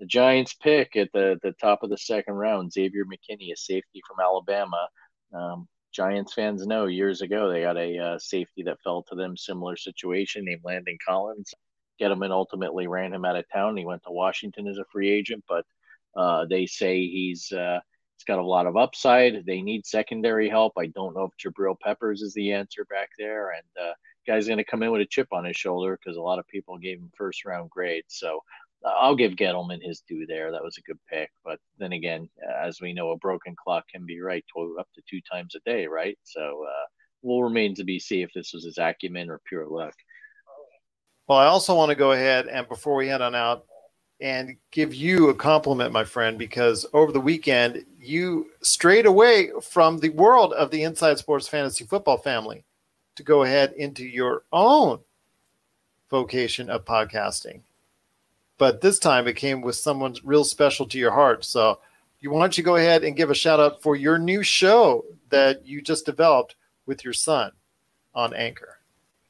the 0.00 0.06
Giants 0.06 0.54
pick 0.54 0.96
at 0.96 1.10
the, 1.12 1.38
the 1.42 1.52
top 1.52 1.82
of 1.82 1.90
the 1.90 1.98
second 1.98 2.34
round, 2.34 2.72
Xavier 2.72 3.04
McKinney, 3.04 3.52
a 3.52 3.56
safety 3.56 4.00
from 4.06 4.24
Alabama. 4.24 4.88
Um, 5.32 5.68
Giants 5.92 6.34
fans 6.34 6.66
know 6.66 6.86
years 6.86 7.22
ago 7.22 7.48
they 7.48 7.62
got 7.62 7.76
a 7.76 7.98
uh, 7.98 8.18
safety 8.18 8.62
that 8.64 8.80
fell 8.82 9.02
to 9.04 9.14
them, 9.14 9.36
similar 9.36 9.76
situation 9.76 10.44
named 10.44 10.62
Landon 10.64 10.98
Collins. 11.06 11.52
Gettleman 12.00 12.30
ultimately 12.30 12.86
ran 12.86 13.12
him 13.12 13.24
out 13.24 13.36
of 13.36 13.44
town. 13.52 13.76
He 13.76 13.84
went 13.84 14.02
to 14.04 14.10
Washington 14.10 14.68
as 14.68 14.78
a 14.78 14.84
free 14.92 15.10
agent, 15.10 15.44
but 15.48 15.64
uh, 16.16 16.46
they 16.46 16.66
say 16.66 17.00
he's 17.00 17.50
uh, 17.52 17.80
he's 18.16 18.24
got 18.24 18.38
a 18.38 18.46
lot 18.46 18.66
of 18.66 18.76
upside. 18.76 19.44
They 19.46 19.62
need 19.62 19.86
secondary 19.86 20.48
help. 20.48 20.74
I 20.78 20.86
don't 20.86 21.14
know 21.14 21.24
if 21.30 21.52
Jabril 21.52 21.78
Peppers 21.80 22.22
is 22.22 22.34
the 22.34 22.52
answer 22.52 22.84
back 22.84 23.10
there, 23.18 23.50
and 23.50 23.86
uh, 23.88 23.92
guy's 24.28 24.46
going 24.46 24.58
to 24.58 24.64
come 24.64 24.82
in 24.82 24.92
with 24.92 25.00
a 25.00 25.06
chip 25.06 25.28
on 25.32 25.44
his 25.44 25.56
shoulder 25.56 25.98
because 25.98 26.16
a 26.16 26.22
lot 26.22 26.38
of 26.38 26.46
people 26.46 26.76
gave 26.78 26.98
him 26.98 27.10
first 27.16 27.44
round 27.44 27.70
grades. 27.70 28.14
So 28.18 28.40
I'll 28.84 29.16
give 29.16 29.32
Gettleman 29.32 29.82
his 29.82 30.02
due 30.08 30.26
there. 30.26 30.52
That 30.52 30.62
was 30.62 30.78
a 30.78 30.82
good 30.82 30.98
pick. 31.10 31.30
But 31.44 31.58
then 31.78 31.92
again, 31.92 32.28
as 32.62 32.80
we 32.80 32.92
know, 32.92 33.10
a 33.10 33.16
broken 33.16 33.56
clock 33.62 33.84
can 33.92 34.06
be 34.06 34.20
right 34.20 34.44
to, 34.54 34.76
up 34.78 34.88
to 34.94 35.02
two 35.08 35.20
times 35.30 35.54
a 35.54 35.60
day, 35.68 35.86
right? 35.86 36.18
So 36.22 36.64
uh, 36.64 36.86
will 37.22 37.42
remain 37.42 37.74
to 37.74 37.84
be 37.84 37.98
seen 37.98 38.22
if 38.22 38.30
this 38.34 38.52
was 38.52 38.64
his 38.64 38.78
acumen 38.78 39.30
or 39.30 39.40
pure 39.46 39.66
luck. 39.66 39.94
Well, 41.26 41.38
I 41.38 41.46
also 41.46 41.74
want 41.74 41.90
to 41.90 41.94
go 41.94 42.12
ahead 42.12 42.46
and 42.46 42.68
before 42.68 42.94
we 42.94 43.08
head 43.08 43.20
on 43.20 43.34
out 43.34 43.66
and 44.20 44.56
give 44.70 44.94
you 44.94 45.28
a 45.28 45.34
compliment, 45.34 45.92
my 45.92 46.04
friend, 46.04 46.38
because 46.38 46.86
over 46.92 47.12
the 47.12 47.20
weekend 47.20 47.84
you 48.00 48.46
strayed 48.62 49.06
away 49.06 49.50
from 49.62 49.98
the 49.98 50.08
world 50.10 50.52
of 50.54 50.70
the 50.70 50.82
Inside 50.82 51.18
Sports 51.18 51.46
Fantasy 51.46 51.84
Football 51.84 52.18
family 52.18 52.64
to 53.16 53.22
go 53.22 53.42
ahead 53.42 53.72
into 53.76 54.04
your 54.04 54.44
own 54.52 55.00
vocation 56.10 56.70
of 56.70 56.84
podcasting 56.84 57.60
but 58.58 58.80
this 58.80 58.98
time 58.98 59.26
it 59.26 59.36
came 59.36 59.60
with 59.60 59.76
someone 59.76 60.16
real 60.24 60.44
special 60.44 60.86
to 60.86 60.98
your 60.98 61.12
heart. 61.12 61.44
So, 61.44 61.80
you 62.20 62.30
why 62.30 62.40
don't 62.40 62.58
you 62.58 62.64
go 62.64 62.76
ahead 62.76 63.04
and 63.04 63.16
give 63.16 63.30
a 63.30 63.34
shout 63.34 63.60
out 63.60 63.80
for 63.80 63.94
your 63.94 64.18
new 64.18 64.42
show 64.42 65.04
that 65.30 65.64
you 65.64 65.80
just 65.80 66.04
developed 66.04 66.56
with 66.84 67.04
your 67.04 67.12
son 67.12 67.52
on 68.14 68.34
Anchor? 68.34 68.78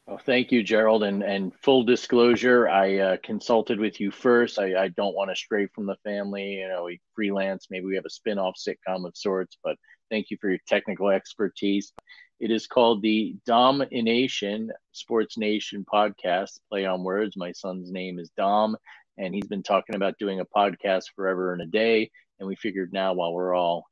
Well, 0.07 0.17
thank 0.17 0.51
you, 0.51 0.63
Gerald. 0.63 1.03
And 1.03 1.23
and 1.23 1.53
full 1.63 1.85
disclosure, 1.85 2.67
I 2.67 2.99
uh, 2.99 3.17
consulted 3.23 3.79
with 3.79 4.01
you 4.01 4.11
first. 4.11 4.59
I, 4.59 4.85
I 4.85 4.89
don't 4.89 5.15
want 5.15 5.31
to 5.31 5.37
stray 5.37 5.67
from 5.67 5.85
the 5.85 5.97
family. 6.03 6.55
You 6.55 6.69
know, 6.69 6.85
we 6.85 6.99
freelance. 7.15 7.67
Maybe 7.69 7.85
we 7.85 7.97
have 7.97 8.07
a 8.07 8.11
spin-off 8.11 8.57
sitcom 8.57 9.07
of 9.07 9.15
sorts. 9.15 9.59
But 9.63 9.77
thank 10.11 10.31
you 10.31 10.39
for 10.41 10.49
your 10.49 10.61
technical 10.67 11.11
expertise. 11.11 11.93
It 12.41 12.51
is 12.51 12.67
called 12.67 13.03
the 13.03 13.37
Domination 13.45 14.73
Sports 14.93 15.37
Nation 15.37 15.85
podcast. 15.85 16.61
Play 16.71 16.87
on 16.87 17.05
words. 17.05 17.37
My 17.37 17.53
son's 17.53 17.91
name 17.91 18.19
is 18.19 18.31
Dom, 18.31 18.79
and 19.19 19.35
he's 19.35 19.47
been 19.47 19.63
talking 19.63 19.97
about 19.97 20.19
doing 20.19 20.41
a 20.41 20.45
podcast 20.45 21.05
forever 21.15 21.53
and 21.53 21.63
a 21.63 21.67
day. 21.67 22.11
And 22.39 22.49
we 22.49 22.57
figured 22.57 22.93
now, 22.93 23.15
while 23.15 23.33
we're 23.33 23.55
all 23.55 23.85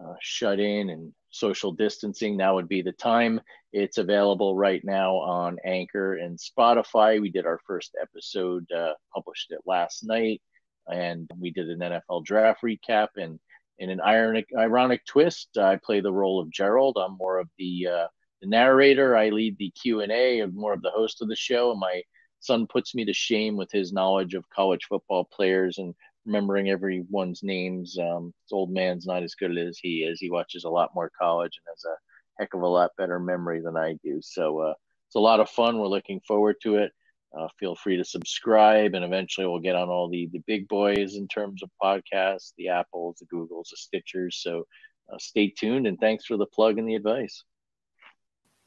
uh, 0.00 0.14
shut 0.20 0.60
in 0.60 0.90
and 0.90 1.12
social 1.30 1.72
distancing, 1.72 2.36
now 2.36 2.54
would 2.54 2.68
be 2.68 2.82
the 2.82 2.92
time. 2.92 3.40
It's 3.72 3.98
available 3.98 4.56
right 4.56 4.80
now 4.84 5.16
on 5.16 5.58
Anchor 5.64 6.14
and 6.14 6.38
Spotify. 6.38 7.20
We 7.20 7.30
did 7.30 7.46
our 7.46 7.60
first 7.66 7.96
episode, 8.00 8.70
uh, 8.72 8.94
published 9.12 9.50
it 9.50 9.60
last 9.66 10.04
night, 10.04 10.40
and 10.86 11.28
we 11.38 11.50
did 11.50 11.68
an 11.68 11.80
NFL 11.80 12.24
draft 12.24 12.62
recap. 12.62 13.08
And 13.16 13.38
in 13.78 13.90
an 13.90 14.00
ironic, 14.00 14.46
ironic 14.56 15.04
twist, 15.04 15.58
I 15.58 15.76
play 15.76 16.00
the 16.00 16.12
role 16.12 16.40
of 16.40 16.50
Gerald. 16.50 16.96
I'm 16.96 17.16
more 17.16 17.38
of 17.38 17.48
the 17.58 17.88
uh, 17.88 18.06
the 18.40 18.48
narrator. 18.48 19.16
I 19.16 19.30
lead 19.30 19.56
the 19.58 19.70
Q 19.70 20.00
and 20.00 20.12
A. 20.12 20.40
I'm 20.40 20.54
more 20.54 20.72
of 20.72 20.82
the 20.82 20.90
host 20.90 21.22
of 21.22 21.28
the 21.28 21.36
show, 21.36 21.72
and 21.72 21.80
my 21.80 22.02
son 22.40 22.66
puts 22.66 22.94
me 22.94 23.04
to 23.04 23.12
shame 23.12 23.56
with 23.56 23.70
his 23.70 23.92
knowledge 23.92 24.34
of 24.34 24.48
college 24.50 24.86
football 24.88 25.24
players 25.24 25.78
and 25.78 25.94
remembering 26.26 26.68
everyone's 26.68 27.42
names. 27.42 27.96
Um, 27.98 28.34
this 28.44 28.52
old 28.52 28.70
man's 28.70 29.06
not 29.06 29.22
as 29.22 29.34
good 29.34 29.56
as 29.56 29.78
he 29.78 30.02
is. 30.04 30.20
He 30.20 30.30
watches 30.30 30.64
a 30.64 30.70
lot 30.70 30.90
more 30.94 31.10
college 31.18 31.52
and 31.56 31.72
has 31.74 31.84
a 31.84 31.96
heck 32.40 32.54
of 32.54 32.62
a 32.62 32.66
lot 32.66 32.90
better 32.98 33.18
memory 33.18 33.60
than 33.60 33.76
I 33.76 33.94
do. 34.02 34.20
So 34.22 34.60
uh, 34.60 34.74
it's 35.06 35.16
a 35.16 35.20
lot 35.20 35.40
of 35.40 35.50
fun. 35.50 35.78
We're 35.78 35.86
looking 35.86 36.20
forward 36.26 36.56
to 36.62 36.76
it. 36.76 36.92
Uh, 37.38 37.46
feel 37.60 37.76
free 37.76 37.96
to 37.96 38.04
subscribe, 38.04 38.94
and 38.94 39.04
eventually 39.04 39.46
we'll 39.46 39.60
get 39.60 39.76
on 39.76 39.88
all 39.88 40.08
the 40.08 40.28
the 40.32 40.42
big 40.48 40.66
boys 40.66 41.14
in 41.14 41.28
terms 41.28 41.62
of 41.62 41.70
podcasts, 41.80 42.52
the 42.58 42.68
Apples, 42.68 43.18
the 43.20 43.26
Googles, 43.26 43.68
the 43.70 43.76
Stitchers. 43.76 44.34
So 44.34 44.64
uh, 45.12 45.16
stay 45.18 45.48
tuned, 45.48 45.86
and 45.86 45.98
thanks 46.00 46.24
for 46.26 46.36
the 46.36 46.46
plug 46.46 46.78
and 46.78 46.88
the 46.88 46.96
advice. 46.96 47.44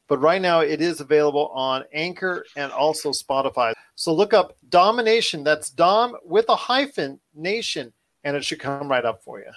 But 0.08 0.20
right 0.20 0.40
now 0.40 0.60
it 0.60 0.80
is 0.80 1.00
available 1.00 1.48
on 1.54 1.84
Anchor 1.92 2.44
and 2.56 2.70
also 2.72 3.10
Spotify. 3.10 3.72
So 3.94 4.12
look 4.12 4.34
up 4.34 4.56
Domination. 4.68 5.44
That's 5.44 5.70
Dom 5.70 6.16
with 6.24 6.46
a 6.48 6.56
hyphen 6.56 7.20
nation, 7.34 7.92
and 8.22 8.36
it 8.36 8.44
should 8.44 8.60
come 8.60 8.88
right 8.88 9.04
up 9.04 9.22
for 9.22 9.38
you. 9.38 9.50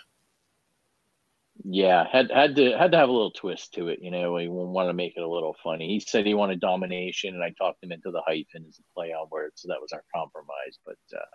Yeah, 1.63 2.05
had 2.10 2.31
had 2.31 2.55
to 2.55 2.77
had 2.77 2.91
to 2.91 2.97
have 2.97 3.10
a 3.10 3.12
little 3.12 3.31
twist 3.31 3.73
to 3.73 3.88
it. 3.88 3.99
You 4.01 4.12
know, 4.12 4.33
we 4.33 4.47
wanted 4.47 4.89
to 4.89 4.93
make 4.93 5.17
it 5.17 5.23
a 5.23 5.27
little 5.27 5.55
funny. 5.63 5.88
He 5.88 5.99
said 5.99 6.25
he 6.25 6.33
wanted 6.33 6.60
domination, 6.60 7.33
and 7.33 7.43
I 7.43 7.53
talked 7.57 7.83
him 7.83 7.91
into 7.91 8.12
the 8.12 8.21
hyphen 8.25 8.65
as 8.67 8.79
a 8.79 8.93
play 8.93 9.12
on 9.12 9.27
words, 9.31 9.62
so 9.62 9.67
that 9.69 9.81
was 9.81 9.91
our 9.91 10.03
compromise. 10.15 10.77
But 10.86 10.97
uh, 11.13 11.25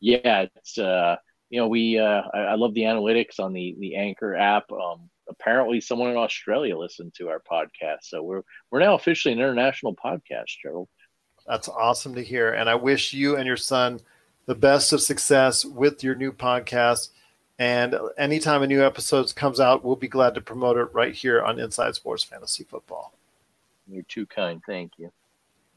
yeah, 0.00 0.46
it's 0.54 0.78
uh, 0.78 1.16
you 1.50 1.60
know 1.60 1.68
we 1.68 1.98
uh, 1.98 2.22
I, 2.32 2.38
I, 2.38 2.54
love 2.54 2.74
the 2.74 2.82
analytics 2.82 3.40
on 3.40 3.52
the 3.52 3.76
the 3.80 3.96
Anchor 3.96 4.36
app. 4.36 4.70
Um, 4.70 5.10
apparently 5.28 5.80
someone 5.80 6.10
in 6.10 6.16
Australia 6.16 6.76
listened 6.76 7.14
to 7.14 7.28
our 7.28 7.40
podcast. 7.40 8.02
So 8.02 8.22
we're 8.22 8.42
we're 8.70 8.80
now 8.80 8.94
officially 8.94 9.32
an 9.32 9.40
international 9.40 9.94
podcast, 9.94 10.56
Gerald. 10.62 10.88
That's 11.46 11.68
awesome 11.68 12.14
to 12.14 12.22
hear. 12.22 12.52
And 12.52 12.68
I 12.68 12.74
wish 12.74 13.12
you 13.12 13.36
and 13.36 13.46
your 13.46 13.56
son 13.56 14.00
the 14.46 14.54
best 14.54 14.92
of 14.92 15.00
success 15.00 15.64
with 15.64 16.02
your 16.02 16.14
new 16.14 16.32
podcast. 16.32 17.10
And 17.58 17.94
anytime 18.18 18.62
a 18.62 18.66
new 18.66 18.84
episode 18.84 19.34
comes 19.34 19.60
out, 19.60 19.84
we'll 19.84 19.96
be 19.96 20.08
glad 20.08 20.34
to 20.34 20.40
promote 20.40 20.76
it 20.76 20.92
right 20.92 21.14
here 21.14 21.42
on 21.42 21.60
Inside 21.60 21.94
Sports 21.94 22.24
Fantasy 22.24 22.64
Football. 22.64 23.12
You're 23.86 24.02
too 24.04 24.26
kind. 24.26 24.62
Thank 24.66 24.92
you. 24.98 25.12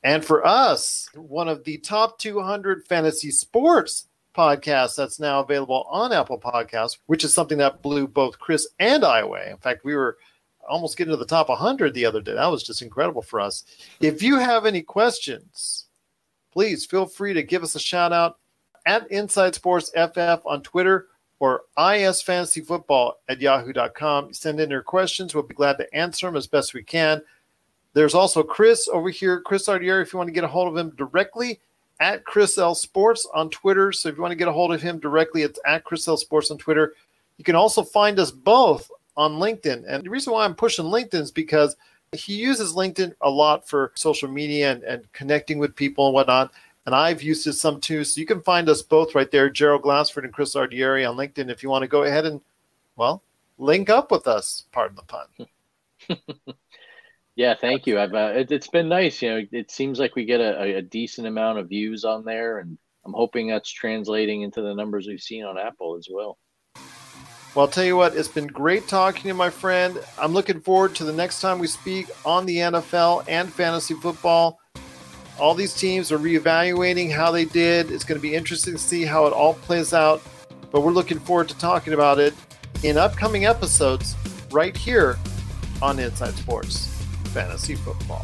And 0.04 0.24
for 0.24 0.46
us, 0.46 1.10
one 1.16 1.48
of 1.48 1.64
the 1.66 1.78
top 1.78 2.18
200 2.18 2.86
fantasy 2.86 3.32
sports 3.32 4.08
podcast 4.38 4.96
that's 4.96 5.20
now 5.20 5.40
available 5.40 5.88
on 5.90 6.14
Apple 6.14 6.40
Podcasts, 6.40 6.98
which 7.08 7.24
is 7.24 7.34
something 7.34 7.58
that 7.58 7.82
blew 7.82 8.08
both 8.08 8.40
Chris 8.40 8.68
and 8.80 9.04
I 9.04 9.20
away. 9.20 9.50
In 9.50 9.58
fact, 9.58 9.84
we 9.84 9.96
were 9.96 10.18
almost 10.68 10.98
getting 10.98 11.12
to 11.12 11.18
the 11.18 11.26
top 11.26 11.50
100 11.50 11.94
the 11.94 12.06
other 12.06 12.22
day. 12.22 12.34
That 12.34 12.52
was 12.52 12.64
just 12.64 12.82
incredible 12.82 13.22
for 13.22 13.40
us. 13.40 13.64
If 14.00 14.22
you 14.22 14.38
have 14.38 14.66
any 14.66 14.82
questions, 14.82 15.86
please 16.52 16.86
feel 16.86 17.06
free 17.06 17.34
to 17.34 17.44
give 17.44 17.64
us 17.64 17.76
a 17.76 17.80
shout 17.80 18.14
out 18.14 18.38
at 18.86 19.10
Inside 19.12 19.56
Sports 19.56 19.92
FF 19.96 20.46
on 20.46 20.62
Twitter 20.62 21.08
or 21.40 21.64
isfantasyfootball 21.78 22.24
Fantasy 22.24 22.62
Football 22.62 23.16
at 23.30 23.42
yahoo.com. 23.42 24.34
Send 24.34 24.60
in 24.60 24.70
your 24.70 24.82
questions. 24.82 25.34
We'll 25.34 25.44
be 25.44 25.56
glad 25.56 25.78
to 25.78 25.96
answer 25.96 26.26
them 26.28 26.36
as 26.36 26.48
best 26.48 26.74
we 26.74 26.84
can. 26.84 27.22
There's 27.94 28.16
also 28.16 28.44
Chris 28.44 28.88
over 28.88 29.10
here, 29.10 29.42
Chris 29.42 29.68
Ardieri, 29.68 30.02
if 30.02 30.14
you 30.14 30.18
want 30.18 30.28
to 30.28 30.34
get 30.34 30.44
a 30.44 30.48
hold 30.48 30.68
of 30.68 30.78
him 30.78 30.96
directly 30.96 31.60
at 32.00 32.24
Chris 32.26 32.58
L 32.58 32.76
Sports 32.76 33.28
on 33.34 33.50
Twitter. 33.50 33.92
So 33.92 34.10
if 34.10 34.16
you 34.16 34.22
want 34.22 34.32
to 34.32 34.38
get 34.38 34.48
a 34.48 34.54
hold 34.54 34.74
of 34.74 34.82
him 34.82 35.00
directly, 35.00 35.42
it's 35.42 35.60
at 35.66 35.84
Chris 35.84 36.08
L 36.08 36.18
Sports 36.18 36.52
on 36.52 36.58
Twitter. 36.58 36.94
You 37.38 37.44
can 37.44 37.56
also 37.56 37.84
find 37.84 38.20
us 38.20 38.32
both 38.32 38.90
on 39.16 39.34
LinkedIn. 39.34 39.84
And 39.88 40.06
the 40.06 40.10
reason 40.10 40.34
why 40.34 40.46
I'm 40.46 40.56
pushing 40.56 40.86
LinkedIn 40.86 41.22
is 41.22 41.32
because 41.32 41.76
he 42.14 42.36
uses 42.36 42.74
LinkedIn 42.74 43.14
a 43.22 43.30
lot 43.30 43.68
for 43.68 43.92
social 43.96 44.30
media 44.30 44.72
and, 44.72 44.84
and 44.84 45.12
connecting 45.14 45.60
with 45.60 45.76
people 45.76 46.06
and 46.06 46.14
whatnot. 46.14 46.52
And 46.86 46.96
I've 46.96 47.22
used 47.22 47.46
it 47.48 47.54
some 47.54 47.82
too. 47.82 48.04
So 48.04 48.22
you 48.22 48.28
can 48.28 48.42
find 48.42 48.70
us 48.70 48.82
both 48.82 49.14
right 49.14 49.30
there, 49.30 49.50
Gerald 49.50 49.82
Glassford 49.82 50.24
and 50.24 50.34
Chris 50.34 50.56
Ardieri 50.56 51.10
on 51.10 51.18
LinkedIn 51.18 51.50
if 51.50 51.62
you 51.62 51.70
want 51.70 51.82
to 51.82 51.88
go 51.88 52.04
ahead 52.04 52.26
and, 52.26 52.40
well, 52.96 53.22
link 53.58 53.90
up 53.90 54.12
with 54.12 54.28
us. 54.28 54.64
Pardon 54.72 54.96
the 54.96 55.04
pun. 55.04 56.28
Yeah, 57.38 57.54
thank 57.54 57.86
you. 57.86 58.00
I've 58.00 58.16
uh, 58.16 58.34
it, 58.36 58.50
has 58.50 58.68
been 58.68 58.90
nice. 58.90 59.22
You 59.22 59.30
know, 59.30 59.42
it 59.52 59.70
seems 59.70 60.00
like 60.00 60.16
we 60.16 60.26
get 60.26 60.42
a, 60.42 60.78
a, 60.78 60.82
decent 60.82 61.28
amount 61.28 61.60
of 61.60 61.70
views 61.70 62.04
on 62.04 62.26
there, 62.26 62.58
and 62.58 62.80
I'm 63.06 63.14
hoping 63.14 63.48
that's 63.48 63.72
translating 63.72 64.42
into 64.42 64.64
the 64.64 64.74
numbers 64.74 65.06
we've 65.08 65.22
seen 65.22 65.44
on 65.44 65.56
Apple 65.56 65.98
as 65.98 66.08
well. 66.12 66.40
Well, 67.54 67.66
I'll 67.66 67.68
tell 67.68 67.84
you 67.84 67.96
what, 67.96 68.16
it's 68.16 68.28
been 68.28 68.48
great 68.48 68.88
talking 68.88 69.22
to 69.22 69.28
you, 69.28 69.34
my 69.36 69.52
friend. 69.52 70.00
I'm 70.18 70.34
looking 70.34 70.62
forward 70.62 70.96
to 70.96 71.04
the 71.04 71.14
next 71.14 71.40
time 71.40 71.60
we 71.60 71.68
speak 71.68 72.08
on 72.26 72.48
the 72.48 72.58
NFL 72.58 73.26
and 73.28 73.54
fantasy 73.54 73.94
football. 73.94 74.58
All 75.40 75.54
these 75.54 75.76
teams 75.76 76.12
are 76.12 76.18
reevaluating 76.18 77.12
how 77.12 77.30
they 77.30 77.46
did. 77.46 77.92
It's 77.92 78.04
going 78.04 78.20
to 78.20 78.22
be 78.22 78.34
interesting 78.34 78.74
to 78.74 78.80
see 78.80 79.06
how 79.06 79.28
it 79.28 79.34
all 79.34 79.54
plays 79.54 79.94
out. 79.94 80.24
But 80.72 80.82
we're 80.82 80.92
looking 80.92 81.20
forward 81.20 81.50
to 81.50 81.58
talking 81.60 81.94
about 81.94 82.18
it 82.18 82.34
in 82.82 82.98
upcoming 82.98 83.46
episodes 83.46 84.16
right 84.50 84.76
here 84.76 85.20
on 85.84 86.00
Inside 86.00 86.34
Sports 86.34 86.97
fantasy 87.28 87.76
football. 87.76 88.24